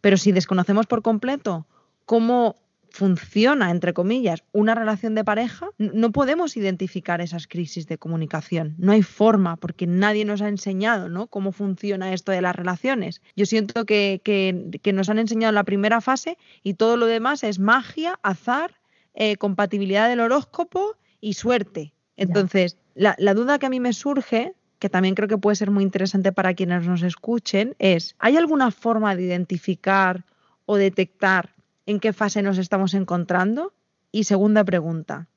Pero 0.00 0.16
si 0.16 0.32
desconocemos 0.32 0.86
por 0.86 1.02
completo 1.02 1.66
cómo 2.04 2.56
funciona, 2.90 3.70
entre 3.70 3.92
comillas, 3.92 4.42
una 4.52 4.74
relación 4.74 5.14
de 5.14 5.24
pareja, 5.24 5.68
no 5.78 6.10
podemos 6.12 6.56
identificar 6.56 7.20
esas 7.20 7.46
crisis 7.46 7.86
de 7.86 7.98
comunicación. 7.98 8.74
No 8.78 8.92
hay 8.92 9.02
forma, 9.02 9.56
porque 9.56 9.86
nadie 9.86 10.24
nos 10.24 10.42
ha 10.42 10.48
enseñado 10.48 11.08
¿no? 11.08 11.28
cómo 11.28 11.52
funciona 11.52 12.12
esto 12.12 12.32
de 12.32 12.42
las 12.42 12.54
relaciones. 12.54 13.22
Yo 13.36 13.46
siento 13.46 13.86
que, 13.86 14.20
que, 14.24 14.92
nos 14.92 15.08
han 15.08 15.18
enseñado 15.18 15.52
la 15.52 15.64
primera 15.64 16.00
fase 16.00 16.36
y 16.62 16.74
todo 16.74 16.96
lo 16.96 17.06
demás 17.06 17.44
es 17.44 17.58
magia, 17.58 18.18
azar, 18.22 18.74
eh, 19.14 19.36
compatibilidad 19.36 20.08
del 20.08 20.20
horóscopo 20.20 20.96
y 21.20 21.34
suerte. 21.34 21.94
Entonces, 22.16 22.76
la, 22.94 23.14
la 23.18 23.34
duda 23.34 23.58
que 23.58 23.66
a 23.66 23.70
mí 23.70 23.80
me 23.80 23.92
surge 23.92 24.54
que 24.80 24.88
también 24.88 25.14
creo 25.14 25.28
que 25.28 25.38
puede 25.38 25.54
ser 25.54 25.70
muy 25.70 25.84
interesante 25.84 26.32
para 26.32 26.54
quienes 26.54 26.86
nos 26.86 27.02
escuchen, 27.02 27.76
es, 27.78 28.16
¿hay 28.18 28.36
alguna 28.36 28.70
forma 28.70 29.14
de 29.14 29.24
identificar 29.24 30.24
o 30.64 30.76
detectar 30.76 31.50
en 31.86 32.00
qué 32.00 32.12
fase 32.12 32.42
nos 32.42 32.58
estamos 32.58 32.94
encontrando? 32.94 33.74
Y 34.10 34.24
segunda 34.24 34.64
pregunta, 34.64 35.28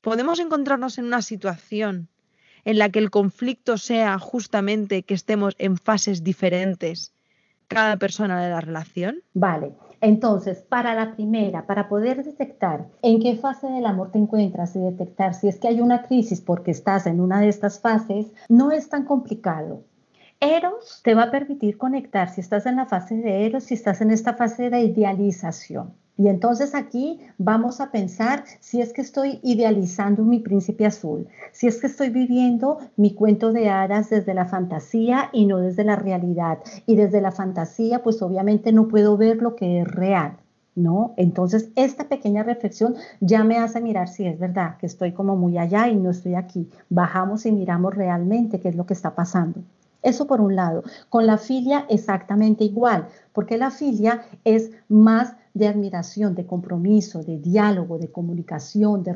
¿podemos 0.00 0.38
encontrarnos 0.38 0.96
en 0.98 1.06
una 1.06 1.22
situación 1.22 2.08
en 2.64 2.78
la 2.78 2.88
que 2.88 3.00
el 3.00 3.10
conflicto 3.10 3.78
sea 3.78 4.18
justamente 4.18 5.02
que 5.02 5.14
estemos 5.14 5.56
en 5.58 5.76
fases 5.76 6.22
diferentes 6.22 7.12
cada 7.66 7.96
persona 7.96 8.42
de 8.42 8.50
la 8.50 8.60
relación? 8.60 9.22
Vale, 9.34 9.72
entonces, 10.00 10.62
para 10.62 10.94
la 10.94 11.14
primera, 11.14 11.66
para 11.66 11.88
poder 11.88 12.24
detectar 12.24 12.86
en 13.02 13.20
qué 13.20 13.36
fase 13.36 13.68
del 13.68 13.86
amor 13.86 14.10
te 14.10 14.18
encuentras 14.18 14.76
y 14.76 14.80
detectar 14.80 15.34
si 15.34 15.48
es 15.48 15.58
que 15.58 15.68
hay 15.68 15.80
una 15.80 16.02
crisis 16.02 16.40
porque 16.40 16.70
estás 16.70 17.06
en 17.06 17.20
una 17.20 17.40
de 17.40 17.48
estas 17.48 17.80
fases, 17.80 18.32
no 18.48 18.70
es 18.70 18.88
tan 18.88 19.04
complicado. 19.04 19.82
Eros 20.40 21.00
te 21.02 21.14
va 21.14 21.24
a 21.24 21.30
permitir 21.30 21.78
conectar 21.78 22.28
si 22.28 22.40
estás 22.40 22.66
en 22.66 22.76
la 22.76 22.86
fase 22.86 23.16
de 23.16 23.46
Eros, 23.46 23.64
si 23.64 23.74
estás 23.74 24.00
en 24.00 24.10
esta 24.10 24.34
fase 24.34 24.68
de 24.68 24.80
idealización. 24.80 25.94
Y 26.16 26.28
entonces 26.28 26.74
aquí 26.74 27.20
vamos 27.38 27.80
a 27.80 27.90
pensar 27.90 28.44
si 28.60 28.80
es 28.80 28.92
que 28.92 29.00
estoy 29.00 29.40
idealizando 29.42 30.22
mi 30.22 30.38
príncipe 30.38 30.86
azul, 30.86 31.26
si 31.52 31.66
es 31.66 31.80
que 31.80 31.88
estoy 31.88 32.10
viviendo 32.10 32.78
mi 32.96 33.14
cuento 33.14 33.52
de 33.52 33.68
hadas 33.68 34.10
desde 34.10 34.32
la 34.32 34.44
fantasía 34.44 35.30
y 35.32 35.46
no 35.46 35.58
desde 35.58 35.82
la 35.82 35.96
realidad. 35.96 36.58
Y 36.86 36.94
desde 36.94 37.20
la 37.20 37.32
fantasía, 37.32 38.02
pues 38.02 38.22
obviamente 38.22 38.72
no 38.72 38.86
puedo 38.86 39.16
ver 39.16 39.42
lo 39.42 39.56
que 39.56 39.80
es 39.80 39.88
real. 39.88 40.36
¿No? 40.76 41.14
Entonces, 41.16 41.70
esta 41.76 42.08
pequeña 42.08 42.42
reflexión 42.42 42.96
ya 43.20 43.44
me 43.44 43.58
hace 43.58 43.80
mirar 43.80 44.08
si 44.08 44.26
es 44.26 44.40
verdad 44.40 44.76
que 44.78 44.86
estoy 44.86 45.12
como 45.12 45.36
muy 45.36 45.56
allá 45.56 45.86
y 45.86 45.94
no 45.94 46.10
estoy 46.10 46.34
aquí. 46.34 46.68
Bajamos 46.90 47.46
y 47.46 47.52
miramos 47.52 47.94
realmente 47.94 48.58
qué 48.58 48.70
es 48.70 48.74
lo 48.74 48.84
que 48.84 48.94
está 48.94 49.14
pasando. 49.14 49.60
Eso 50.02 50.26
por 50.26 50.40
un 50.40 50.56
lado. 50.56 50.82
Con 51.08 51.26
la 51.26 51.38
filia 51.38 51.86
exactamente 51.88 52.64
igual, 52.64 53.06
porque 53.32 53.56
la 53.56 53.70
filia 53.70 54.22
es 54.44 54.72
más 54.88 55.36
de 55.54 55.68
admiración, 55.68 56.34
de 56.34 56.46
compromiso, 56.46 57.22
de 57.22 57.38
diálogo, 57.38 57.98
de 57.98 58.10
comunicación, 58.10 59.04
de, 59.04 59.12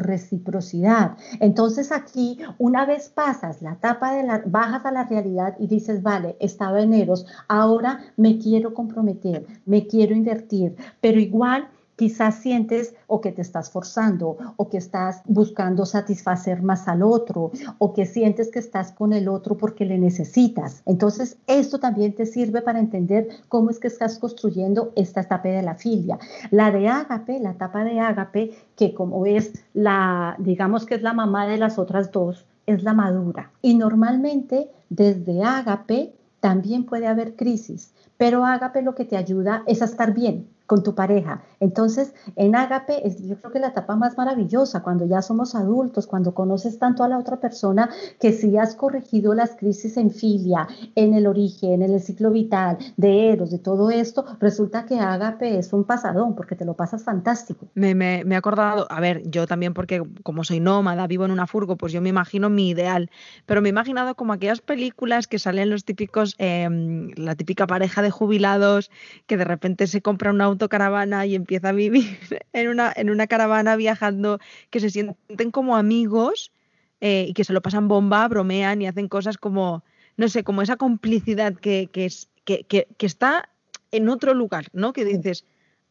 reciprocidad. 0.00 1.16
Entonces 1.40 1.90
aquí, 1.90 2.38
una 2.58 2.86
vez 2.86 3.08
pasas 3.08 3.60
la 3.62 3.72
etapa 3.72 4.14
de 4.14 4.22
la, 4.22 4.42
bajas 4.46 4.86
a 4.86 4.92
la 4.92 5.04
realidad 5.04 5.56
y 5.58 5.66
dices, 5.66 6.02
vale, 6.02 6.36
estaba 6.38 6.80
en 6.80 6.94
Eros, 6.94 7.26
ahora 7.48 8.00
me 8.16 8.38
quiero 8.38 8.74
comprometer, 8.74 9.44
me 9.66 9.86
quiero 9.88 10.14
invertir, 10.14 10.76
pero 11.00 11.18
igual 11.18 11.68
Quizás 11.96 12.36
sientes 12.36 12.94
o 13.06 13.20
que 13.20 13.32
te 13.32 13.42
estás 13.42 13.70
forzando 13.70 14.36
o 14.56 14.68
que 14.68 14.76
estás 14.76 15.22
buscando 15.24 15.86
satisfacer 15.86 16.62
más 16.62 16.88
al 16.88 17.02
otro 17.02 17.52
o 17.78 17.94
que 17.94 18.06
sientes 18.06 18.50
que 18.50 18.58
estás 18.58 18.92
con 18.92 19.12
el 19.12 19.28
otro 19.28 19.56
porque 19.56 19.84
le 19.84 19.98
necesitas. 19.98 20.82
Entonces, 20.86 21.38
esto 21.46 21.80
también 21.80 22.14
te 22.14 22.26
sirve 22.26 22.62
para 22.62 22.78
entender 22.78 23.28
cómo 23.48 23.70
es 23.70 23.78
que 23.78 23.88
estás 23.88 24.18
construyendo 24.18 24.92
esta 24.94 25.22
etapa 25.22 25.48
de 25.48 25.62
la 25.62 25.74
filia. 25.74 26.18
La 26.50 26.70
de 26.70 26.88
ágape, 26.88 27.40
la 27.40 27.52
etapa 27.52 27.84
de 27.84 27.98
ágape, 27.98 28.54
que 28.76 28.94
como 28.94 29.26
es 29.26 29.52
la, 29.74 30.36
digamos 30.38 30.86
que 30.86 30.94
es 30.94 31.02
la 31.02 31.12
mamá 31.12 31.46
de 31.46 31.58
las 31.58 31.78
otras 31.78 32.12
dos, 32.12 32.44
es 32.66 32.82
la 32.82 32.92
madura. 32.92 33.50
Y 33.62 33.74
normalmente 33.74 34.70
desde 34.90 35.42
ágape 35.42 36.12
también 36.40 36.84
puede 36.84 37.06
haber 37.06 37.34
crisis, 37.34 37.92
pero 38.16 38.44
ágape 38.44 38.82
lo 38.82 38.94
que 38.94 39.04
te 39.04 39.16
ayuda 39.16 39.62
es 39.66 39.82
a 39.82 39.86
estar 39.86 40.14
bien, 40.14 40.48
con 40.66 40.82
tu 40.82 40.94
pareja. 40.94 41.42
Entonces, 41.60 42.14
en 42.36 42.54
Ágape 42.54 43.02
yo 43.20 43.36
creo 43.38 43.52
que 43.52 43.60
la 43.60 43.68
etapa 43.68 43.96
más 43.96 44.16
maravillosa, 44.16 44.82
cuando 44.82 45.06
ya 45.06 45.22
somos 45.22 45.54
adultos, 45.54 46.06
cuando 46.06 46.34
conoces 46.34 46.78
tanto 46.78 47.04
a 47.04 47.08
la 47.08 47.18
otra 47.18 47.38
persona, 47.38 47.90
que 48.20 48.32
si 48.32 48.56
has 48.56 48.74
corregido 48.74 49.34
las 49.34 49.56
crisis 49.56 49.96
en 49.96 50.10
filia, 50.10 50.66
en 50.94 51.14
el 51.14 51.26
origen, 51.26 51.82
en 51.82 51.92
el 51.92 52.00
ciclo 52.00 52.30
vital, 52.30 52.78
de 52.96 53.30
Eros, 53.30 53.50
de 53.50 53.58
todo 53.58 53.90
esto, 53.90 54.24
resulta 54.40 54.86
que 54.86 54.98
Ágape 54.98 55.58
es 55.58 55.72
un 55.72 55.84
pasadón, 55.84 56.34
porque 56.34 56.56
te 56.56 56.64
lo 56.64 56.74
pasas 56.74 57.04
fantástico. 57.04 57.66
Me, 57.74 57.94
me, 57.94 58.24
me, 58.24 58.34
he 58.34 58.38
acordado, 58.38 58.86
a 58.90 59.00
ver, 59.00 59.22
yo 59.30 59.46
también 59.46 59.74
porque 59.74 60.02
como 60.22 60.44
soy 60.44 60.60
nómada, 60.60 61.06
vivo 61.06 61.24
en 61.24 61.30
una 61.30 61.46
furgo, 61.46 61.76
pues 61.76 61.92
yo 61.92 62.00
me 62.00 62.08
imagino 62.08 62.50
mi 62.50 62.70
ideal, 62.70 63.10
pero 63.46 63.62
me 63.62 63.68
he 63.68 63.70
imaginado 63.70 64.14
como 64.14 64.32
aquellas 64.32 64.60
películas 64.60 65.26
que 65.26 65.38
salen 65.38 65.70
los 65.70 65.84
típicos, 65.84 66.34
em, 66.38 67.10
la 67.16 67.34
típica 67.34 67.66
pareja 67.66 68.02
de 68.02 68.10
jubilados 68.10 68.90
que 69.26 69.36
de 69.36 69.44
repente 69.44 69.86
se 69.86 70.02
compra 70.02 70.30
un 70.30 70.40
auto 70.40 70.55
autocaravana 70.56 71.26
y 71.26 71.34
empieza 71.34 71.68
a 71.68 71.72
vivir 71.72 72.18
en 72.52 72.68
una, 72.68 72.92
en 72.94 73.10
una 73.10 73.26
caravana 73.26 73.76
viajando, 73.76 74.40
que 74.70 74.80
se 74.80 74.90
sienten 74.90 75.50
como 75.50 75.76
amigos 75.76 76.52
eh, 77.00 77.26
y 77.28 77.34
que 77.34 77.44
se 77.44 77.52
lo 77.52 77.60
pasan 77.60 77.88
bomba, 77.88 78.26
bromean 78.28 78.82
y 78.82 78.86
hacen 78.86 79.08
cosas 79.08 79.36
como, 79.36 79.84
no 80.16 80.28
sé, 80.28 80.44
como 80.44 80.62
esa 80.62 80.76
complicidad 80.76 81.54
que, 81.54 81.88
que, 81.92 82.06
es, 82.06 82.28
que, 82.44 82.64
que, 82.64 83.06
está 83.06 83.50
en 83.92 84.08
otro 84.08 84.34
lugar, 84.34 84.66
¿no? 84.72 84.92
Que 84.92 85.04
dices, 85.04 85.44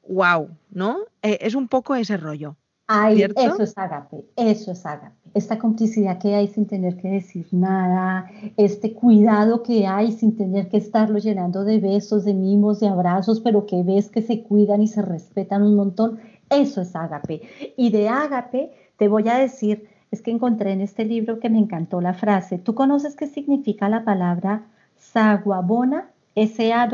wow, 0.08 0.50
¿no? 0.72 1.00
Eh, 1.22 1.38
es 1.42 1.56
un 1.56 1.68
poco 1.68 1.96
ese 1.96 2.18
rollo. 2.18 2.58
Ay, 2.88 3.24
eso 3.24 3.64
es 3.64 3.76
agape, 3.78 4.26
eso 4.36 4.72
es 4.72 4.86
agape. 4.86 5.16
Esta 5.34 5.58
complicidad 5.58 6.20
que 6.20 6.36
hay 6.36 6.48
sin 6.48 6.68
tener 6.68 6.98
que 6.98 7.10
decir 7.10 7.48
nada, 7.52 8.30
este 8.58 8.94
cuidado 8.94 9.64
que 9.64 9.88
hay 9.88 10.12
sin 10.12 10.38
tener 10.38 10.70
que 10.70 10.78
estarlo 10.78 11.18
llenando 11.18 11.64
de 11.64 11.80
besos, 11.80 12.26
de 12.26 12.36
mimos, 12.36 12.80
de 12.80 12.88
abrazos, 12.88 13.42
pero 13.42 13.66
que 13.66 13.82
ves 13.82 14.12
que 14.12 14.22
se 14.22 14.44
cuidan 14.44 14.84
y 14.84 14.88
se 14.88 15.02
respetan 15.02 15.64
un 15.64 15.76
montón, 15.76 16.20
eso 16.52 16.82
es 16.82 16.96
agape. 16.96 17.42
Y 17.76 17.90
de 17.90 18.08
agape 18.08 18.72
te 18.98 19.08
voy 19.08 19.28
a 19.30 19.40
decir, 19.40 19.90
es 20.12 20.22
que 20.22 20.30
encontré 20.30 20.72
en 20.72 20.82
este 20.82 21.06
libro 21.06 21.40
que 21.40 21.50
me 21.50 21.58
encantó 21.58 22.02
la 22.02 22.14
frase, 22.14 22.60
¿tú 22.60 22.76
conoces 22.76 23.16
qué 23.16 23.26
significa 23.26 23.90
la 23.90 24.04
palabra 24.04 24.68
saguabona? 24.96 26.12
S-A-W-A-B-O-N-A, 26.36 26.86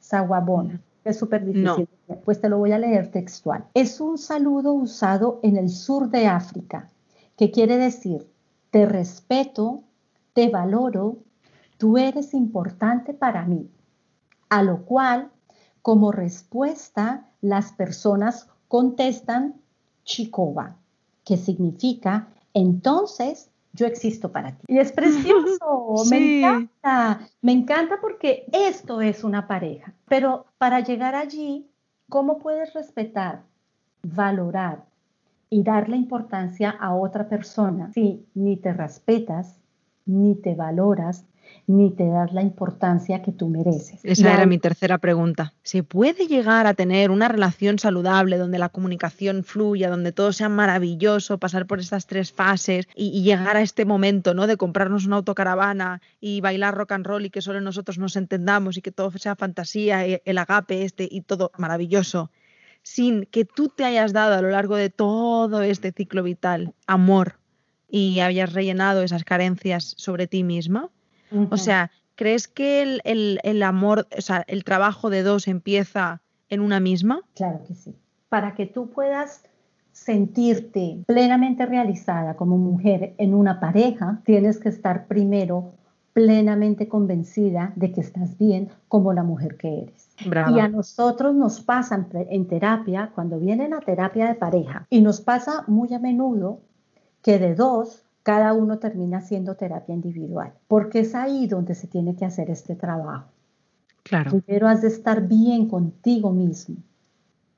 saguabona 0.00 0.80
es 1.10 1.18
súper 1.18 1.44
difícil. 1.44 1.88
Pues 2.24 2.40
te 2.40 2.48
lo 2.48 2.58
voy 2.58 2.72
a 2.72 2.78
leer 2.78 3.10
textual. 3.10 3.64
Es 3.74 4.00
un 4.00 4.18
saludo 4.18 4.72
usado 4.72 5.40
en 5.42 5.56
el 5.56 5.68
sur 5.68 6.10
de 6.10 6.26
África, 6.26 6.90
que 7.36 7.50
quiere 7.50 7.76
decir, 7.76 8.26
te 8.70 8.86
respeto, 8.86 9.82
te 10.32 10.48
valoro, 10.48 11.18
tú 11.78 11.98
eres 11.98 12.34
importante 12.34 13.14
para 13.14 13.44
mí. 13.44 13.70
A 14.48 14.62
lo 14.62 14.84
cual, 14.84 15.30
como 15.82 16.12
respuesta, 16.12 17.28
las 17.40 17.72
personas 17.72 18.48
contestan 18.68 19.54
chikova, 20.04 20.76
que 21.24 21.36
significa, 21.36 22.28
entonces 22.54 23.50
yo 23.76 23.86
existo 23.86 24.32
para 24.32 24.52
ti. 24.52 24.64
Y 24.68 24.78
es 24.78 24.90
precioso, 24.90 25.94
me 26.10 26.38
encanta, 26.38 27.20
me 27.42 27.52
encanta 27.52 27.98
porque 28.00 28.46
esto 28.52 29.00
es 29.00 29.22
una 29.22 29.46
pareja. 29.46 29.94
Pero 30.08 30.46
para 30.58 30.80
llegar 30.80 31.14
allí, 31.14 31.70
¿cómo 32.08 32.38
puedes 32.38 32.72
respetar, 32.74 33.42
valorar 34.02 34.84
y 35.50 35.62
darle 35.62 35.96
importancia 35.96 36.70
a 36.70 36.94
otra 36.94 37.28
persona 37.28 37.92
si 37.92 38.26
ni 38.34 38.56
te 38.56 38.72
respetas, 38.72 39.60
ni 40.06 40.34
te 40.34 40.54
valoras, 40.54 41.26
ni 41.66 41.90
te 41.90 42.06
das 42.06 42.32
la 42.32 42.42
importancia 42.42 43.22
que 43.22 43.32
tú 43.32 43.48
mereces. 43.48 44.00
Esa 44.04 44.34
era 44.34 44.46
mi 44.46 44.58
tercera 44.58 44.98
pregunta. 44.98 45.52
¿Se 45.62 45.82
puede 45.82 46.26
llegar 46.26 46.66
a 46.66 46.74
tener 46.74 47.10
una 47.10 47.28
relación 47.28 47.78
saludable 47.78 48.38
donde 48.38 48.58
la 48.58 48.68
comunicación 48.68 49.42
fluya, 49.42 49.90
donde 49.90 50.12
todo 50.12 50.32
sea 50.32 50.48
maravilloso, 50.48 51.38
pasar 51.38 51.66
por 51.66 51.80
estas 51.80 52.06
tres 52.06 52.32
fases 52.32 52.86
y, 52.94 53.22
llegar 53.22 53.56
a 53.56 53.62
este 53.62 53.84
momento, 53.84 54.34
¿no? 54.34 54.46
De 54.46 54.56
comprarnos 54.56 55.06
una 55.06 55.16
autocaravana 55.16 56.00
y 56.20 56.40
bailar 56.40 56.74
rock 56.76 56.92
and 56.92 57.06
roll 57.06 57.26
y 57.26 57.30
que 57.30 57.42
solo 57.42 57.60
nosotros 57.60 57.98
nos 57.98 58.16
entendamos 58.16 58.76
y 58.76 58.82
que 58.82 58.92
todo 58.92 59.10
sea 59.18 59.34
fantasía, 59.34 60.06
e, 60.06 60.22
el 60.24 60.38
agape 60.38 60.84
este 60.84 61.08
y 61.10 61.22
todo 61.22 61.50
maravilloso, 61.58 62.30
sin 62.82 63.24
que 63.26 63.44
tú 63.44 63.68
te 63.68 63.84
hayas 63.84 64.12
dado 64.12 64.34
a 64.34 64.42
lo 64.42 64.50
largo 64.50 64.76
de 64.76 64.90
todo 64.90 65.62
este 65.62 65.90
ciclo 65.90 66.22
vital 66.22 66.74
amor 66.86 67.38
y 67.88 68.20
hayas 68.20 68.52
rellenado 68.52 69.02
esas 69.02 69.24
carencias 69.24 69.94
sobre 69.96 70.26
ti 70.26 70.44
misma? 70.44 70.90
O 71.50 71.56
sea, 71.56 71.90
¿crees 72.14 72.48
que 72.48 73.00
el, 73.02 73.62
amor, 73.62 74.06
o 74.16 74.20
sea, 74.20 74.44
el 74.46 74.64
trabajo 74.64 75.10
de 75.10 75.22
dos 75.22 75.48
empieza 75.48 76.22
en 76.48 76.60
una 76.60 76.80
misma? 76.80 77.22
Claro 77.34 77.62
que 77.66 77.74
sí. 77.74 77.94
Para 78.28 78.54
que 78.54 78.66
tú 78.66 78.90
puedas 78.90 79.42
sentirte 79.92 81.02
plenamente 81.06 81.64
realizada 81.64 82.36
como 82.36 82.58
mujer 82.58 83.14
en 83.18 83.34
una 83.34 83.60
pareja, 83.60 84.20
tienes 84.24 84.58
que 84.58 84.68
estar 84.68 85.06
primero 85.06 85.72
plenamente 86.12 86.88
convencida 86.88 87.72
de 87.76 87.92
que 87.92 88.00
estás 88.00 88.38
bien 88.38 88.70
como 88.88 89.12
la 89.12 89.22
mujer 89.22 89.58
que 89.58 89.82
eres. 89.82 90.08
Y 90.50 90.60
a 90.60 90.68
nosotros 90.68 91.34
nos 91.34 91.60
pasa 91.60 92.06
en 92.30 92.48
terapia, 92.48 93.10
cuando 93.14 93.38
vienen 93.38 93.74
a 93.74 93.80
terapia 93.80 94.26
de 94.26 94.34
pareja, 94.34 94.86
y 94.88 95.02
nos 95.02 95.20
pasa 95.20 95.64
muy 95.66 95.92
a 95.92 95.98
menudo 95.98 96.60
que 97.20 97.38
de 97.38 97.54
dos 97.54 98.05
cada 98.26 98.54
uno 98.54 98.80
termina 98.80 99.18
haciendo 99.18 99.54
terapia 99.54 99.94
individual, 99.94 100.52
porque 100.66 100.98
es 100.98 101.14
ahí 101.14 101.46
donde 101.46 101.76
se 101.76 101.86
tiene 101.86 102.16
que 102.16 102.24
hacer 102.24 102.50
este 102.50 102.74
trabajo. 102.74 103.28
Claro. 104.02 104.32
Primero 104.32 104.66
has 104.66 104.82
de 104.82 104.88
estar 104.88 105.28
bien 105.28 105.68
contigo 105.68 106.32
mismo, 106.32 106.74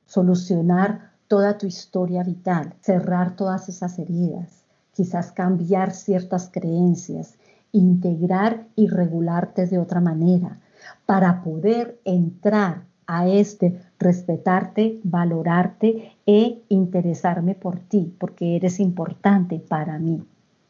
solucionar 0.05 1.13
toda 1.27 1.57
tu 1.57 1.67
historia 1.67 2.23
vital, 2.23 2.75
cerrar 2.83 3.35
todas 3.35 3.71
esas 3.71 3.99
heridas, 3.99 4.63
quizás 4.93 5.33
cambiar 5.33 5.95
ciertas 5.95 6.51
creencias, 6.53 7.39
integrar 7.73 8.67
y 8.77 8.89
regularte 8.89 9.67
de 9.69 9.79
otra 9.79 10.03
manera 10.03 10.61
para 11.07 11.43
poder 11.43 11.99
entrar 12.05 12.83
a 13.07 13.27
este 13.27 13.81
respetarte, 13.99 15.01
valorarte 15.03 16.13
e 16.27 16.63
interesarme 16.69 17.55
por 17.55 17.79
ti, 17.79 18.15
porque 18.21 18.57
eres 18.57 18.81
importante 18.81 19.61
para 19.61 19.99
mí. 19.99 20.23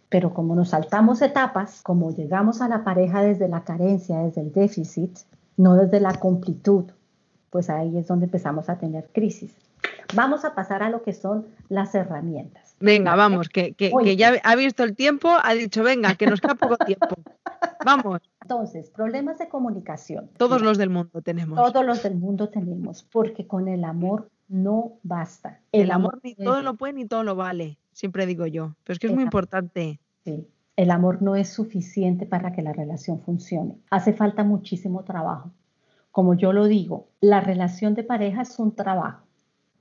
Pero 0.09 0.33
como 0.33 0.55
nos 0.55 0.71
saltamos 0.71 1.21
etapas, 1.23 1.83
como 1.83 2.15
llegamos 2.15 2.61
a 2.61 2.69
la 2.69 2.83
pareja 2.85 3.23
desde 3.23 3.49
la 3.49 3.65
carencia, 3.65 4.21
desde 4.21 4.41
el 4.41 4.53
déficit, 4.53 5.19
no 5.57 5.75
desde 5.75 6.01
la 6.01 6.15
completud, 6.15 6.85
pues 7.51 7.69
ahí 7.69 7.97
es 7.99 8.07
donde 8.07 8.27
empezamos 8.27 8.69
a 8.69 8.79
tener 8.79 9.09
crisis. 9.13 9.55
Vamos 10.15 10.45
a 10.45 10.55
pasar 10.55 10.83
a 10.83 10.89
lo 10.89 11.03
que 11.03 11.13
son 11.13 11.47
las 11.69 11.95
herramientas. 11.95 12.75
Venga, 12.81 13.17
vamos, 13.17 13.49
que, 13.49 13.75
ya 14.17 14.35
ha 14.43 14.57
visto 14.57 14.85
el 14.85 14.95
tiempo, 14.95 15.29
ha 15.43 15.53
dicho, 15.55 15.83
venga, 15.83 16.15
que 16.15 16.27
nos 16.27 16.41
queda 16.41 16.55
poco 16.55 16.77
tiempo. 16.79 17.09
Vamos. 17.85 18.21
Entonces, 18.43 18.91
problemas 18.91 19.39
de 19.39 19.49
comunicación. 19.49 20.31
Todos 20.37 20.63
los 20.63 20.79
del 20.79 20.91
mundo 20.91 21.23
tenemos. 21.23 21.57
Todos 21.57 21.87
los 21.87 22.03
del 22.03 22.17
mundo 22.17 22.49
tenemos, 22.49 23.05
porque 23.05 23.47
con 23.47 23.69
el 23.69 23.85
amor 23.85 24.31
no 24.49 24.99
basta. 25.05 25.61
El, 25.71 25.93
amor, 25.93 26.19
ni 26.23 26.35
todo 26.35 26.63
lo 26.63 26.75
puede 26.75 26.95
ni 26.95 27.07
todo 27.07 27.23
lo 27.23 27.37
vale 27.37 27.79
siempre 27.99 28.27
digo 28.27 28.47
yo, 28.47 28.77
pero 28.85 28.93
es 28.95 29.01
que 29.01 29.09
es 29.09 29.13
muy 29.13 29.25
importante. 29.25 29.99
Sí, 30.25 30.47
el 30.77 30.93
amor 30.93 31.21
no 31.21 31.35
es 31.35 31.49
suficiente 31.49 32.27
para 32.27 32.53
que 32.53 32.63
la 32.63 32.73
relación 32.73 33.21
funcione. 33.21 33.77
Hace 33.91 34.13
falta 34.13 34.45
muchísimo 34.45 35.03
trabajo. 35.03 35.51
Como 36.13 36.35
yo 36.35 36.53
lo 36.53 36.67
digo, 36.67 37.09
la 37.21 37.41
relación 37.41 37.95
de 37.95 38.05
pareja 38.05 38.43
es 38.43 38.57
un 38.61 38.77
trabajo 38.77 39.27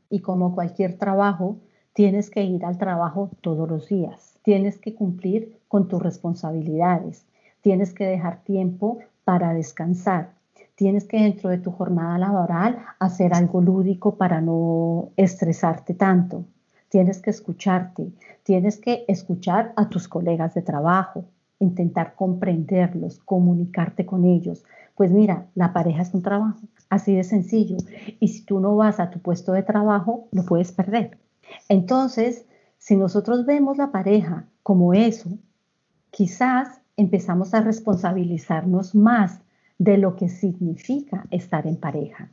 y 0.09 0.22
como 0.22 0.55
cualquier 0.55 0.97
trabajo, 0.97 1.57
tienes 1.93 2.32
que 2.32 2.43
ir 2.43 2.65
al 2.65 2.80
trabajo 2.80 3.30
todos 3.41 3.70
los 3.70 3.88
días. 3.88 4.39
Tienes 4.41 4.80
que 4.80 4.95
cumplir 4.95 5.59
con 5.68 5.88
tus 5.88 6.01
responsabilidades. 6.01 7.28
Tienes 7.61 7.93
que 7.93 8.05
dejar 8.05 8.43
tiempo 8.43 8.97
para 9.26 9.53
descansar. 9.53 10.34
Tienes 10.74 11.05
que 11.05 11.22
dentro 11.22 11.51
de 11.51 11.59
tu 11.59 11.70
jornada 11.70 12.18
laboral 12.18 12.80
hacer 12.97 13.36
algo 13.36 13.61
lúdico 13.61 14.15
para 14.15 14.41
no 14.41 15.11
estresarte 15.18 15.93
tanto 15.93 16.45
tienes 16.89 17.21
que 17.21 17.29
escucharte, 17.29 18.11
tienes 18.43 18.77
que 18.77 19.05
escuchar 19.07 19.73
a 19.75 19.89
tus 19.89 20.07
colegas 20.07 20.53
de 20.53 20.61
trabajo, 20.61 21.25
intentar 21.59 22.15
comprenderlos, 22.15 23.19
comunicarte 23.19 24.05
con 24.05 24.25
ellos. 24.25 24.63
Pues 24.95 25.11
mira, 25.11 25.47
la 25.55 25.73
pareja 25.73 26.01
es 26.01 26.13
un 26.13 26.21
trabajo, 26.21 26.59
así 26.89 27.15
de 27.15 27.23
sencillo. 27.23 27.77
Y 28.19 28.29
si 28.29 28.45
tú 28.45 28.59
no 28.59 28.75
vas 28.75 28.99
a 28.99 29.09
tu 29.09 29.19
puesto 29.19 29.53
de 29.53 29.63
trabajo, 29.63 30.27
lo 30.31 30.45
puedes 30.45 30.71
perder. 30.71 31.17
Entonces, 31.69 32.45
si 32.77 32.95
nosotros 32.95 33.45
vemos 33.45 33.77
la 33.77 33.91
pareja 33.91 34.45
como 34.63 34.93
eso, 34.93 35.38
quizás 36.11 36.81
empezamos 36.95 37.53
a 37.53 37.61
responsabilizarnos 37.61 38.95
más 38.95 39.41
de 39.77 39.97
lo 39.97 40.15
que 40.15 40.29
significa 40.29 41.25
estar 41.29 41.67
en 41.67 41.77
pareja. 41.77 42.31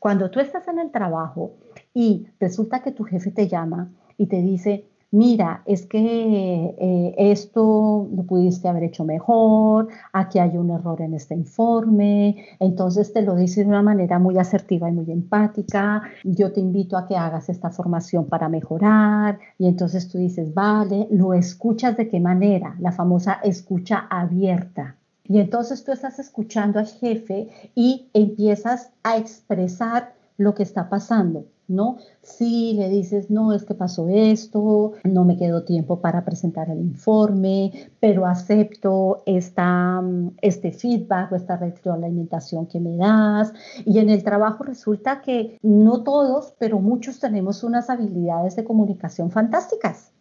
Cuando 0.00 0.30
tú 0.30 0.40
estás 0.40 0.66
en 0.68 0.78
el 0.78 0.90
trabajo 0.90 1.52
y 1.94 2.26
resulta 2.40 2.82
que 2.82 2.92
tu 2.92 3.04
jefe 3.04 3.30
te 3.30 3.48
llama 3.48 3.90
y 4.18 4.26
te 4.26 4.42
dice, 4.42 4.84
mira, 5.10 5.62
es 5.66 5.86
que 5.86 6.74
eh, 6.78 7.14
esto 7.16 8.08
lo 8.14 8.22
pudiste 8.24 8.68
haber 8.68 8.84
hecho 8.84 9.04
mejor, 9.04 9.88
aquí 10.12 10.38
hay 10.38 10.56
un 10.56 10.70
error 10.70 11.00
en 11.00 11.14
este 11.14 11.34
informe, 11.34 12.36
entonces 12.60 13.12
te 13.12 13.22
lo 13.22 13.34
dice 13.34 13.62
de 13.62 13.68
una 13.68 13.82
manera 13.82 14.18
muy 14.18 14.36
asertiva 14.38 14.88
y 14.88 14.92
muy 14.92 15.10
empática, 15.10 16.02
yo 16.24 16.52
te 16.52 16.60
invito 16.60 16.96
a 16.96 17.06
que 17.06 17.16
hagas 17.16 17.48
esta 17.48 17.70
formación 17.70 18.26
para 18.26 18.48
mejorar, 18.48 19.38
y 19.58 19.66
entonces 19.68 20.08
tú 20.08 20.18
dices, 20.18 20.52
vale, 20.52 21.08
lo 21.10 21.34
escuchas 21.34 21.96
de 21.96 22.08
qué 22.08 22.20
manera, 22.20 22.76
la 22.80 22.92
famosa 22.92 23.40
escucha 23.42 24.06
abierta. 24.10 24.96
Y 25.28 25.38
entonces 25.40 25.84
tú 25.84 25.92
estás 25.92 26.18
escuchando 26.18 26.78
al 26.78 26.86
jefe 26.86 27.48
y 27.74 28.08
empiezas 28.12 28.90
a 29.02 29.16
expresar 29.16 30.14
lo 30.36 30.54
que 30.54 30.62
está 30.62 30.88
pasando. 30.88 31.46
¿no? 31.68 31.96
Si 32.22 32.74
le 32.74 32.88
dices, 32.88 33.30
no, 33.30 33.52
es 33.52 33.64
que 33.64 33.74
pasó 33.74 34.08
esto, 34.08 34.92
no 35.04 35.24
me 35.24 35.36
quedó 35.36 35.64
tiempo 35.64 36.00
para 36.00 36.24
presentar 36.24 36.70
el 36.70 36.80
informe, 36.80 37.90
pero 38.00 38.26
acepto 38.26 39.22
esta, 39.26 40.02
este 40.42 40.72
feedback 40.72 41.32
o 41.32 41.36
esta 41.36 41.56
retroalimentación 41.56 42.66
que 42.66 42.80
me 42.80 42.96
das. 42.96 43.52
Y 43.84 43.98
en 43.98 44.10
el 44.10 44.22
trabajo 44.22 44.64
resulta 44.64 45.20
que 45.22 45.58
no 45.62 46.02
todos, 46.02 46.54
pero 46.58 46.78
muchos 46.78 47.18
tenemos 47.18 47.64
unas 47.64 47.90
habilidades 47.90 48.56
de 48.56 48.64
comunicación 48.64 49.30
fantásticas. 49.30 50.12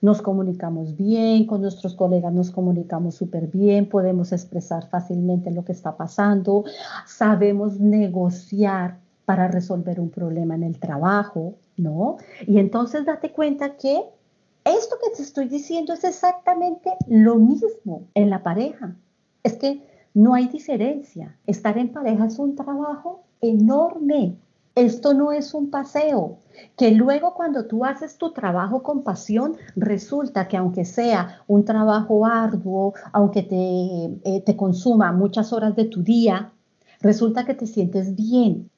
Nos 0.00 0.22
comunicamos 0.22 0.96
bien, 0.96 1.46
con 1.46 1.62
nuestros 1.62 1.94
colegas 1.94 2.32
nos 2.32 2.50
comunicamos 2.50 3.16
súper 3.16 3.48
bien, 3.48 3.88
podemos 3.88 4.32
expresar 4.32 4.88
fácilmente 4.88 5.50
lo 5.50 5.64
que 5.64 5.72
está 5.72 5.96
pasando, 5.96 6.64
sabemos 7.06 7.80
negociar 7.80 8.98
para 9.24 9.48
resolver 9.48 10.00
un 10.00 10.10
problema 10.10 10.54
en 10.54 10.62
el 10.62 10.78
trabajo, 10.78 11.56
¿no? 11.76 12.16
Y 12.46 12.58
entonces 12.58 13.04
date 13.04 13.32
cuenta 13.32 13.76
que 13.76 14.02
esto 14.64 14.96
que 15.02 15.16
te 15.16 15.22
estoy 15.22 15.48
diciendo 15.48 15.92
es 15.92 16.04
exactamente 16.04 16.92
lo 17.08 17.36
mismo 17.36 18.06
en 18.14 18.30
la 18.30 18.42
pareja. 18.42 18.96
Es 19.42 19.54
que 19.54 19.82
no 20.14 20.34
hay 20.34 20.48
diferencia. 20.48 21.36
Estar 21.46 21.78
en 21.78 21.92
pareja 21.92 22.26
es 22.26 22.38
un 22.38 22.54
trabajo 22.54 23.22
enorme. 23.40 24.36
Esto 24.78 25.12
no 25.12 25.32
es 25.32 25.54
un 25.54 25.70
paseo, 25.70 26.38
que 26.76 26.92
luego 26.92 27.34
cuando 27.34 27.66
tú 27.66 27.84
haces 27.84 28.16
tu 28.16 28.32
trabajo 28.32 28.82
con 28.84 29.02
pasión, 29.02 29.56
resulta 29.74 30.46
que 30.46 30.56
aunque 30.56 30.84
sea 30.84 31.42
un 31.48 31.64
trabajo 31.64 32.24
arduo, 32.24 32.94
aunque 33.12 33.42
te, 33.42 33.56
eh, 33.56 34.40
te 34.46 34.56
consuma 34.56 35.10
muchas 35.10 35.52
horas 35.52 35.74
de 35.74 35.86
tu 35.86 36.04
día, 36.04 36.52
resulta 37.00 37.44
que 37.44 37.54
te 37.54 37.66
sientes 37.66 38.14
bien, 38.14 38.70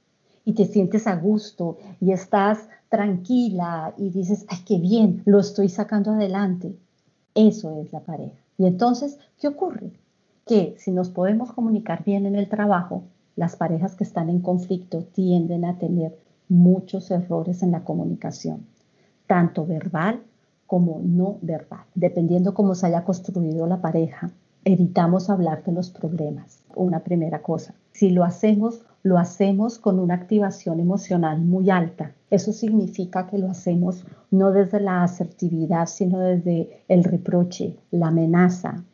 y 0.47 0.55
te 0.55 0.65
sientes 0.65 1.07
a 1.07 1.17
gusto 1.17 1.77
y 2.01 2.13
estás 2.13 2.67
tranquila 2.89 3.93
y 3.99 4.09
dices, 4.09 4.47
ay, 4.49 4.59
qué 4.67 4.79
bien, 4.79 5.23
lo 5.27 5.39
estoy 5.39 5.69
sacando 5.69 6.13
adelante. 6.13 6.79
Eso 7.35 7.79
es 7.83 7.93
la 7.93 8.01
pareja. 8.01 8.41
Y 8.57 8.65
entonces, 8.65 9.19
¿qué 9.39 9.49
ocurre? 9.49 9.93
Que 10.47 10.75
si 10.79 10.93
nos 10.93 11.11
podemos 11.11 11.53
comunicar 11.53 12.05
bien 12.05 12.25
en 12.25 12.37
el 12.37 12.49
trabajo, 12.49 13.05
las 13.37 13.57
parejas 13.57 13.95
que 13.97 14.05
están 14.05 14.29
en 14.29 14.41
conflicto 14.41 15.05
tienden 15.05 15.65
a 15.65 15.79
tener 15.79 16.19
muchos 16.49 17.11
errores 17.11 17.63
en 17.63 17.73
la 17.73 17.85
comunicación, 17.85 18.67
tanto 19.27 19.67
verbal 19.67 20.21
como 20.67 21.01
no 21.03 21.39
verbal. 21.43 21.85
Dependiendo 21.95 22.55
cómo 22.55 22.75
se 22.75 22.87
haya 22.87 23.05
construido 23.05 23.67
la 23.67 23.81
pareja, 23.81 24.31
evitamos 24.65 25.31
hablar 25.31 25.65
de 25.65 25.73
los 25.73 25.91
problemas. 25.91 26.63
Una 26.75 27.01
primera 27.01 27.43
cosa. 27.43 27.75
Si 27.93 28.11
lo 28.11 28.25
hacemos 28.25 28.85
lo 29.03 29.19
hacemos 29.19 29.79
con 29.79 29.99
una 29.99 30.15
activación 30.15 30.79
emocional 30.79 31.41
muy 31.41 31.71
alta. 31.71 32.13
Eso 32.31 32.53
significa 32.53 33.27
que 33.27 33.39
lo 33.39 33.51
hacemos 33.51 34.05
no 34.31 34.53
desde 34.53 34.81
la 34.81 35.03
asertividad, 35.03 35.87
sino 35.87 36.21
desde 36.21 36.83
el 36.89 37.05
reproche, 37.05 37.77
la 37.91 38.09
amenaza, 38.09 38.85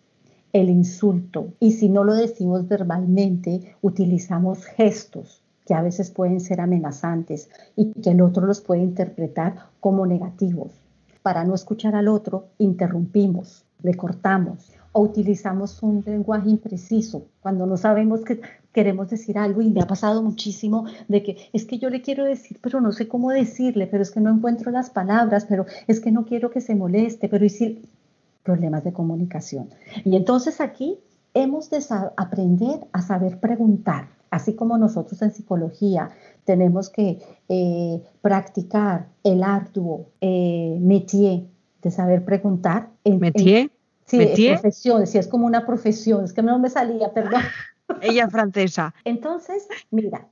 el 0.61 0.71
insulto. 0.71 1.53
Y 1.61 1.73
si 1.73 1.89
no 1.89 2.05
lo 2.05 2.15
decimos 2.15 2.67
verbalmente, 2.67 3.77
utilizamos 3.83 4.65
gestos 4.65 5.43
que 5.67 5.75
a 5.75 5.83
veces 5.83 6.11
pueden 6.11 6.41
ser 6.41 6.61
amenazantes 6.61 7.51
y 7.75 7.93
que 7.93 8.11
el 8.11 8.23
otro 8.23 8.47
los 8.47 8.61
puede 8.61 8.83
interpretar 8.83 9.57
como 9.81 10.07
negativos. 10.07 10.73
Para 11.23 11.45
no 11.45 11.55
escuchar 11.55 11.97
al 11.97 12.09
otro, 12.09 12.47
interrumpimos, 12.59 13.65
le 13.83 13.95
cortamos 13.95 14.73
o 14.93 15.01
utilizamos 15.03 15.83
un 15.83 16.03
lenguaje 16.07 16.49
impreciso 16.49 17.27
cuando 17.41 17.67
no 17.67 17.77
sabemos 17.77 18.23
que 18.23 18.41
queremos 18.73 19.11
decir 19.11 19.37
algo 19.37 19.61
y 19.61 19.71
me 19.71 19.81
ha 19.81 19.87
pasado 19.87 20.23
muchísimo 20.23 20.87
de 21.09 21.23
que 21.23 21.37
es 21.53 21.65
que 21.65 21.79
yo 21.79 21.91
le 21.91 22.01
quiero 22.01 22.25
decir, 22.25 22.59
pero 22.63 22.81
no 22.81 22.93
sé 22.93 23.09
cómo 23.09 23.31
decirle, 23.31 23.87
pero 23.87 24.03
es 24.03 24.11
que 24.11 24.21
no 24.21 24.31
encuentro 24.31 24.71
las 24.71 24.91
palabras, 24.91 25.47
pero 25.47 25.67
es 25.87 26.01
que 26.01 26.13
no 26.13 26.25
quiero 26.25 26.51
que 26.51 26.61
se 26.61 26.75
moleste, 26.75 27.29
pero 27.29 27.43
decir 27.43 27.83
problemas 28.47 28.85
de 28.85 28.93
comunicación. 28.93 29.69
Y 30.05 30.17
entonces 30.17 30.61
aquí 30.61 30.99
hemos 31.35 31.69
de 31.69 31.85
aprender 32.17 32.87
a 32.93 33.03
saber 33.03 33.41
preguntar, 33.41 34.09
así 34.31 34.55
como 34.55 34.79
nosotros 34.79 35.21
en 35.21 35.33
psicología 35.33 36.11
tenemos 36.45 36.89
que 36.89 37.19
eh, 37.49 38.03
practicar 38.23 39.09
el 39.25 39.43
arduo 39.43 40.07
eh, 40.21 40.79
métier 40.81 41.43
de 41.83 41.91
saber 41.91 42.25
preguntar. 42.25 42.89
En, 43.05 43.19
¿Métier? 43.19 43.71
Sí, 44.07 44.21
es 44.21 44.61
profesión, 44.61 45.07
sí, 45.07 45.19
es 45.19 45.27
como 45.27 45.47
una 45.47 45.67
profesión, 45.67 46.25
es 46.25 46.33
que 46.33 46.43
no 46.43 46.59
me 46.61 46.71
salía, 46.71 47.13
perdón. 47.13 47.43
Ella 48.01 48.31
francesa. 48.31 48.95
Entonces, 49.05 49.67
mira, 49.91 50.29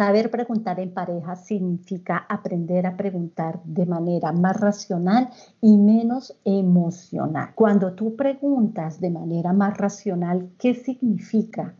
saber 0.00 0.30
preguntar 0.30 0.80
en 0.80 0.94
pareja 0.94 1.36
significa 1.36 2.24
aprender 2.26 2.86
a 2.86 2.96
preguntar 2.96 3.60
de 3.64 3.84
manera 3.84 4.32
más 4.32 4.58
racional 4.58 5.28
y 5.60 5.76
menos 5.76 6.40
emocional. 6.42 7.50
Cuando 7.54 7.92
tú 7.92 8.16
preguntas 8.16 8.98
de 8.98 9.10
manera 9.10 9.52
más 9.52 9.76
racional, 9.76 10.48
¿qué 10.58 10.72
significa? 10.72 11.74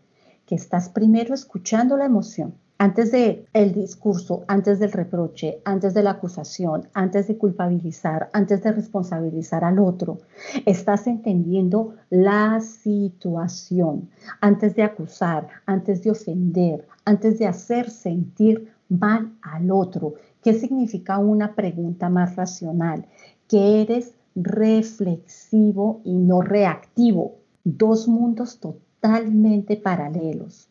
Que 0.44 0.54
estás 0.54 0.90
primero 0.90 1.32
escuchando 1.32 1.96
la 1.96 2.04
emoción 2.04 2.52
antes 2.80 3.12
del 3.12 3.44
el 3.52 3.74
discurso, 3.74 4.44
antes 4.48 4.78
del 4.78 4.92
reproche, 4.92 5.60
antes 5.66 5.92
de 5.92 6.02
la 6.02 6.12
acusación, 6.12 6.88
antes 6.94 7.28
de 7.28 7.36
culpabilizar, 7.36 8.30
antes 8.32 8.62
de 8.62 8.72
responsabilizar 8.72 9.64
al 9.64 9.78
otro, 9.78 10.20
estás 10.64 11.06
entendiendo 11.06 11.94
la 12.08 12.58
situación, 12.62 14.08
antes 14.40 14.74
de 14.76 14.82
acusar, 14.82 15.46
antes 15.66 16.02
de 16.02 16.10
ofender, 16.10 16.88
antes 17.10 17.40
de 17.40 17.46
hacer 17.46 17.90
sentir 17.90 18.72
mal 18.88 19.32
al 19.42 19.70
otro. 19.72 20.14
¿Qué 20.42 20.54
significa 20.54 21.18
una 21.18 21.54
pregunta 21.56 22.08
más 22.08 22.36
racional? 22.36 23.06
Que 23.48 23.82
eres 23.82 24.14
reflexivo 24.36 26.00
y 26.04 26.14
no 26.14 26.40
reactivo. 26.40 27.34
Dos 27.64 28.06
mundos 28.06 28.60
totalmente 28.60 29.76
paralelos. 29.76 30.68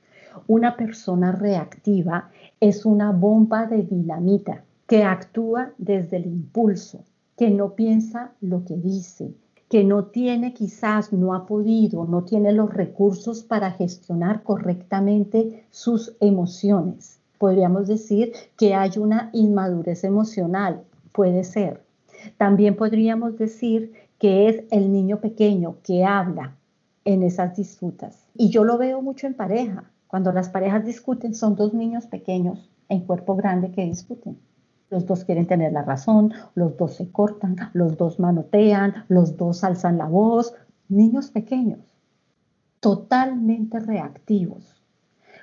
Una 0.48 0.78
persona 0.78 1.34
reactiva 1.34 2.30
es 2.62 2.86
una 2.86 3.12
bomba 3.12 3.66
de 3.66 3.84
dinamita 3.84 4.64
que 4.88 5.04
actúa 5.04 5.74
desde 5.78 6.18
el 6.18 6.26
impulso, 6.28 7.04
que 7.38 7.50
no 7.50 7.76
piensa 7.76 8.32
lo 8.40 8.64
que 8.64 8.78
dice, 8.78 9.34
que 9.70 9.84
no 9.84 10.06
tiene 10.06 10.54
quizás, 10.54 11.14
no 11.14 11.36
ha 11.36 11.46
podido, 11.46 12.06
no 12.06 12.24
tiene 12.24 12.52
los 12.52 12.74
recursos 12.74 13.44
para 13.44 13.72
gestionar 13.72 14.42
correctamente 14.42 15.64
sus 15.70 16.16
emociones. 16.20 17.20
Podríamos 17.38 17.88
decir 17.88 18.34
que 18.58 18.74
hay 18.74 18.98
una 18.98 19.30
inmadurez 19.32 20.04
emocional, 20.04 20.84
puede 21.14 21.44
ser. 21.44 21.84
También 22.38 22.76
podríamos 22.76 23.38
decir 23.38 23.94
que 24.18 24.50
es 24.50 24.64
el 24.72 24.92
niño 24.92 25.22
pequeño 25.22 25.78
que 25.84 26.04
habla 26.04 26.56
en 27.06 27.24
esas 27.24 27.56
disputas. 27.56 28.26
Y 28.36 28.50
yo 28.50 28.64
lo 28.64 28.78
veo 28.78 29.02
mucho 29.02 29.28
en 29.28 29.36
pareja. 29.36 29.92
Cuando 30.08 30.34
las 30.34 30.50
parejas 30.50 30.84
discuten, 30.84 31.36
son 31.36 31.56
dos 31.56 31.74
niños 31.74 32.08
pequeños 32.08 32.70
en 32.90 33.02
cuerpo 33.02 33.36
grande 33.36 33.72
que 33.72 33.86
discuten. 33.86 34.40
Los 34.90 35.06
dos 35.06 35.24
quieren 35.24 35.46
tener 35.46 35.72
la 35.72 35.84
razón, 35.84 36.34
los 36.56 36.76
dos 36.78 36.96
se 36.96 37.12
cortan, 37.12 37.56
los 37.74 37.98
dos 37.98 38.20
manotean, 38.20 39.06
los 39.08 39.38
dos 39.38 39.64
alzan 39.64 39.98
la 39.98 40.08
voz. 40.08 40.54
Niños 40.88 41.30
pequeños, 41.30 41.80
totalmente 42.80 43.80
reactivos. 43.80 44.82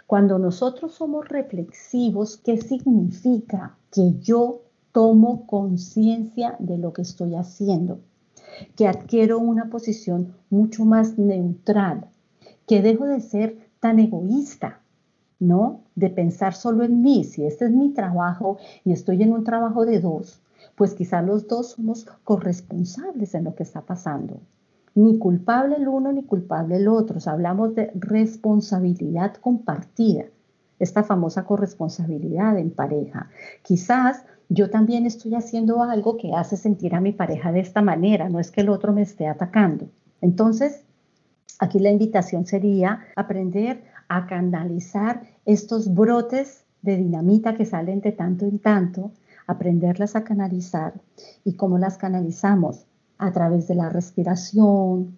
Cuando 0.07 0.39
nosotros 0.39 0.95
somos 0.95 1.29
reflexivos, 1.29 2.37
¿qué 2.39 2.57
significa? 2.59 3.77
Que 3.93 4.15
yo 4.21 4.63
tomo 4.93 5.47
conciencia 5.47 6.57
de 6.59 6.79
lo 6.79 6.93
que 6.93 7.03
estoy 7.03 7.35
haciendo, 7.35 8.01
que 8.75 8.89
adquiero 8.89 9.39
una 9.39 9.69
posición 9.69 10.35
mucho 10.49 10.85
más 10.85 11.19
neutral, 11.19 12.07
que 12.67 12.83
dejo 12.83 13.07
de 13.07 13.21
ser 13.21 13.69
tan 13.79 13.99
egoísta, 13.99 14.81
¿no? 15.39 15.83
De 15.95 16.11
pensar 16.11 16.55
solo 16.55 16.85
en 16.85 17.03
mí. 17.03 17.25
Si 17.25 17.45
este 17.45 17.67
es 17.67 17.71
mi 17.71 17.91
trabajo 17.93 18.59
y 18.85 18.93
estoy 18.93 19.23
en 19.23 19.33
un 19.33 19.45
trabajo 19.45 19.85
de 19.85 20.01
dos, 20.01 20.41
pues 20.75 20.95
quizás 20.95 21.25
los 21.25 21.47
dos 21.49 21.73
somos 21.73 22.07
corresponsables 22.25 23.35
en 23.35 23.45
lo 23.45 23.55
que 23.55 23.63
está 23.63 23.83
pasando. 23.83 24.41
Ni 24.95 25.19
culpable 25.19 25.77
el 25.77 25.89
uno 25.89 26.13
ni 26.13 26.23
culpable 26.23 26.77
el 26.77 26.89
otro. 26.89 27.19
hablamos 27.27 27.75
de 27.75 27.91
responsabilidad 27.95 29.35
compartida, 29.35 30.25
esta 30.79 31.03
famosa 31.03 31.45
corresponsabilidad 31.45 32.59
en 32.59 32.71
pareja. 32.71 33.29
Quizás 33.63 34.25
yo 34.49 34.71
también 34.71 35.07
estoy 35.07 35.35
haciendo 35.35 35.83
algo 35.83 36.17
que 36.17 36.33
hace 36.35 36.57
sentir 36.57 36.95
a 36.95 37.01
mi 37.01 37.13
pareja 37.13 37.53
de 37.53 37.61
esta 37.61 37.83
manera, 37.83 38.29
no 38.29 38.39
es 38.39 38.51
que 38.51 38.61
el 38.61 38.69
otro 38.69 38.93
me 38.93 39.03
esté 39.03 39.27
atacando. 39.27 39.89
Entonces, 40.21 40.87
Aquí 41.59 41.79
la 41.79 41.91
invitación 41.91 42.45
sería 42.45 43.01
aprender 43.17 43.83
a 44.09 44.27
canalizar 44.27 45.23
estos 45.45 45.93
brotes 45.93 46.65
de 46.83 46.97
dinamita 46.97 47.55
que 47.55 47.65
salen 47.65 48.01
de 48.01 48.13
tanto 48.13 48.45
en 48.45 48.59
tanto, 48.59 49.11
aprenderlas 49.47 50.17
a 50.17 50.25
canalizar. 50.25 50.95
¿Y 51.45 51.55
cómo 51.55 51.79
las 51.79 51.99
canalizamos? 51.99 52.87
A 53.19 53.33
través 53.33 53.67
de 53.67 53.75
la 53.75 53.89
respiración, 53.89 55.17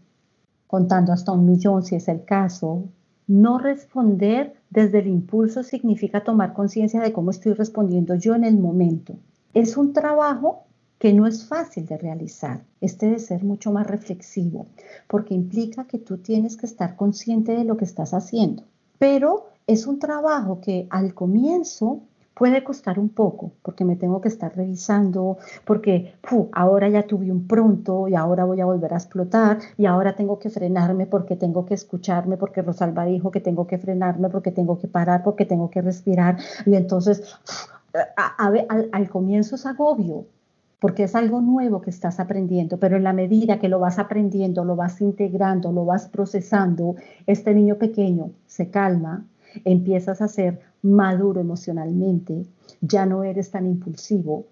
contando 0.66 1.12
hasta 1.12 1.32
un 1.32 1.46
millón 1.46 1.82
si 1.82 1.96
es 1.96 2.08
el 2.08 2.24
caso. 2.24 2.84
No 3.26 3.58
responder 3.58 4.54
desde 4.70 5.00
el 5.00 5.08
impulso 5.08 5.62
significa 5.62 6.24
tomar 6.24 6.52
conciencia 6.52 7.00
de 7.00 7.12
cómo 7.12 7.30
estoy 7.30 7.52
respondiendo 7.54 8.14
yo 8.14 8.34
en 8.34 8.44
el 8.44 8.56
momento. 8.58 9.18
Es 9.52 9.76
un 9.76 9.92
trabajo 9.92 10.64
que 10.98 11.12
no 11.12 11.26
es 11.26 11.46
fácil 11.46 11.86
de 11.86 11.96
realizar. 11.96 12.64
Este 12.80 13.06
debe 13.06 13.18
ser 13.18 13.44
mucho 13.44 13.72
más 13.72 13.86
reflexivo, 13.86 14.66
porque 15.06 15.34
implica 15.34 15.86
que 15.86 15.98
tú 15.98 16.18
tienes 16.18 16.56
que 16.56 16.66
estar 16.66 16.96
consciente 16.96 17.52
de 17.52 17.64
lo 17.64 17.76
que 17.76 17.84
estás 17.84 18.14
haciendo. 18.14 18.64
Pero 18.98 19.48
es 19.66 19.86
un 19.86 19.98
trabajo 19.98 20.60
que 20.60 20.86
al 20.90 21.14
comienzo 21.14 22.02
puede 22.38 22.62
costar 22.62 23.00
un 23.00 23.08
poco, 23.08 23.52
porque 23.62 23.84
me 23.84 23.96
tengo 23.96 24.20
que 24.20 24.28
estar 24.28 24.54
revisando, 24.56 25.38
porque 25.64 26.14
ahora 26.52 26.88
ya 26.88 27.04
tuve 27.04 27.32
un 27.32 27.48
pronto 27.48 28.06
y 28.06 28.14
ahora 28.14 28.44
voy 28.44 28.60
a 28.60 28.64
volver 28.64 28.94
a 28.94 28.96
explotar 28.96 29.58
y 29.76 29.86
ahora 29.86 30.14
tengo 30.14 30.38
que 30.38 30.48
frenarme 30.48 31.06
porque 31.06 31.34
tengo 31.34 31.66
que 31.66 31.74
escucharme, 31.74 32.36
porque 32.36 32.62
Rosalba 32.62 33.04
dijo 33.06 33.32
que 33.32 33.40
tengo 33.40 33.66
que 33.66 33.78
frenarme, 33.78 34.28
porque 34.28 34.52
tengo 34.52 34.78
que 34.78 34.86
parar, 34.86 35.24
porque 35.24 35.46
tengo 35.46 35.68
que 35.68 35.82
respirar. 35.82 36.38
Y 36.64 36.76
entonces, 36.76 37.36
al, 38.38 38.88
al 38.92 39.10
comienzo 39.10 39.56
es 39.56 39.66
agobio, 39.66 40.26
porque 40.80 41.04
es 41.04 41.14
algo 41.14 41.40
nuevo 41.40 41.80
que 41.80 41.90
estás 41.90 42.20
aprendiendo, 42.20 42.78
pero 42.78 42.96
en 42.96 43.04
la 43.04 43.12
medida 43.12 43.58
que 43.58 43.68
lo 43.68 43.80
vas 43.80 43.98
aprendiendo, 43.98 44.64
lo 44.64 44.76
vas 44.76 45.00
integrando, 45.00 45.72
lo 45.72 45.84
vas 45.84 46.08
procesando, 46.08 46.94
este 47.26 47.54
niño 47.54 47.76
pequeño 47.76 48.30
se 48.46 48.70
calma, 48.70 49.26
empiezas 49.64 50.22
a 50.22 50.28
ser 50.28 50.60
maduro 50.82 51.40
emocionalmente, 51.40 52.46
ya 52.80 53.06
no 53.06 53.24
eres 53.24 53.50
tan 53.50 53.66
impulsivo, 53.66 54.46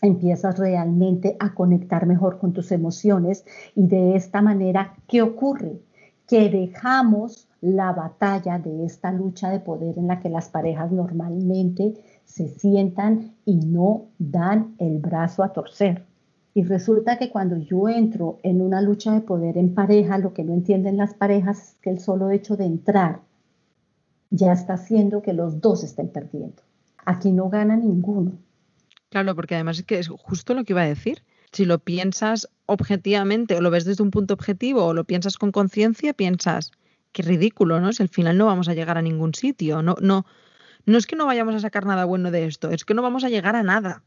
empiezas 0.00 0.58
realmente 0.58 1.36
a 1.38 1.54
conectar 1.54 2.06
mejor 2.06 2.38
con 2.38 2.52
tus 2.52 2.72
emociones 2.72 3.44
y 3.74 3.86
de 3.86 4.16
esta 4.16 4.40
manera, 4.42 4.94
¿qué 5.06 5.22
ocurre? 5.22 5.80
Que 6.26 6.48
dejamos 6.48 7.48
la 7.60 7.92
batalla 7.92 8.58
de 8.58 8.84
esta 8.84 9.12
lucha 9.12 9.50
de 9.50 9.60
poder 9.60 9.98
en 9.98 10.06
la 10.06 10.20
que 10.20 10.28
las 10.28 10.48
parejas 10.48 10.92
normalmente 10.92 11.94
se 12.26 12.48
sientan 12.48 13.32
y 13.46 13.56
no 13.56 14.08
dan 14.18 14.74
el 14.78 14.98
brazo 14.98 15.42
a 15.42 15.52
torcer. 15.52 16.04
Y 16.52 16.64
resulta 16.64 17.18
que 17.18 17.30
cuando 17.30 17.56
yo 17.56 17.88
entro 17.88 18.38
en 18.42 18.60
una 18.60 18.82
lucha 18.82 19.12
de 19.12 19.20
poder 19.20 19.56
en 19.56 19.74
pareja, 19.74 20.18
lo 20.18 20.34
que 20.34 20.44
no 20.44 20.52
entienden 20.52 20.96
las 20.96 21.14
parejas 21.14 21.58
es 21.58 21.78
que 21.80 21.90
el 21.90 22.00
solo 22.00 22.30
hecho 22.30 22.56
de 22.56 22.64
entrar 22.64 23.20
ya 24.30 24.52
está 24.52 24.74
haciendo 24.74 25.22
que 25.22 25.32
los 25.32 25.60
dos 25.60 25.84
estén 25.84 26.08
perdiendo. 26.08 26.62
Aquí 27.04 27.30
no 27.30 27.48
gana 27.48 27.76
ninguno. 27.76 28.32
Claro, 29.10 29.34
porque 29.34 29.54
además 29.54 29.78
es 29.78 29.84
que 29.84 29.98
es 29.98 30.08
justo 30.08 30.54
lo 30.54 30.64
que 30.64 30.72
iba 30.72 30.82
a 30.82 30.86
decir. 30.86 31.22
Si 31.52 31.64
lo 31.64 31.78
piensas 31.78 32.48
objetivamente 32.66 33.54
o 33.54 33.60
lo 33.60 33.70
ves 33.70 33.84
desde 33.84 34.02
un 34.02 34.10
punto 34.10 34.34
objetivo 34.34 34.84
o 34.84 34.94
lo 34.94 35.04
piensas 35.04 35.38
con 35.38 35.52
conciencia, 35.52 36.12
piensas, 36.12 36.72
qué 37.12 37.22
ridículo, 37.22 37.80
¿no? 37.80 37.92
Si 37.92 38.02
al 38.02 38.08
final 38.08 38.36
no 38.36 38.46
vamos 38.46 38.68
a 38.68 38.74
llegar 38.74 38.98
a 38.98 39.02
ningún 39.02 39.32
sitio. 39.34 39.82
No, 39.82 39.94
no, 40.00 40.26
no 40.86 40.96
es 40.98 41.06
que 41.06 41.16
no 41.16 41.26
vayamos 41.26 41.54
a 41.54 41.60
sacar 41.60 41.84
nada 41.84 42.04
bueno 42.04 42.30
de 42.30 42.46
esto, 42.46 42.70
es 42.70 42.84
que 42.84 42.94
no 42.94 43.02
vamos 43.02 43.24
a 43.24 43.28
llegar 43.28 43.56
a 43.56 43.62
nada, 43.62 44.02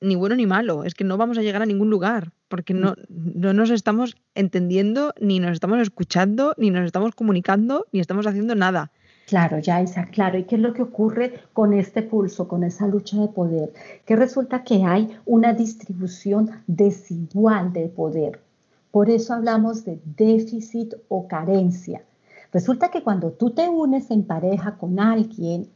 ni 0.00 0.16
bueno 0.16 0.36
ni 0.36 0.46
malo, 0.46 0.84
es 0.84 0.94
que 0.94 1.04
no 1.04 1.16
vamos 1.16 1.38
a 1.38 1.42
llegar 1.42 1.62
a 1.62 1.66
ningún 1.66 1.88
lugar, 1.88 2.32
porque 2.48 2.74
no, 2.74 2.94
no 3.08 3.54
nos 3.54 3.70
estamos 3.70 4.16
entendiendo, 4.34 5.14
ni 5.20 5.40
nos 5.40 5.52
estamos 5.52 5.78
escuchando, 5.80 6.54
ni 6.58 6.70
nos 6.70 6.84
estamos 6.84 7.14
comunicando, 7.14 7.86
ni 7.92 8.00
estamos 8.00 8.26
haciendo 8.26 8.54
nada. 8.54 8.90
Claro, 9.26 9.58
Yaisa, 9.58 10.06
claro. 10.06 10.38
¿Y 10.38 10.44
qué 10.44 10.56
es 10.56 10.60
lo 10.60 10.74
que 10.74 10.82
ocurre 10.82 11.40
con 11.54 11.72
este 11.72 12.02
pulso, 12.02 12.46
con 12.46 12.62
esa 12.62 12.86
lucha 12.86 13.16
de 13.16 13.28
poder? 13.28 13.72
Que 14.04 14.16
resulta 14.16 14.64
que 14.64 14.84
hay 14.84 15.16
una 15.24 15.54
distribución 15.54 16.50
desigual 16.66 17.72
de 17.72 17.88
poder. 17.88 18.40
Por 18.90 19.08
eso 19.08 19.32
hablamos 19.32 19.84
de 19.84 19.98
déficit 20.04 20.94
o 21.08 21.26
carencia. 21.26 22.02
Resulta 22.52 22.90
que 22.90 23.02
cuando 23.02 23.32
tú 23.32 23.50
te 23.50 23.68
unes 23.68 24.10
en 24.10 24.24
pareja 24.24 24.76
con 24.76 25.00
alguien, 25.00 25.68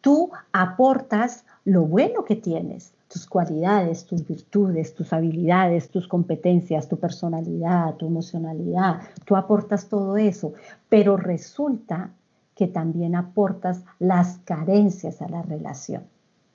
tú 0.00 0.30
aportas 0.52 1.44
lo 1.64 1.82
bueno 1.82 2.24
que 2.24 2.36
tienes, 2.36 2.94
tus 3.08 3.26
cualidades, 3.26 4.04
tus 4.04 4.26
virtudes, 4.26 4.94
tus 4.94 5.12
habilidades, 5.12 5.90
tus 5.90 6.06
competencias, 6.06 6.88
tu 6.88 6.98
personalidad, 6.98 7.94
tu 7.96 8.06
emocionalidad, 8.06 9.00
tú 9.24 9.36
aportas 9.36 9.88
todo 9.88 10.16
eso, 10.16 10.52
pero 10.88 11.16
resulta 11.16 12.10
que 12.54 12.66
también 12.66 13.14
aportas 13.14 13.84
las 13.98 14.38
carencias 14.38 15.22
a 15.22 15.28
la 15.28 15.42
relación. 15.42 16.02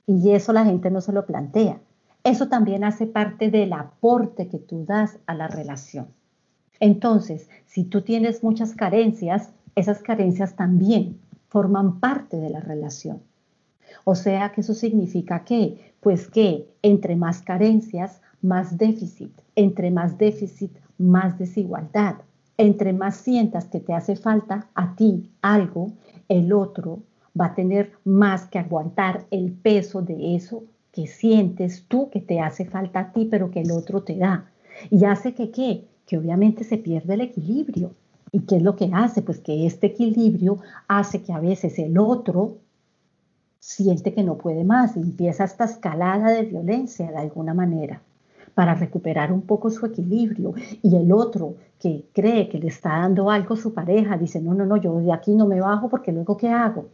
Y 0.06 0.32
eso 0.32 0.52
la 0.52 0.66
gente 0.66 0.92
no 0.92 1.02
se 1.02 1.14
lo 1.14 1.26
plantea. 1.26 1.80
Eso 2.24 2.50
también 2.50 2.84
hace 2.84 3.08
parte 3.08 3.50
del 3.50 3.74
aporte 3.74 4.48
que 4.48 4.60
tú 4.60 4.86
das 4.86 5.20
a 5.26 5.34
la 5.34 5.48
relación. 5.48 6.08
Entonces, 6.80 7.50
si 7.66 7.86
tú 7.86 8.02
tienes 8.02 8.44
muchas 8.44 8.76
carencias, 8.76 9.52
esas 9.76 10.02
carencias 10.02 10.56
también 10.56 11.20
forman 11.48 12.00
parte 12.00 12.38
de 12.38 12.50
la 12.50 12.60
relación. 12.60 13.22
O 14.04 14.16
sea 14.16 14.52
que 14.52 14.62
eso 14.62 14.74
significa 14.74 15.44
que, 15.44 15.94
pues 16.00 16.30
que 16.30 16.68
entre 16.82 17.16
más 17.16 17.42
carencias, 17.42 18.22
más 18.42 18.78
déficit, 18.78 19.32
entre 19.56 19.92
más 19.92 20.18
déficit, 20.18 20.72
más 20.98 21.38
desigualdad, 21.40 22.16
entre 22.58 22.94
más 22.94 23.16
sientas 23.18 23.66
que 23.66 23.80
te 23.80 23.94
hace 23.94 24.16
falta 24.16 24.68
a 24.76 24.96
ti 24.96 25.32
algo, 25.42 25.94
el 26.28 26.54
otro 26.54 27.00
va 27.40 27.48
a 27.48 27.56
tener 27.56 27.94
más 28.04 28.46
que 28.48 28.60
aguantar 28.60 29.26
el 29.32 29.52
peso 29.52 30.02
de 30.02 30.36
eso 30.36 30.64
que 30.92 31.08
sientes 31.08 31.86
tú 31.88 32.10
que 32.12 32.22
te 32.22 32.40
hace 32.40 32.66
falta 32.66 33.00
a 33.00 33.12
ti, 33.12 33.28
pero 33.30 33.50
que 33.50 33.62
el 33.62 33.72
otro 33.72 34.04
te 34.04 34.16
da. 34.16 34.52
Y 34.92 35.06
hace 35.06 35.34
que 35.34 35.50
qué? 35.50 35.86
Que 36.06 36.18
obviamente 36.18 36.64
se 36.64 36.78
pierde 36.78 37.16
el 37.16 37.22
equilibrio. 37.22 37.96
¿Y 38.32 38.42
qué 38.42 38.58
es 38.58 38.62
lo 38.62 38.76
que 38.76 38.90
hace? 38.94 39.22
Pues 39.24 39.40
que 39.40 39.66
este 39.66 39.88
equilibrio 39.88 40.60
hace 40.88 41.24
que 41.24 41.34
a 41.34 41.40
veces 41.40 41.80
el 41.80 41.98
otro 41.98 42.58
siente 43.64 44.14
que 44.14 44.24
no 44.24 44.38
puede 44.38 44.66
más 44.66 44.98
empieza 44.98 45.46
esta 45.46 45.64
escalada 45.64 46.32
de 46.32 46.44
violencia 46.44 47.10
de 47.10 47.18
alguna 47.18 47.54
manera 47.54 48.02
para 48.56 48.76
recuperar 48.76 49.32
un 49.32 49.44
poco 49.44 49.70
su 49.70 49.86
equilibrio. 49.86 50.54
Y 50.82 50.98
el 50.98 51.14
otro 51.14 51.56
que 51.80 52.06
cree 52.14 52.50
que 52.50 52.60
le 52.60 52.68
está 52.68 52.90
dando 52.90 53.32
algo 53.32 53.54
a 53.54 53.58
su 53.58 53.74
pareja, 53.74 54.18
dice, 54.18 54.42
no, 54.42 54.54
no, 54.54 54.66
no, 54.66 54.76
yo 54.76 55.00
de 55.00 55.14
aquí 55.14 55.34
no 55.34 55.48
me 55.48 55.62
bajo 55.62 55.88
porque 55.88 56.12
luego 56.12 56.36
¿qué 56.36 56.50
hago? 56.50 56.90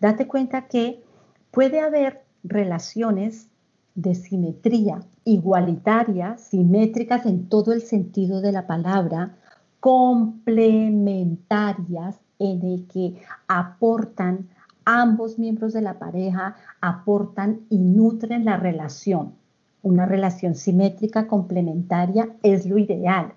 Date 0.00 0.26
cuenta 0.26 0.66
que 0.66 1.04
puede 1.50 1.80
haber 1.80 2.22
relaciones 2.42 3.50
de 3.94 4.14
simetría 4.14 5.00
igualitarias, 5.24 6.40
simétricas 6.40 7.26
en 7.26 7.50
todo 7.50 7.74
el 7.74 7.82
sentido 7.82 8.40
de 8.40 8.52
la 8.52 8.66
palabra, 8.66 9.36
complementarias 9.78 12.18
en 12.38 12.62
el 12.62 12.86
que 12.86 13.20
aportan 13.46 14.48
ambos 14.88 15.38
miembros 15.38 15.72
de 15.72 15.82
la 15.82 15.98
pareja, 15.98 16.56
aportan 16.80 17.60
y 17.68 17.78
nutren 17.78 18.44
la 18.44 18.56
relación 18.56 19.34
una 19.82 20.06
relación 20.06 20.54
simétrica 20.54 21.26
complementaria 21.26 22.28
es 22.42 22.66
lo 22.66 22.78
ideal. 22.78 23.32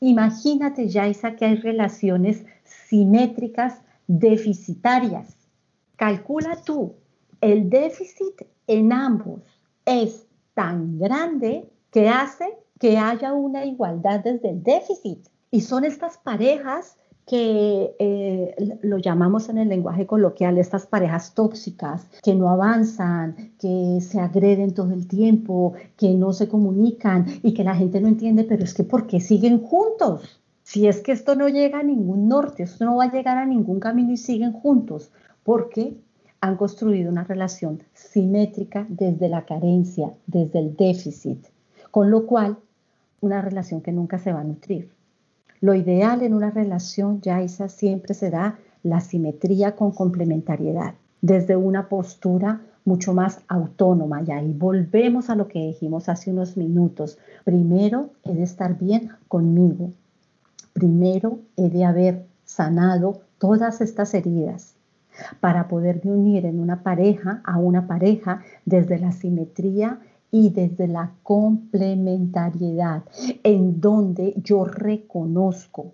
Imagínate, 0.00 0.88
Yaisa, 0.88 1.36
que 1.36 1.44
hay 1.44 1.56
relaciones 1.56 2.44
simétricas 2.64 3.80
deficitarias. 4.06 5.36
Calcula 5.96 6.56
tú, 6.64 6.94
el 7.40 7.70
déficit 7.70 8.42
en 8.66 8.92
ambos 8.92 9.42
es 9.84 10.26
tan 10.54 10.98
grande 10.98 11.68
que 11.90 12.08
hace 12.08 12.46
que 12.78 12.98
haya 12.98 13.32
una 13.32 13.64
igualdad 13.64 14.20
desde 14.20 14.50
el 14.50 14.62
déficit. 14.62 15.28
Y 15.50 15.60
son 15.60 15.84
estas 15.84 16.18
parejas 16.18 16.96
que 17.26 17.94
eh, 17.98 18.78
lo 18.82 18.98
llamamos 18.98 19.48
en 19.48 19.58
el 19.58 19.68
lenguaje 19.68 20.06
coloquial, 20.06 20.58
estas 20.58 20.86
parejas 20.86 21.34
tóxicas 21.34 22.06
que 22.22 22.34
no 22.34 22.48
avanzan, 22.48 23.52
que 23.58 23.98
se 24.00 24.20
agreden 24.20 24.74
todo 24.74 24.92
el 24.92 25.06
tiempo, 25.06 25.74
que 25.96 26.14
no 26.14 26.32
se 26.32 26.48
comunican 26.48 27.26
y 27.42 27.54
que 27.54 27.64
la 27.64 27.76
gente 27.76 28.00
no 28.00 28.08
entiende, 28.08 28.44
pero 28.44 28.64
es 28.64 28.74
que 28.74 28.84
¿por 28.84 29.06
qué 29.06 29.20
siguen 29.20 29.62
juntos? 29.62 30.40
Si 30.62 30.86
es 30.86 31.00
que 31.00 31.12
esto 31.12 31.34
no 31.34 31.48
llega 31.48 31.80
a 31.80 31.82
ningún 31.82 32.28
norte, 32.28 32.64
esto 32.64 32.84
no 32.84 32.96
va 32.96 33.04
a 33.04 33.12
llegar 33.12 33.36
a 33.36 33.46
ningún 33.46 33.78
camino 33.78 34.12
y 34.12 34.16
siguen 34.16 34.52
juntos, 34.52 35.10
porque 35.44 35.96
han 36.40 36.56
construido 36.56 37.10
una 37.10 37.24
relación 37.24 37.82
simétrica 37.94 38.84
desde 38.88 39.28
la 39.28 39.44
carencia, 39.44 40.12
desde 40.26 40.58
el 40.58 40.76
déficit, 40.76 41.46
con 41.90 42.10
lo 42.10 42.26
cual 42.26 42.58
una 43.20 43.40
relación 43.40 43.80
que 43.80 43.92
nunca 43.92 44.18
se 44.18 44.32
va 44.32 44.40
a 44.40 44.44
nutrir. 44.44 44.90
Lo 45.62 45.76
ideal 45.76 46.22
en 46.22 46.34
una 46.34 46.50
relación, 46.50 47.20
Yaisa, 47.20 47.68
siempre 47.68 48.14
será 48.14 48.58
la 48.82 49.00
simetría 49.00 49.76
con 49.76 49.92
complementariedad, 49.92 50.94
desde 51.20 51.54
una 51.54 51.88
postura 51.88 52.62
mucho 52.84 53.14
más 53.14 53.42
autónoma. 53.46 54.22
Y 54.26 54.32
ahí 54.32 54.52
volvemos 54.52 55.30
a 55.30 55.36
lo 55.36 55.46
que 55.46 55.60
dijimos 55.60 56.08
hace 56.08 56.32
unos 56.32 56.56
minutos. 56.56 57.16
Primero 57.44 58.10
he 58.24 58.34
de 58.34 58.42
estar 58.42 58.76
bien 58.76 59.10
conmigo. 59.28 59.92
Primero 60.72 61.38
he 61.56 61.70
de 61.70 61.84
haber 61.84 62.26
sanado 62.44 63.20
todas 63.38 63.80
estas 63.80 64.14
heridas 64.14 64.74
para 65.38 65.68
poderme 65.68 66.10
unir 66.10 66.44
en 66.44 66.58
una 66.58 66.82
pareja 66.82 67.40
a 67.44 67.58
una 67.58 67.86
pareja 67.86 68.42
desde 68.64 68.98
la 68.98 69.12
simetría 69.12 70.00
y 70.32 70.48
desde 70.50 70.88
la 70.88 71.12
complementariedad, 71.22 73.04
en 73.44 73.80
donde 73.80 74.34
yo 74.42 74.64
reconozco 74.64 75.92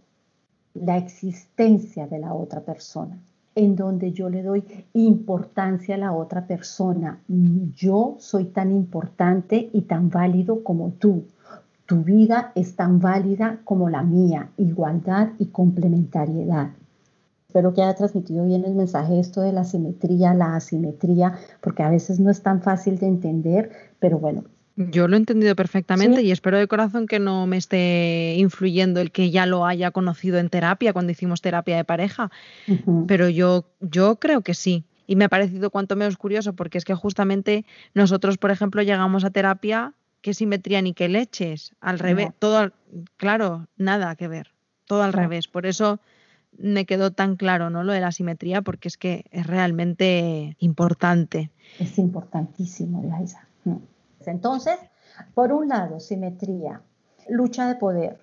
la 0.74 0.96
existencia 0.96 2.06
de 2.06 2.20
la 2.20 2.32
otra 2.32 2.60
persona. 2.60 3.18
en 3.54 3.74
donde 3.74 4.12
yo 4.12 4.30
le 4.30 4.44
doy 4.44 4.62
importancia 4.92 5.96
a 5.96 5.98
la 5.98 6.12
otra 6.12 6.46
persona. 6.46 7.18
Yo 7.74 8.14
soy 8.20 8.44
tan 8.44 8.70
importante 8.70 9.68
y 9.72 9.80
tan 9.80 10.10
válido 10.10 10.62
como 10.62 10.92
tú. 10.92 11.24
Tu 11.84 12.04
vida 12.04 12.52
es 12.54 12.76
tan 12.76 13.00
válida 13.00 13.58
como 13.64 13.90
la 13.90 14.04
mía. 14.04 14.50
Igualdad 14.58 15.30
y 15.40 15.46
complementariedad. 15.46 16.70
Espero 17.48 17.72
que 17.72 17.80
haya 17.80 17.94
transmitido 17.94 18.44
bien 18.44 18.66
el 18.66 18.74
mensaje 18.74 19.18
esto 19.18 19.40
de 19.40 19.52
la 19.52 19.64
simetría, 19.64 20.34
la 20.34 20.54
asimetría, 20.54 21.38
porque 21.62 21.82
a 21.82 21.88
veces 21.88 22.20
no 22.20 22.30
es 22.30 22.42
tan 22.42 22.60
fácil 22.60 22.98
de 22.98 23.06
entender, 23.06 23.70
pero 23.98 24.18
bueno, 24.18 24.44
yo 24.76 25.08
lo 25.08 25.16
he 25.16 25.18
entendido 25.18 25.56
perfectamente 25.56 26.20
y 26.20 26.30
espero 26.30 26.58
de 26.58 26.68
corazón 26.68 27.06
que 27.06 27.18
no 27.18 27.46
me 27.46 27.56
esté 27.56 28.34
influyendo 28.36 29.00
el 29.00 29.12
que 29.12 29.30
ya 29.30 29.46
lo 29.46 29.64
haya 29.64 29.92
conocido 29.92 30.38
en 30.38 30.50
terapia 30.50 30.92
cuando 30.92 31.10
hicimos 31.10 31.40
terapia 31.40 31.78
de 31.78 31.84
pareja, 31.84 32.30
pero 33.06 33.30
yo, 33.30 33.64
yo 33.80 34.16
creo 34.16 34.42
que 34.42 34.52
sí. 34.52 34.84
Y 35.06 35.16
me 35.16 35.24
ha 35.24 35.30
parecido 35.30 35.70
cuanto 35.70 35.96
menos 35.96 36.18
curioso 36.18 36.52
porque 36.52 36.76
es 36.76 36.84
que 36.84 36.94
justamente 36.94 37.64
nosotros, 37.94 38.36
por 38.36 38.50
ejemplo, 38.50 38.82
llegamos 38.82 39.24
a 39.24 39.30
terapia 39.30 39.94
que 40.20 40.34
simetría 40.34 40.82
ni 40.82 40.92
que 40.92 41.08
leches, 41.08 41.72
al 41.80 41.98
revés, 41.98 42.28
todo, 42.38 42.72
claro, 43.16 43.66
nada 43.78 44.16
que 44.16 44.28
ver, 44.28 44.52
todo 44.84 45.02
al 45.02 45.14
revés. 45.14 45.48
Por 45.48 45.64
eso 45.64 45.98
me 46.58 46.84
quedó 46.84 47.12
tan 47.12 47.36
claro, 47.36 47.70
¿no? 47.70 47.84
Lo 47.84 47.92
de 47.92 48.00
la 48.00 48.12
simetría 48.12 48.62
porque 48.62 48.88
es 48.88 48.96
que 48.96 49.24
es 49.30 49.46
realmente 49.46 50.56
importante. 50.58 51.50
Es 51.78 51.98
importantísimo, 51.98 53.02
Laisa. 53.02 53.46
Entonces, 54.26 54.78
por 55.34 55.52
un 55.52 55.68
lado, 55.68 56.00
simetría, 56.00 56.82
lucha 57.28 57.66
de 57.68 57.76
poder, 57.76 58.18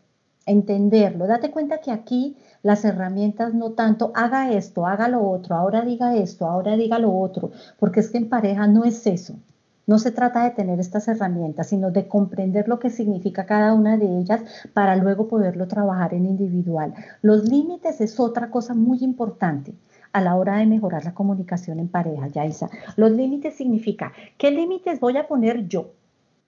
entenderlo. 0.46 1.28
Date 1.28 1.50
cuenta 1.52 1.80
que 1.80 1.92
aquí 1.92 2.38
las 2.62 2.86
herramientas 2.86 3.54
no 3.54 3.72
tanto 3.72 4.12
haga 4.16 4.52
esto, 4.52 4.86
haga 4.86 5.08
lo 5.08 5.28
otro, 5.28 5.56
ahora 5.56 5.82
diga 5.82 6.16
esto, 6.16 6.46
ahora 6.46 6.76
diga 6.76 7.00
lo 7.00 7.18
otro, 7.18 7.52
porque 7.80 8.02
es 8.02 8.10
que 8.10 8.18
en 8.18 8.30
pareja 8.30 8.68
no 8.68 8.84
es 8.84 9.08
eso. 9.08 9.36
No 9.88 10.00
se 10.00 10.12
trata 10.12 10.44
de 10.44 10.52
tener 10.52 10.80
estas 10.80 11.08
herramientas, 11.08 11.68
sino 11.68 11.92
de 11.92 12.08
comprender 12.08 12.68
lo 12.68 12.80
que 12.80 12.90
significa 12.90 13.46
cada 13.46 13.74
una 13.74 13.98
de 13.98 14.20
ellas 14.20 14.42
para 14.74 14.96
luego 14.96 15.28
poderlo 15.28 15.68
trabajar 15.68 16.14
en 16.14 16.26
individual. 16.26 16.94
Los 17.22 17.48
límites 17.48 18.02
es 18.02 18.20
otra 18.20 18.50
cosa 18.50 18.74
muy 18.74 19.00
importante 19.04 19.76
a 20.12 20.22
la 20.22 20.36
hora 20.36 20.58
de 20.58 20.66
mejorar 20.66 21.04
la 21.04 21.14
comunicación 21.14 21.80
en 21.80 21.90
pareja, 21.90 22.28
Yaisa. 22.30 22.70
Los 22.96 23.12
límites 23.12 23.56
significa, 23.56 24.14
¿qué 24.38 24.50
límites 24.50 25.00
voy 25.00 25.18
a 25.18 25.28
poner 25.28 25.68
yo? 25.68 25.92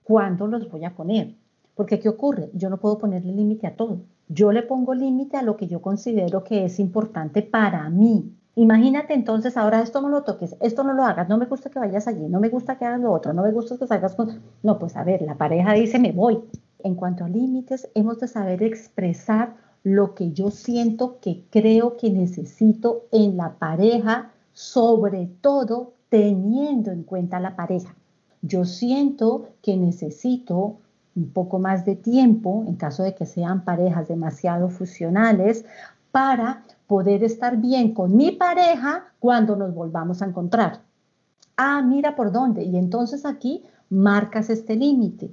¿Cuándo 0.02 0.46
los 0.46 0.70
voy 0.70 0.86
a 0.86 0.94
poner? 0.94 1.34
Porque 1.74 2.00
¿qué 2.00 2.08
ocurre? 2.08 2.50
Yo 2.54 2.70
no 2.70 2.78
puedo 2.78 2.98
ponerle 2.98 3.32
límite 3.32 3.66
a 3.66 3.76
todo. 3.76 4.00
Yo 4.26 4.52
le 4.52 4.62
pongo 4.62 4.94
límite 4.94 5.36
a 5.36 5.42
lo 5.42 5.56
que 5.56 5.68
yo 5.68 5.80
considero 5.80 6.42
que 6.42 6.64
es 6.64 6.80
importante 6.80 7.42
para 7.42 7.88
mí. 7.90 8.37
Imagínate 8.58 9.14
entonces, 9.14 9.56
ahora 9.56 9.80
esto 9.80 10.02
no 10.02 10.08
lo 10.08 10.24
toques, 10.24 10.56
esto 10.58 10.82
no 10.82 10.92
lo 10.92 11.04
hagas, 11.04 11.28
no 11.28 11.38
me 11.38 11.46
gusta 11.46 11.70
que 11.70 11.78
vayas 11.78 12.08
allí, 12.08 12.26
no 12.28 12.40
me 12.40 12.48
gusta 12.48 12.76
que 12.76 12.84
hagas 12.84 13.00
lo 13.00 13.12
otro, 13.12 13.32
no 13.32 13.44
me 13.44 13.52
gusta 13.52 13.78
que 13.78 13.86
salgas 13.86 14.16
con... 14.16 14.42
No, 14.64 14.80
pues 14.80 14.96
a 14.96 15.04
ver, 15.04 15.22
la 15.22 15.36
pareja 15.36 15.74
dice, 15.74 16.00
me 16.00 16.10
voy. 16.10 16.40
En 16.80 16.96
cuanto 16.96 17.24
a 17.24 17.28
límites, 17.28 17.88
hemos 17.94 18.18
de 18.18 18.26
saber 18.26 18.64
expresar 18.64 19.54
lo 19.84 20.16
que 20.16 20.32
yo 20.32 20.50
siento 20.50 21.20
que 21.20 21.44
creo 21.50 21.96
que 21.96 22.10
necesito 22.10 23.04
en 23.12 23.36
la 23.36 23.52
pareja, 23.52 24.32
sobre 24.52 25.30
todo 25.40 25.92
teniendo 26.08 26.90
en 26.90 27.04
cuenta 27.04 27.38
la 27.38 27.54
pareja. 27.54 27.94
Yo 28.42 28.64
siento 28.64 29.50
que 29.62 29.76
necesito 29.76 30.78
un 31.14 31.30
poco 31.30 31.60
más 31.60 31.84
de 31.84 31.94
tiempo, 31.94 32.64
en 32.66 32.74
caso 32.74 33.04
de 33.04 33.14
que 33.14 33.24
sean 33.24 33.64
parejas 33.64 34.08
demasiado 34.08 34.68
fusionales, 34.68 35.64
para 36.10 36.64
poder 36.88 37.22
estar 37.22 37.58
bien 37.58 37.94
con 37.94 38.16
mi 38.16 38.32
pareja 38.32 39.12
cuando 39.20 39.54
nos 39.54 39.72
volvamos 39.72 40.20
a 40.20 40.26
encontrar. 40.26 40.80
Ah, 41.56 41.82
mira 41.82 42.16
por 42.16 42.32
dónde. 42.32 42.64
Y 42.64 42.76
entonces 42.76 43.24
aquí 43.24 43.62
marcas 43.90 44.50
este 44.50 44.74
límite. 44.74 45.32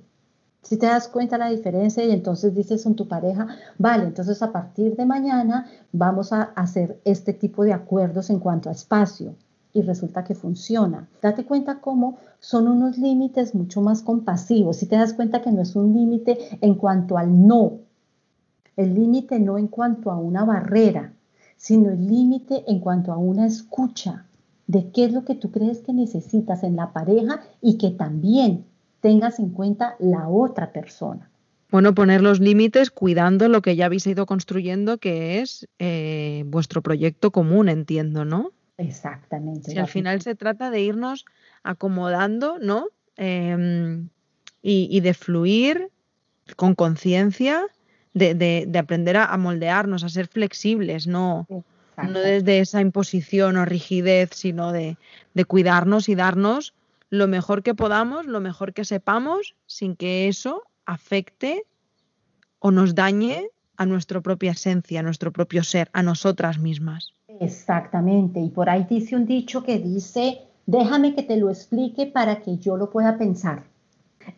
Si 0.62 0.78
te 0.78 0.88
das 0.88 1.08
cuenta 1.08 1.38
la 1.38 1.50
diferencia 1.50 2.04
y 2.04 2.12
entonces 2.12 2.54
dices 2.54 2.84
con 2.84 2.96
tu 2.96 3.08
pareja, 3.08 3.48
vale, 3.78 4.06
entonces 4.06 4.42
a 4.42 4.52
partir 4.52 4.96
de 4.96 5.06
mañana 5.06 5.68
vamos 5.92 6.34
a 6.34 6.42
hacer 6.56 7.00
este 7.06 7.34
tipo 7.34 7.64
de 7.64 7.74
acuerdos 7.74 8.30
en 8.30 8.40
cuanto 8.40 8.70
a 8.70 8.74
espacio 8.74 9.36
y 9.74 9.84
resulta 9.84 10.24
que 10.24 10.36
funciona. 10.36 11.08
Date 11.22 11.46
cuenta 11.46 11.80
cómo 11.80 12.18
son 12.40 12.68
unos 12.68 12.98
límites 12.98 13.54
mucho 13.54 13.82
más 13.82 14.02
compasivos. 14.02 14.78
Si 14.78 14.88
te 14.88 14.96
das 14.96 15.14
cuenta 15.14 15.42
que 15.42 15.52
no 15.52 15.62
es 15.62 15.76
un 15.76 15.94
límite 15.94 16.58
en 16.62 16.76
cuanto 16.76 17.18
al 17.18 17.48
no, 17.48 17.80
el 18.76 18.94
límite 18.94 19.40
no 19.40 19.58
en 19.58 19.68
cuanto 19.68 20.12
a 20.12 20.18
una 20.18 20.44
barrera, 20.44 21.14
sino 21.58 21.92
el 21.92 22.08
límite 22.08 22.64
en 22.68 22.80
cuanto 22.80 23.12
a 23.12 23.18
una 23.18 23.46
escucha 23.46 24.26
de 24.68 24.90
qué 24.92 25.06
es 25.06 25.14
lo 25.14 25.26
que 25.26 25.36
tú 25.36 25.52
crees 25.52 25.80
que 25.80 25.94
necesitas 25.94 26.64
en 26.64 26.76
la 26.76 26.92
pareja 26.92 27.42
y 27.62 27.78
que 27.78 27.92
también 27.92 28.66
tengas 29.02 29.40
en 29.40 29.50
cuenta 29.50 29.96
la 30.00 30.28
otra 30.28 30.72
persona. 30.72 31.30
Bueno, 31.72 31.94
poner 31.94 32.22
los 32.22 32.40
límites 32.40 32.90
cuidando 32.90 33.50
lo 33.50 33.62
que 33.62 33.76
ya 33.76 33.88
habéis 33.88 34.08
ido 34.08 34.26
construyendo, 34.26 34.98
que 34.98 35.42
es 35.42 35.68
eh, 35.80 36.44
vuestro 36.48 36.82
proyecto 36.82 37.32
común, 37.32 37.70
entiendo, 37.70 38.24
¿no? 38.24 38.52
Exactamente. 38.78 39.72
Si 39.72 39.78
al 39.78 39.88
final 39.88 40.22
se 40.22 40.36
trata 40.36 40.70
de 40.70 40.82
irnos 40.82 41.26
acomodando, 41.64 42.60
¿no? 42.60 42.88
Em, 43.18 44.10
y, 44.62 45.00
de 45.00 45.14
fluir 45.14 45.90
con 46.56 46.76
conciencia, 46.76 47.66
de, 48.16 48.80
aprender 48.80 49.18
a, 49.18 49.38
moldearnos, 49.38 50.04
a 50.04 50.10
ser 50.10 50.28
flexibles, 50.28 51.06
no, 51.06 51.46
no 51.50 52.20
desde 52.20 52.60
esa 52.60 52.82
imposición 52.82 53.58
o 53.58 53.66
rigidez, 53.66 54.30
sino 54.34 54.72
de, 54.72 54.98
de 55.34 55.46
cuidarnos 55.46 56.10
y 56.10 56.16
darnos 56.16 56.74
lo 57.10 57.28
mejor 57.28 57.62
que 57.62 57.76
podamos, 57.76 58.26
lo 58.26 58.40
mejor 58.40 58.74
que 58.74 58.86
sepamos, 58.86 59.56
sin 59.68 59.96
que 59.96 60.28
eso 60.28 60.64
afecte 60.86 61.66
o 62.60 62.72
nos 62.72 62.96
dañe 62.96 63.50
a 63.78 63.86
nuestra 63.86 64.22
propia 64.22 64.52
esencia, 64.52 65.02
a 65.02 65.04
nuestro 65.04 65.32
propio 65.32 65.64
ser, 65.64 65.90
a 65.94 66.02
nosotras 66.02 66.58
mismas. 66.58 67.14
Exactamente, 67.40 68.40
y 68.40 68.50
por 68.50 68.70
ahí 68.70 68.88
dice 68.90 69.16
un 69.16 69.26
dicho 69.26 69.64
que 69.64 69.78
dice, 69.78 70.42
déjame 70.66 71.14
que 71.16 71.24
te 71.24 71.38
lo 71.38 71.50
explique 71.50 72.06
para 72.06 72.42
que 72.42 72.58
yo 72.58 72.78
lo 72.78 72.90
pueda 72.90 73.18
pensar. 73.18 73.64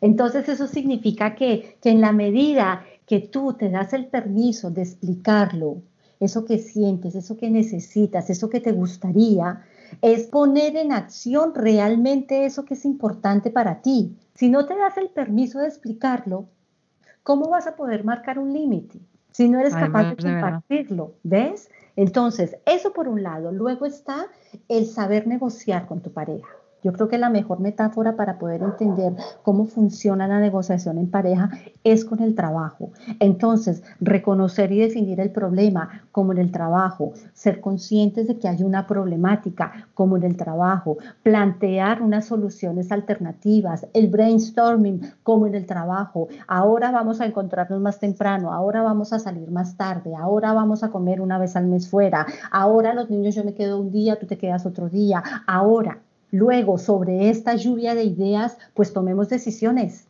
Entonces 0.02 0.50
eso 0.50 0.68
significa 0.68 1.36
que, 1.36 1.78
que 1.82 1.92
en 1.92 2.02
la 2.02 2.12
medida 2.12 2.84
que 3.08 3.22
tú 3.22 3.54
te 3.54 3.70
das 3.70 3.94
el 3.94 4.08
permiso 4.08 4.70
de 4.70 4.84
explicarlo, 4.84 5.82
eso 6.20 6.46
que 6.46 6.60
sientes, 6.60 7.16
eso 7.16 7.38
que 7.38 7.50
necesitas, 7.50 8.30
eso 8.30 8.50
que 8.50 8.60
te 8.60 8.74
gustaría, 8.74 9.64
es 10.02 10.28
poner 10.28 10.76
en 10.76 10.92
acción 10.92 11.56
realmente 11.56 12.46
eso 12.46 12.66
que 12.66 12.74
es 12.74 12.84
importante 12.84 13.50
para 13.50 13.82
ti. 13.82 14.16
Si 14.36 14.50
no 14.50 14.66
te 14.66 14.76
das 14.76 14.98
el 14.98 15.10
permiso 15.10 15.60
de 15.60 15.68
explicarlo, 15.68 16.46
¿cómo 17.24 17.50
vas 17.50 17.66
a 17.66 17.78
poder 17.78 18.04
marcar 18.04 18.38
un 18.40 18.52
límite? 18.52 19.00
Si 19.32 19.48
no 19.48 19.60
eres 19.60 19.74
capaz 19.74 20.16
de 20.16 20.16
compartirlo, 20.18 21.14
¿ves? 21.24 21.70
Entonces, 21.96 22.58
eso 22.66 22.92
por 22.92 23.08
un 23.08 23.24
lado. 23.24 23.52
Luego 23.52 23.86
está 23.86 24.28
el 24.68 24.86
saber 24.86 25.28
negociar 25.28 25.88
con 25.88 26.02
tu 26.02 26.12
pareja. 26.12 26.50
Yo 26.88 26.94
creo 26.94 27.10
que 27.10 27.18
la 27.18 27.30
mejor 27.30 27.60
metáfora 27.60 28.16
para 28.16 28.40
poder 28.40 28.64
entender 28.64 29.12
cómo 29.44 29.66
funciona 29.66 30.26
la 30.26 30.40
negociación 30.40 30.98
en 30.98 31.12
pareja 31.12 31.50
es 31.84 32.06
con 32.06 32.22
el 32.22 32.34
trabajo. 32.34 32.92
Entonces, 33.20 33.84
reconocer 34.00 34.72
y 34.72 34.80
definir 34.80 35.20
el 35.20 35.32
problema 35.32 36.04
como 36.14 36.32
en 36.32 36.38
el 36.38 36.50
trabajo, 36.50 37.12
ser 37.34 37.60
conscientes 37.60 38.30
de 38.30 38.40
que 38.40 38.48
hay 38.48 38.64
una 38.64 38.88
problemática 38.88 39.90
como 39.94 40.16
en 40.16 40.24
el 40.24 40.38
trabajo, 40.38 40.98
plantear 41.24 42.02
unas 42.02 42.24
soluciones 42.24 42.90
alternativas, 42.90 43.86
el 43.94 44.08
brainstorming 44.08 45.12
como 45.24 45.46
en 45.46 45.56
el 45.56 45.66
trabajo. 45.66 46.30
Ahora 46.48 46.92
vamos 46.92 47.20
a 47.20 47.26
encontrarnos 47.26 47.82
más 47.82 48.00
temprano, 48.00 48.54
ahora 48.54 48.82
vamos 48.82 49.12
a 49.12 49.20
salir 49.20 49.52
más 49.52 49.76
tarde, 49.76 50.16
ahora 50.16 50.54
vamos 50.54 50.84
a 50.84 50.90
comer 50.90 51.20
una 51.20 51.38
vez 51.38 51.58
al 51.58 51.68
mes 51.68 51.90
fuera, 51.90 52.26
ahora 52.50 52.94
los 52.94 53.10
niños 53.10 53.36
yo 53.36 53.44
me 53.44 53.54
quedo 53.54 53.78
un 53.78 53.92
día, 53.92 54.18
tú 54.18 54.26
te 54.26 54.38
quedas 54.38 54.66
otro 54.66 54.88
día, 54.88 55.22
ahora 55.46 55.98
Luego, 56.32 56.78
sobre 56.78 57.30
esta 57.30 57.56
lluvia 57.56 57.96
de 57.96 58.04
ideas, 58.04 58.58
pues 58.74 58.94
tomemos 58.94 59.30
decisiones, 59.30 60.08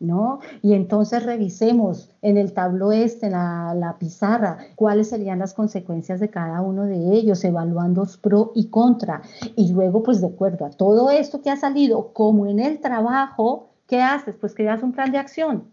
¿no? 0.00 0.40
Y 0.62 0.72
entonces 0.72 1.24
revisemos 1.24 2.10
en 2.22 2.38
el 2.38 2.52
tablo 2.52 2.90
este, 2.90 3.26
en 3.26 3.32
la, 3.32 3.74
la, 3.74 3.98
pizarra, 3.98 4.58
cuáles 4.74 5.10
serían 5.10 5.38
las 5.38 5.54
consecuencias 5.54 6.18
de 6.18 6.30
cada 6.30 6.60
uno 6.62 6.84
de 6.84 7.14
ellos, 7.14 7.44
evaluando 7.44 8.06
pro 8.20 8.52
y 8.54 8.68
contra. 8.68 9.22
Y 9.56 9.72
luego, 9.72 10.02
pues 10.02 10.20
de 10.20 10.26
acuerdo 10.26 10.64
a 10.64 10.70
todo 10.70 11.10
esto 11.10 11.42
que 11.42 11.50
ha 11.50 11.56
salido, 11.56 12.12
como 12.12 12.46
en 12.46 12.58
el 12.58 12.80
trabajo, 12.80 13.68
¿qué 13.86 14.00
haces? 14.00 14.34
Pues 14.40 14.54
creas 14.54 14.82
un 14.82 14.92
plan 14.92 15.12
de 15.12 15.18
acción. 15.18 15.64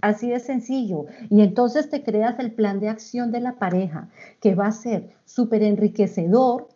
Así 0.00 0.28
de 0.28 0.40
sencillo. 0.40 1.06
Y 1.30 1.40
entonces 1.40 1.90
te 1.90 2.02
creas 2.02 2.38
el 2.38 2.52
plan 2.52 2.80
de 2.80 2.88
acción 2.88 3.32
de 3.32 3.40
la 3.40 3.54
pareja, 3.54 4.08
que 4.40 4.54
va 4.54 4.66
a 4.66 4.72
ser 4.72 5.10
súper 5.24 5.62
enriquecedor 5.62 6.68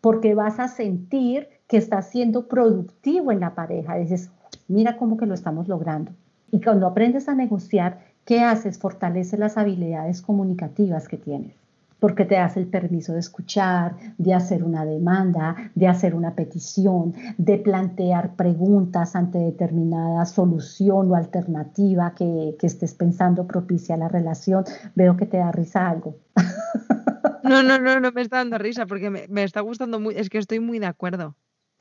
porque 0.00 0.34
vas 0.34 0.60
a 0.60 0.68
sentir 0.68 1.48
que 1.68 1.76
está 1.76 2.02
siendo 2.02 2.48
productivo 2.48 3.30
en 3.30 3.40
la 3.40 3.54
pareja. 3.54 3.96
Dices, 3.96 4.30
mira 4.66 4.96
cómo 4.96 5.16
que 5.16 5.26
lo 5.26 5.34
estamos 5.34 5.68
logrando. 5.68 6.12
Y 6.50 6.60
cuando 6.60 6.86
aprendes 6.86 7.28
a 7.28 7.34
negociar, 7.34 7.98
¿qué 8.24 8.40
haces? 8.40 8.78
Fortalece 8.78 9.36
las 9.36 9.58
habilidades 9.58 10.22
comunicativas 10.22 11.06
que 11.08 11.18
tienes. 11.18 11.52
porque 12.00 12.24
te 12.24 12.36
das 12.36 12.56
el 12.56 12.68
permiso 12.68 13.12
de 13.12 13.18
escuchar, 13.18 13.96
de 14.18 14.32
hacer 14.32 14.62
una 14.62 14.84
demanda, 14.84 15.56
de 15.74 15.88
hacer 15.88 16.14
una 16.14 16.36
petición, 16.36 17.12
de 17.38 17.58
plantear 17.58 18.36
preguntas 18.36 19.16
ante 19.16 19.38
determinada 19.38 20.24
solución 20.24 21.10
o 21.10 21.16
alternativa 21.16 22.14
que, 22.14 22.56
estés 22.62 22.94
pensando 22.94 23.48
propicia 23.48 23.96
la 23.96 24.06
relación. 24.06 24.64
Veo 24.94 25.16
que 25.16 25.26
te 25.26 25.38
da 25.38 25.50
risa 25.50 25.88
algo. 25.88 26.14
No, 27.42 27.62
no, 27.62 27.78
no, 27.78 27.98
no 27.98 28.12
me 28.12 28.20
está 28.20 28.38
dando 28.38 28.58
risa 28.58 28.84
porque 28.84 29.08
me, 29.10 29.42
está 29.42 29.60
gustando 29.62 29.98
muy, 29.98 30.14
es 30.16 30.28
que 30.28 30.36
estoy 30.36 30.60
muy 30.60 30.78
de 30.78 30.86
acuerdo. 30.86 31.34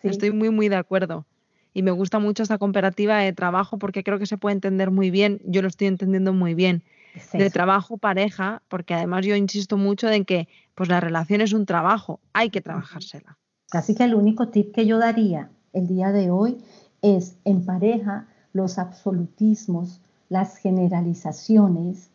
Estoy 0.04 0.32
muy, 0.32 0.50
muy 0.50 0.70
de 0.70 0.76
acuerdo. 0.76 1.26
Y 1.74 1.84
me 1.84 1.92
gusta 1.92 2.20
mucho 2.20 2.44
esta 2.44 2.58
comparativa 2.58 3.18
de 3.18 3.34
trabajo 3.34 3.78
porque 3.78 4.04
creo 4.04 4.20
que 4.20 4.26
se 4.26 4.38
puede 4.38 4.56
entender 4.56 4.90
muy 4.92 5.12
bien. 5.12 5.42
Yo 5.46 5.62
lo 5.62 5.68
estoy 5.68 5.88
entendiendo 5.88 6.34
muy 6.34 6.54
bien 6.54 6.84
de 7.34 7.50
trabajo 7.50 7.98
pareja, 7.98 8.62
porque 8.68 8.94
además 8.94 9.26
yo 9.26 9.36
insisto 9.36 9.78
mucho 9.78 10.10
en 10.10 10.26
que 10.26 10.48
pues 10.76 10.90
la 10.90 11.00
relación 11.00 11.42
es 11.42 11.54
un 11.54 11.66
trabajo, 11.66 12.20
hay 12.34 12.50
que 12.50 12.62
trabajársela. 12.62 13.38
Así 13.72 13.96
que 13.96 14.04
el 14.04 14.16
único 14.16 14.50
tip 14.50 14.74
que 14.74 14.86
yo 14.86 14.98
daría 14.98 15.50
el 15.74 15.88
día 15.88 16.12
de 16.12 16.32
hoy 16.32 16.58
es 17.02 17.38
en 17.44 17.66
pareja 17.66 18.28
los 18.54 18.80
absolutismos, 18.80 20.02
las 20.30 20.58
generalizaciones 20.58 22.10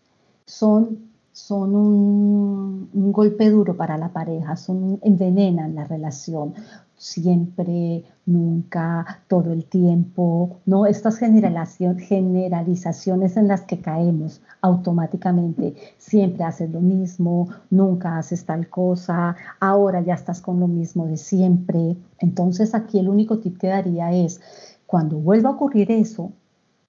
son, 0.46 1.10
son 1.32 1.74
un, 1.74 2.90
un 2.92 3.12
golpe 3.12 3.50
duro 3.50 3.76
para 3.76 3.96
la 3.98 4.12
pareja, 4.12 4.56
son, 4.56 4.98
envenenan 5.02 5.74
la 5.74 5.84
relación 5.84 6.54
siempre, 7.02 8.04
nunca, 8.26 9.24
todo 9.26 9.52
el 9.52 9.64
tiempo, 9.64 10.60
¿no? 10.66 10.86
Estas 10.86 11.18
generalizaciones 11.18 13.36
en 13.36 13.48
las 13.48 13.62
que 13.62 13.80
caemos 13.80 14.40
automáticamente, 14.60 15.74
siempre 15.98 16.44
haces 16.44 16.70
lo 16.70 16.80
mismo, 16.80 17.48
nunca 17.70 18.18
haces 18.18 18.44
tal 18.44 18.68
cosa, 18.68 19.34
ahora 19.58 20.00
ya 20.00 20.14
estás 20.14 20.40
con 20.40 20.60
lo 20.60 20.68
mismo 20.68 21.06
de 21.06 21.16
siempre. 21.16 21.96
Entonces 22.20 22.72
aquí 22.72 23.00
el 23.00 23.08
único 23.08 23.40
tip 23.40 23.58
que 23.58 23.66
daría 23.66 24.12
es, 24.12 24.40
cuando 24.86 25.18
vuelva 25.18 25.50
a 25.50 25.54
ocurrir 25.54 25.90
eso, 25.90 26.30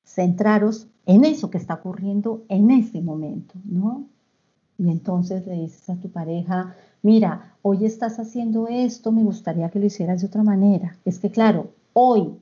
centraros 0.04 0.90
en 1.08 1.26
eso 1.26 1.50
que 1.50 1.58
está 1.58 1.74
ocurriendo 1.74 2.44
en 2.50 2.70
ese 2.70 3.02
momento, 3.02 3.56
¿no? 3.66 4.06
Y 4.78 4.90
entonces 4.90 5.46
le 5.46 5.54
dices 5.54 5.90
a 5.90 5.96
tu 5.96 6.10
pareja, 6.10 6.76
mira, 7.02 7.54
hoy 7.62 7.86
estás 7.86 8.20
haciendo 8.20 8.68
esto, 8.68 9.12
me 9.12 9.24
gustaría 9.24 9.70
que 9.70 9.80
lo 9.80 9.86
hicieras 9.86 10.22
de 10.22 10.28
otra 10.28 10.44
manera. 10.44 10.98
Es 11.06 11.20
que 11.20 11.30
claro, 11.30 11.72
hoy 11.94 12.36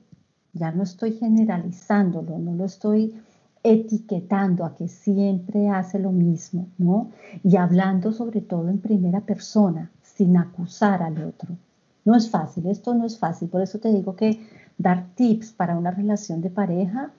ya 0.52 0.70
no 0.70 0.82
estoy 0.82 1.12
generalizándolo, 1.12 2.38
no 2.38 2.54
lo 2.54 2.64
estoy 2.64 3.14
etiquetando 3.62 4.64
a 4.64 4.74
que 4.74 4.88
siempre 4.88 5.68
hace 5.68 5.98
lo 5.98 6.10
mismo, 6.10 6.68
¿no? 6.78 7.10
Y 7.44 7.56
hablando 7.56 8.12
sobre 8.12 8.40
todo 8.40 8.68
en 8.68 8.78
primera 8.78 9.20
persona, 9.20 9.90
sin 10.02 10.36
acusar 10.36 11.02
al 11.02 11.22
otro. 11.24 11.56
No 12.04 12.16
es 12.16 12.28
fácil, 12.28 12.66
esto 12.66 12.94
no 12.94 13.06
es 13.06 13.18
fácil, 13.18 13.48
por 13.48 13.62
eso 13.62 13.78
te 13.78 13.92
digo 13.92 14.16
que 14.16 14.40
dar 14.78 15.06
tips 15.14 15.52
para 15.52 15.78
una 15.78 15.92
relación 15.92 16.40
de 16.40 16.50
pareja 16.50 17.12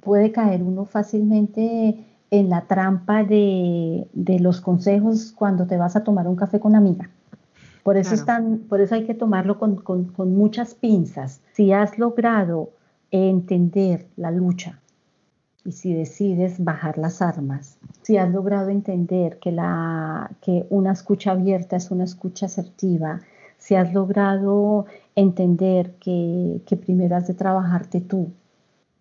puede 0.00 0.32
caer 0.32 0.62
uno 0.62 0.84
fácilmente 0.84 2.04
en 2.38 2.48
la 2.48 2.62
trampa 2.62 3.22
de, 3.22 4.08
los 4.40 4.60
consejos 4.60 5.32
cuando 5.36 5.66
te 5.66 5.76
vas 5.76 5.96
a 5.96 6.04
tomar 6.04 6.26
un 6.26 6.36
café 6.36 6.58
con 6.58 6.74
amiga. 6.74 7.10
Por 7.82 7.96
eso, 7.96 8.14
están, 8.14 8.60
por 8.68 8.80
eso 8.80 8.94
hay 8.94 9.04
que 9.04 9.14
tomarlo 9.14 9.58
con, 9.58 9.76
con 9.76 10.34
muchas 10.34 10.74
pinzas. 10.74 11.40
Si 11.52 11.72
has 11.72 11.98
logrado 11.98 12.70
entender 13.10 14.06
la 14.16 14.30
lucha 14.30 14.80
y 15.64 15.72
si 15.72 15.94
decides 15.94 16.62
bajar 16.62 16.98
las 16.98 17.22
armas, 17.22 17.78
si 18.02 18.16
has 18.16 18.30
logrado 18.30 18.70
entender 18.70 19.38
que, 19.38 19.52
la, 19.52 20.30
que 20.40 20.66
una 20.70 20.92
escucha 20.92 21.32
abierta 21.32 21.76
es 21.76 21.90
una 21.90 22.04
escucha 22.04 22.46
asertiva, 22.46 23.20
si 23.58 23.74
has 23.74 23.92
logrado 23.94 24.86
entender 25.14 25.94
que, 26.00 26.62
que 26.66 26.76
primero 26.76 27.16
has 27.16 27.26
de 27.26 27.34
trabajarte 27.34 28.00
tú 28.00 28.32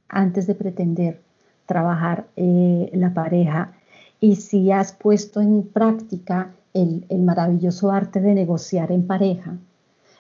antes 0.08 0.46
de 0.46 0.56
pretender 0.56 1.22
trabajar 1.66 2.26
eh, 2.36 2.90
la 2.94 3.14
pareja 3.14 3.74
y 4.20 4.38
si 4.38 4.72
has 4.72 4.94
puesto 4.94 5.42
en 5.42 5.64
práctica 5.64 6.52
el, 6.74 7.06
el 7.10 7.22
maravilloso 7.22 7.92
arte 7.92 8.22
de 8.22 8.34
negociar 8.34 8.92
en 8.92 9.06
pareja, 9.06 9.58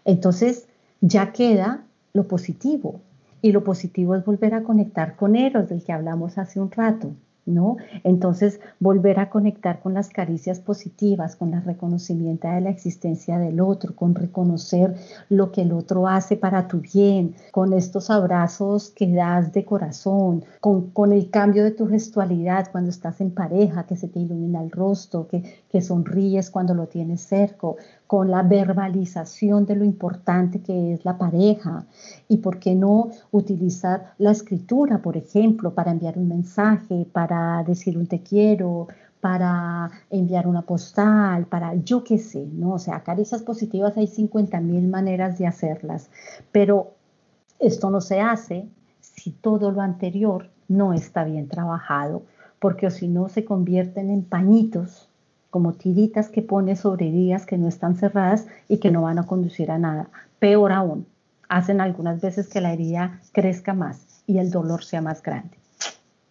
entonces 0.05 0.67
ya 1.01 1.31
queda 1.31 1.83
lo 2.13 2.27
positivo. 2.27 3.01
Y 3.41 3.51
lo 3.51 3.63
positivo 3.63 4.15
es 4.15 4.23
volver 4.23 4.53
a 4.53 4.63
conectar 4.63 5.17
con 5.17 5.35
Eros, 5.35 5.67
del 5.67 5.83
que 5.83 5.91
hablamos 5.91 6.37
hace 6.37 6.61
un 6.61 6.71
rato. 6.71 7.11
¿No? 7.45 7.77
Entonces, 8.03 8.59
volver 8.79 9.19
a 9.19 9.29
conectar 9.29 9.81
con 9.81 9.93
las 9.93 10.09
caricias 10.09 10.59
positivas, 10.59 11.35
con 11.35 11.51
la 11.51 11.59
reconocimiento 11.59 12.47
de 12.47 12.61
la 12.61 12.69
existencia 12.69 13.37
del 13.37 13.59
otro, 13.59 13.95
con 13.95 14.15
reconocer 14.15 14.95
lo 15.29 15.51
que 15.51 15.61
el 15.61 15.73
otro 15.73 16.07
hace 16.07 16.37
para 16.37 16.67
tu 16.67 16.79
bien, 16.79 17.35
con 17.51 17.73
estos 17.73 18.09
abrazos 18.09 18.91
que 18.91 19.11
das 19.11 19.53
de 19.53 19.65
corazón, 19.65 20.43
con, 20.61 20.91
con 20.91 21.11
el 21.11 21.29
cambio 21.29 21.63
de 21.63 21.71
tu 21.71 21.87
gestualidad 21.87 22.71
cuando 22.71 22.89
estás 22.89 23.21
en 23.21 23.31
pareja, 23.31 23.85
que 23.85 23.95
se 23.95 24.07
te 24.07 24.19
ilumina 24.19 24.61
el 24.63 24.71
rostro, 24.71 25.27
que, 25.27 25.43
que 25.69 25.81
sonríes 25.81 26.49
cuando 26.49 26.73
lo 26.73 26.87
tienes 26.87 27.21
cerca, 27.21 27.67
con 28.07 28.29
la 28.29 28.43
verbalización 28.43 29.65
de 29.65 29.75
lo 29.75 29.85
importante 29.85 30.61
que 30.61 30.93
es 30.93 31.05
la 31.05 31.17
pareja 31.17 31.85
y 32.27 32.37
por 32.37 32.59
qué 32.59 32.75
no 32.75 33.09
utilizar 33.31 34.13
la 34.17 34.31
escritura, 34.31 35.01
por 35.01 35.17
ejemplo, 35.17 35.73
para 35.73 35.91
enviar 35.91 36.17
un 36.17 36.27
mensaje, 36.27 37.07
para 37.11 37.63
decir 37.63 37.97
un 37.97 38.07
te 38.07 38.21
quiero, 38.21 38.87
para 39.23 39.89
enviar 40.09 40.47
una 40.47 40.63
postal, 40.63 41.45
para 41.45 41.75
yo 41.75 42.03
qué 42.03 42.17
sé, 42.17 42.45
¿no? 42.45 42.73
O 42.73 42.79
sea, 42.79 43.03
caricias 43.03 43.41
positivas 43.41 43.95
hay 43.95 44.07
50 44.07 44.59
mil 44.59 44.87
maneras 44.89 45.37
de 45.39 45.47
hacerlas, 45.47 46.09
pero 46.51 46.95
esto 47.59 47.89
no 47.89 48.01
se 48.01 48.19
hace 48.19 48.67
si 48.99 49.31
todo 49.31 49.71
lo 49.71 49.79
anterior 49.79 50.49
no 50.67 50.93
está 50.93 51.23
bien 51.23 51.47
trabajado, 51.47 52.23
porque 52.59 52.91
si 52.91 53.07
no 53.07 53.29
se 53.29 53.45
convierten 53.45 54.09
en 54.09 54.23
pañitos 54.23 55.09
como 55.53 55.73
tiritas 55.73 56.29
que 56.29 56.41
pone 56.41 56.75
sobre 56.75 57.09
heridas 57.09 57.45
que 57.45 57.59
no 57.59 57.67
están 57.67 57.95
cerradas 57.95 58.47
y 58.67 58.79
que 58.79 58.89
no 58.89 59.03
van 59.03 59.19
a 59.19 59.27
conducir 59.27 59.69
a 59.69 59.77
nada. 59.77 60.09
Peor 60.39 60.71
aún, 60.71 61.05
hacen 61.47 61.79
algunas 61.79 62.19
veces 62.19 62.47
que 62.47 62.59
la 62.59 62.73
herida 62.73 63.21
crezca 63.33 63.75
más 63.75 64.23
y 64.25 64.39
el 64.39 64.49
dolor 64.49 64.83
sea 64.83 65.03
más 65.03 65.21
grande. 65.21 65.55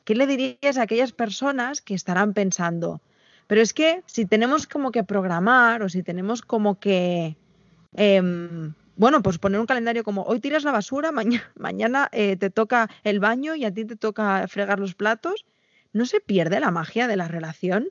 ¿Qué 0.03 0.17
le 0.17 0.27
dirías 0.27 0.77
a 0.77 0.83
aquellas 0.83 1.13
personas 1.13 1.81
que 1.81 1.95
estarán 1.95 2.33
pensando? 2.33 3.01
Pero 3.47 3.61
es 3.61 3.73
que 3.73 4.03
si 4.07 4.27
tenemos 4.27 4.67
como 4.67 4.91
que 4.91 5.05
programar 5.05 5.85
o 5.85 5.89
si 5.89 6.03
tenemos 6.03 6.43
como 6.43 6.81
que, 6.81 7.37
em, 7.95 8.75
bueno, 8.97 9.23
pues 9.23 9.39
poner 9.39 9.61
un 9.61 9.67
calendario 9.67 10.03
como 10.03 10.25
hoy 10.25 10.41
tiras 10.41 10.65
la 10.65 10.73
basura, 10.73 11.13
mañana, 11.55 12.09
eh, 12.11 12.37
te 12.37 12.51
toca 12.51 12.91
el 13.05 13.21
baño 13.21 13.55
y 13.55 13.65
a 13.65 13.73
ti 13.73 13.85
te 13.85 13.95
toca 13.95 14.49
fregar 14.49 14.81
los 14.81 14.97
platos, 14.97 15.47
¿no 15.93 16.07
se 16.07 16.19
pierde 16.19 16.59
la 16.59 16.73
magia 16.73 17.07
de 17.07 17.17
la 17.17 17.29
relación? 17.29 17.87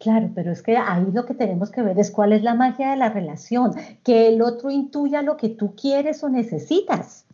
Claro, 0.00 0.30
pero 0.34 0.50
es 0.50 0.62
que 0.62 0.78
ahí 0.78 1.04
lo 1.12 1.26
que 1.26 1.34
tenemos 1.34 1.70
que 1.70 1.82
ver 1.82 1.98
es 1.98 2.10
cuál 2.10 2.32
es 2.32 2.42
la 2.42 2.54
magia 2.54 2.90
de 2.90 2.96
la 2.96 3.10
relación, 3.10 3.74
que 4.02 4.28
el 4.28 4.40
otro 4.40 4.70
intuya 4.70 5.20
lo 5.20 5.36
que 5.36 5.50
tú 5.50 5.74
quieres 5.76 6.24
o 6.24 6.30
necesitas. 6.30 7.26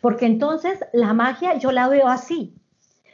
Porque 0.00 0.26
entonces 0.26 0.80
la 0.92 1.14
magia 1.14 1.56
yo 1.58 1.70
la 1.70 1.86
veo 1.86 2.08
así. 2.08 2.56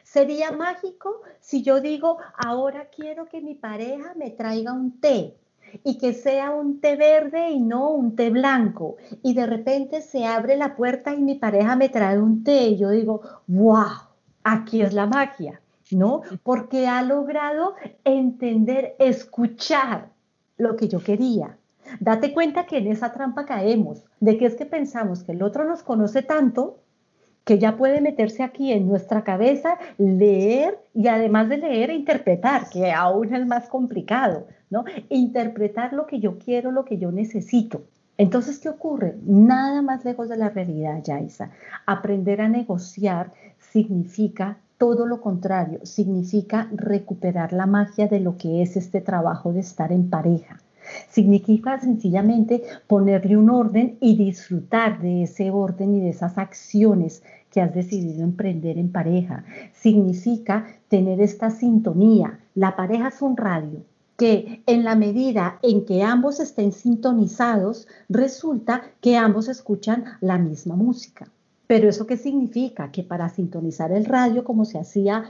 Sería 0.05 0.53
mágico 0.53 1.21
si 1.39 1.63
yo 1.63 1.83
digo, 1.83 2.17
ahora 2.47 2.87
quiero 2.87 3.27
que 3.27 3.43
mi 3.43 3.55
pareja 3.55 4.15
me 4.17 4.31
traiga 4.31 4.73
un 4.73 4.99
té 5.01 5.37
y 5.83 5.99
que 5.99 6.15
sea 6.15 6.53
un 6.53 6.81
té 6.81 6.97
verde 6.97 7.51
y 7.51 7.61
no 7.61 7.91
un 7.91 8.17
té 8.17 8.31
blanco. 8.31 8.97
Y 9.23 9.35
de 9.35 9.45
repente 9.45 10.01
se 10.01 10.25
abre 10.25 10.57
la 10.57 10.77
puerta 10.77 11.13
y 11.13 11.21
mi 11.21 11.35
pareja 11.35 11.77
me 11.77 11.91
trae 11.91 12.19
un 12.19 12.43
té 12.43 12.69
y 12.69 12.79
yo 12.79 12.89
digo, 12.89 13.21
wow, 13.49 13.99
aquí 14.45 14.81
es 14.81 14.95
la 14.95 15.07
magia. 15.07 15.61
¿No? 15.91 16.22
Porque 16.43 16.87
ha 16.87 17.03
logrado 17.03 17.74
entender, 18.05 18.97
escuchar 18.99 20.11
lo 20.57 20.76
que 20.76 20.89
yo 20.89 21.03
quería. 21.03 21.59
Date 22.01 22.32
cuenta 22.32 22.66
que 22.66 22.78
en 22.78 22.89
esa 22.89 23.12
trampa 23.12 23.45
caemos, 23.45 24.05
de 24.20 24.39
que 24.39 24.47
es 24.47 24.55
que 24.55 24.66
pensamos 24.66 25.22
que 25.22 25.32
el 25.32 25.43
otro 25.43 25.64
nos 25.64 25.82
conoce 25.82 26.22
tanto 26.22 26.78
que 27.45 27.59
ya 27.59 27.76
puede 27.76 28.01
meterse 28.01 28.43
aquí 28.43 28.72
en 28.72 28.89
nuestra 28.89 29.22
cabeza, 29.22 29.78
leer 29.99 30.78
y 30.95 31.09
además 31.09 31.49
de 31.51 31.59
leer, 31.59 31.91
interpretar, 31.91 32.70
que 32.70 32.91
aún 32.91 33.35
es 33.35 33.47
más 33.47 33.68
complicado, 33.68 34.47
¿no? 34.70 34.85
Interpretar 35.11 35.93
lo 35.93 36.07
que 36.07 36.20
yo 36.20 36.39
quiero, 36.39 36.72
lo 36.72 36.87
que 36.87 36.97
yo 36.97 37.12
necesito. 37.12 37.82
Entonces, 38.16 38.59
¿qué 38.59 38.68
ocurre? 38.70 39.16
Nada 39.26 39.82
más 39.82 40.05
lejos 40.05 40.28
de 40.28 40.37
la 40.37 40.49
realidad, 40.49 41.03
Yaisa. 41.03 41.51
Aprender 41.85 42.41
a 42.41 42.49
negociar 42.49 43.32
significa 43.59 44.59
todo 44.85 45.07
lo 45.07 45.22
contrario, 45.22 45.80
significa 45.82 46.68
recuperar 46.70 47.55
la 47.55 47.64
magia 47.64 48.07
de 48.07 48.20
lo 48.20 48.37
que 48.37 48.61
es 48.61 48.76
este 48.76 49.01
trabajo 49.01 49.51
de 49.51 49.61
estar 49.61 49.91
en 49.93 50.11
pareja. 50.11 50.61
Significa 51.09 51.80
sencillamente 51.80 52.62
ponerle 52.87 53.39
un 53.39 53.49
orden 53.49 53.97
y 54.03 54.14
disfrutar 54.14 55.01
de 55.01 55.22
ese 55.22 55.51
orden 55.51 55.95
y 55.95 56.01
de 56.01 56.11
esas 56.11 56.37
acciones 56.37 57.22
que 57.51 57.62
has 57.62 57.74
decidido 57.74 58.22
emprender 58.24 58.76
en 58.76 58.93
pareja. 58.93 59.47
Significa 59.72 60.66
tener 60.89 61.18
esta 61.22 61.49
sintonía. 61.49 62.41
La 62.55 62.76
pareja 62.76 63.09
es 63.09 63.22
un 63.22 63.39
radio 63.39 63.80
que 64.18 64.62
en 64.66 64.85
la 64.85 64.97
medida 64.97 65.61
en 65.62 65.87
que 65.87 66.03
ambos 66.03 66.41
estén 66.41 66.72
sintonizados, 66.72 67.89
resulta 68.11 68.82
que 69.01 69.16
ambos 69.16 69.49
escuchan 69.49 70.05
la 70.20 70.37
misma 70.37 70.76
música. 70.76 71.30
Pero 71.67 71.89
eso 71.89 72.07
qué 72.07 72.17
significa? 72.19 72.91
Que 72.91 73.03
para 73.03 73.31
sintonizar 73.31 73.91
el 73.91 74.05
radio 74.05 74.45
como 74.45 74.67
se 74.67 74.79
hacía 74.79 75.25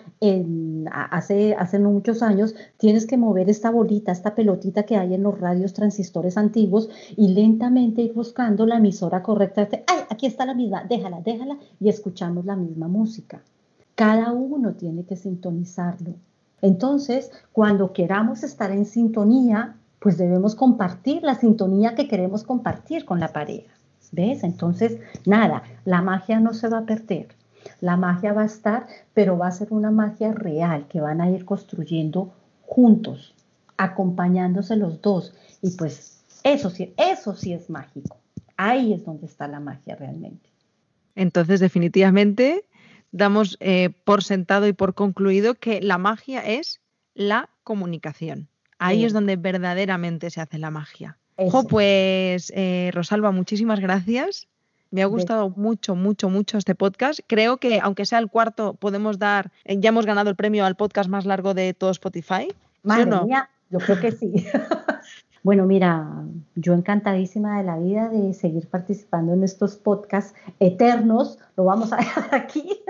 hace, 0.91 1.55
hace 1.55 1.79
muchos 1.79 2.23
años, 2.23 2.57
tienes 2.77 3.07
que 3.07 3.17
mover 3.17 3.49
esta 3.49 3.71
bolita, 3.71 4.11
esta 4.11 4.35
pelotita 4.35 4.83
que 4.83 4.97
hay 4.97 5.15
en 5.15 5.23
los 5.23 5.39
radios 5.39 5.75
transistores 5.75 6.37
antiguos 6.37 6.89
y 7.17 7.29
lentamente 7.29 8.03
ir 8.03 8.15
buscando 8.15 8.67
la 8.67 8.79
emisora 8.79 9.23
correcta. 9.23 9.69
¡Ay, 9.87 10.01
aquí 10.11 10.27
está 10.27 10.45
la 10.45 10.55
misma! 10.55 10.85
Déjala, 10.85 11.21
déjala 11.21 11.57
y 11.79 11.89
escuchamos 11.89 12.45
la 12.45 12.57
misma 12.57 12.89
música. 12.89 13.43
Cada 13.95 14.33
uno 14.33 14.75
tiene 14.75 15.05
que 15.05 15.15
sintonizarlo. 15.15 16.15
Entonces, 16.63 17.31
cuando 17.53 17.93
queramos 17.93 18.43
estar 18.43 18.73
en 18.73 18.87
sintonía, 18.87 19.77
pues 20.01 20.19
debemos 20.19 20.57
compartir 20.57 21.23
la 21.23 21.37
sintonía 21.37 21.95
que 21.95 22.09
queremos 22.09 22.43
compartir 22.43 23.05
con 23.05 23.21
la 23.21 23.29
pareja. 23.29 23.73
¿Ves? 24.15 24.45
Entonces, 24.45 24.99
nada, 25.27 25.65
la 25.85 26.01
magia 26.01 26.39
no 26.39 26.55
se 26.55 26.69
va 26.69 26.79
a 26.79 26.87
perder. 26.87 27.29
La 27.81 27.97
magia 27.97 28.33
va 28.33 28.43
a 28.43 28.47
estar, 28.47 28.87
pero 29.13 29.37
va 29.37 29.49
a 29.49 29.53
ser 29.53 29.73
una 29.73 29.91
magia 29.91 30.33
real 30.33 30.87
que 30.89 31.01
van 31.01 31.21
a 31.21 31.31
ir 31.31 31.45
construyendo 31.45 32.33
juntos, 32.63 33.35
acompañándose 33.77 34.77
los 34.77 35.03
dos. 35.03 35.35
Y 35.63 35.73
pues 35.73 36.25
eso 36.45 36.71
sí, 36.71 36.95
eso 36.97 37.35
sí 37.35 37.53
es 37.53 37.69
mágico. 37.71 38.19
Ahí 38.57 38.93
es 38.93 39.05
donde 39.05 39.27
está 39.27 39.49
la 39.49 39.59
magia 39.59 39.97
realmente. 39.97 40.49
Entonces, 41.17 41.59
definitivamente, 41.59 42.65
damos 43.11 43.57
eh, 43.61 43.91
por 44.05 44.23
sentado 44.23 44.69
y 44.69 44.73
por 44.73 44.95
concluido 44.95 45.55
que 45.55 45.81
la 45.81 45.99
magia 45.99 46.41
es 46.41 46.81
la 47.15 47.51
comunicación. 47.65 48.49
Ahí 48.79 49.05
es 49.05 49.13
donde 49.13 49.37
verdaderamente 49.37 50.31
se 50.31 50.41
hace 50.41 50.59
la 50.59 50.71
magia 50.71 51.19
pues 51.69 52.53
eh, 52.55 52.91
Rosalba, 52.93 53.31
muchísimas 53.33 53.81
gracias. 53.81 54.47
Me 54.91 55.03
ha 55.03 55.07
gustado 55.07 55.51
mucho, 55.51 55.97
mucho, 55.97 56.29
mucho 56.29 56.57
este 56.57 56.77
podcast. 56.77 57.19
Creo 57.27 57.57
que, 57.57 57.81
aunque 57.81 58.07
sea 58.07 58.21
el 58.21 58.29
cuarto, 58.29 58.75
podemos 58.75 59.19
dar, 59.19 59.51
eh, 59.65 59.81
ya 59.81 59.89
hemos 59.89 60.07
ganado 60.07 60.31
el 60.31 60.37
premio 60.37 60.65
al 60.65 60.77
podcast 60.77 61.11
más 61.11 61.27
largo 61.27 61.53
de 61.53 61.75
todo 61.75 61.91
Spotify. 61.91 62.47
Madre 62.85 63.07
mía, 63.25 63.51
yo 63.71 63.81
creo 63.81 63.99
que 63.99 64.13
sí. 64.13 64.47
bueno, 65.43 65.67
mira, 65.67 66.07
yo 66.55 66.75
encantadísima 66.75 67.59
de 67.59 67.65
la 67.65 67.77
vida 67.77 68.09
de 68.09 68.35
seguir 68.35 68.69
participando 68.69 69.33
en 69.33 69.43
estos 69.43 69.75
podcasts 69.75 70.33
eternos. 70.61 71.39
Lo 71.57 71.65
vamos 71.65 71.93
a 71.93 71.97
dejar 71.99 72.33
aquí. 72.33 72.81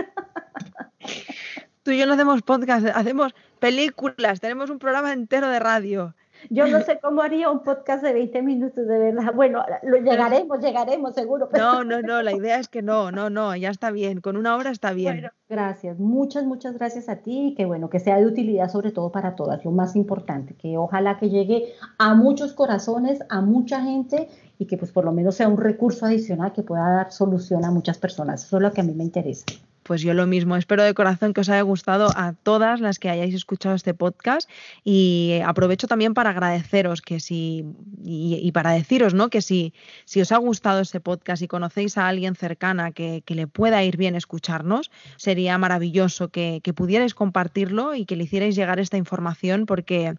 Tú 1.84 1.90
y 1.90 1.98
yo 1.98 2.04
no 2.06 2.12
hacemos 2.12 2.42
podcast, 2.42 2.86
hacemos 2.94 3.34
películas, 3.60 4.40
tenemos 4.40 4.68
un 4.68 4.78
programa 4.78 5.14
entero 5.14 5.48
de 5.48 5.58
radio. 5.58 6.14
Yo 6.50 6.66
no 6.66 6.80
sé 6.82 6.98
cómo 7.00 7.22
haría 7.22 7.50
un 7.50 7.62
podcast 7.62 8.02
de 8.02 8.12
20 8.12 8.42
minutos, 8.42 8.86
de 8.86 8.98
verdad. 8.98 9.32
Bueno, 9.34 9.64
lo 9.82 9.96
llegaremos, 9.98 10.60
llegaremos 10.60 11.14
seguro. 11.14 11.48
No, 11.56 11.84
no, 11.84 12.02
no, 12.02 12.22
la 12.22 12.32
idea 12.32 12.58
es 12.58 12.68
que 12.68 12.82
no, 12.82 13.10
no, 13.10 13.30
no, 13.30 13.54
ya 13.56 13.70
está 13.70 13.90
bien, 13.90 14.20
con 14.20 14.36
una 14.36 14.56
hora 14.56 14.70
está 14.70 14.92
bien. 14.92 15.30
gracias, 15.48 15.98
muchas, 15.98 16.44
muchas 16.44 16.74
gracias 16.74 17.08
a 17.08 17.16
ti 17.16 17.48
y 17.48 17.54
que 17.54 17.64
bueno, 17.64 17.90
que 17.90 18.00
sea 18.00 18.18
de 18.18 18.26
utilidad 18.26 18.68
sobre 18.70 18.92
todo 18.92 19.10
para 19.10 19.34
todas, 19.34 19.64
lo 19.64 19.70
más 19.70 19.96
importante, 19.96 20.54
que 20.54 20.76
ojalá 20.76 21.18
que 21.18 21.30
llegue 21.30 21.72
a 21.98 22.14
muchos 22.14 22.52
corazones, 22.52 23.20
a 23.28 23.40
mucha 23.40 23.82
gente 23.82 24.28
y 24.58 24.66
que 24.66 24.76
pues 24.76 24.92
por 24.92 25.04
lo 25.04 25.12
menos 25.12 25.36
sea 25.36 25.48
un 25.48 25.58
recurso 25.58 26.06
adicional 26.06 26.52
que 26.52 26.62
pueda 26.62 26.88
dar 26.88 27.12
solución 27.12 27.64
a 27.64 27.70
muchas 27.70 27.98
personas. 27.98 28.44
Eso 28.44 28.56
es 28.56 28.62
lo 28.62 28.72
que 28.72 28.80
a 28.80 28.84
mí 28.84 28.94
me 28.94 29.04
interesa. 29.04 29.44
Pues 29.84 30.00
yo 30.00 30.14
lo 30.14 30.26
mismo, 30.26 30.56
espero 30.56 30.82
de 30.82 30.94
corazón 30.94 31.34
que 31.34 31.42
os 31.42 31.50
haya 31.50 31.60
gustado 31.60 32.08
a 32.16 32.32
todas 32.32 32.80
las 32.80 32.98
que 32.98 33.10
hayáis 33.10 33.34
escuchado 33.34 33.74
este 33.74 33.92
podcast 33.92 34.48
y 34.82 35.40
aprovecho 35.44 35.86
también 35.86 36.14
para 36.14 36.30
agradeceros 36.30 37.02
que 37.02 37.20
si 37.20 37.66
y, 38.02 38.50
para 38.52 38.70
deciros 38.72 39.12
¿no? 39.12 39.28
que 39.28 39.42
si, 39.42 39.74
si 40.06 40.22
os 40.22 40.32
ha 40.32 40.38
gustado 40.38 40.80
este 40.80 41.00
podcast 41.00 41.42
y 41.42 41.48
conocéis 41.48 41.98
a 41.98 42.08
alguien 42.08 42.34
cercana 42.34 42.92
que, 42.92 43.22
le 43.26 43.46
pueda 43.46 43.84
ir 43.84 43.98
bien 43.98 44.14
escucharnos, 44.14 44.90
sería 45.16 45.58
maravilloso 45.58 46.28
que, 46.28 46.60
que 46.64 46.72
pudierais 46.72 47.14
compartirlo 47.14 47.94
y 47.94 48.06
que 48.06 48.16
le 48.16 48.24
hicierais 48.24 48.56
llegar 48.56 48.80
esta 48.80 48.96
información 48.96 49.66
porque 49.66 50.14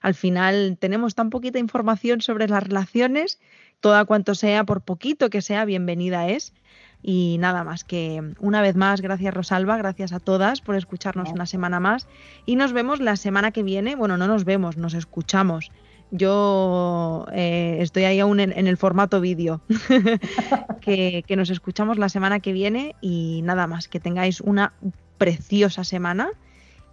al 0.00 0.14
final 0.14 0.78
tenemos 0.80 1.14
tan 1.14 1.28
poquita 1.28 1.58
información 1.58 2.22
sobre 2.22 2.48
las 2.48 2.62
relaciones, 2.62 3.38
toda 3.80 4.06
cuanto 4.06 4.34
sea, 4.34 4.64
por 4.64 4.80
poquito 4.80 5.28
que 5.28 5.42
sea, 5.42 5.66
bienvenida 5.66 6.28
es. 6.30 6.54
Y 7.02 7.38
nada 7.38 7.64
más 7.64 7.84
que 7.84 8.22
una 8.40 8.60
vez 8.60 8.76
más, 8.76 9.00
gracias 9.00 9.32
Rosalba, 9.32 9.76
gracias 9.78 10.12
a 10.12 10.20
todas 10.20 10.60
por 10.60 10.76
escucharnos 10.76 11.30
una 11.30 11.46
semana 11.46 11.80
más. 11.80 12.06
Y 12.46 12.56
nos 12.56 12.72
vemos 12.72 13.00
la 13.00 13.16
semana 13.16 13.52
que 13.52 13.62
viene. 13.62 13.96
Bueno, 13.96 14.16
no 14.16 14.26
nos 14.26 14.44
vemos, 14.44 14.76
nos 14.76 14.94
escuchamos. 14.94 15.70
Yo 16.10 17.26
eh, 17.32 17.78
estoy 17.80 18.04
ahí 18.04 18.20
aún 18.20 18.40
en, 18.40 18.66
el 18.66 18.76
formato 18.76 19.20
vídeo. 19.20 19.60
que, 20.80 21.24
nos 21.36 21.50
escuchamos 21.50 21.98
la 21.98 22.08
semana 22.08 22.40
que 22.40 22.52
viene 22.52 22.96
y 23.00 23.42
nada 23.44 23.66
más, 23.66 23.88
que 23.88 24.00
tengáis 24.00 24.40
una 24.40 24.72
preciosa 25.18 25.84
semana 25.84 26.30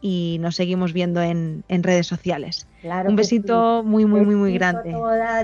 y 0.01 0.37
nos 0.39 0.55
seguimos 0.55 0.93
viendo 0.93 1.21
en, 1.21 1.63
redes 1.67 2.05
sociales. 2.07 2.67
Un 3.07 3.15
besito 3.15 3.83
muy, 3.83 4.05
muy, 4.05 4.21
muy, 4.21 4.35
muy 4.35 4.53
grande. 4.53 4.95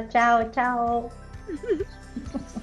Chao, 0.09 0.51
chao. 0.51 1.09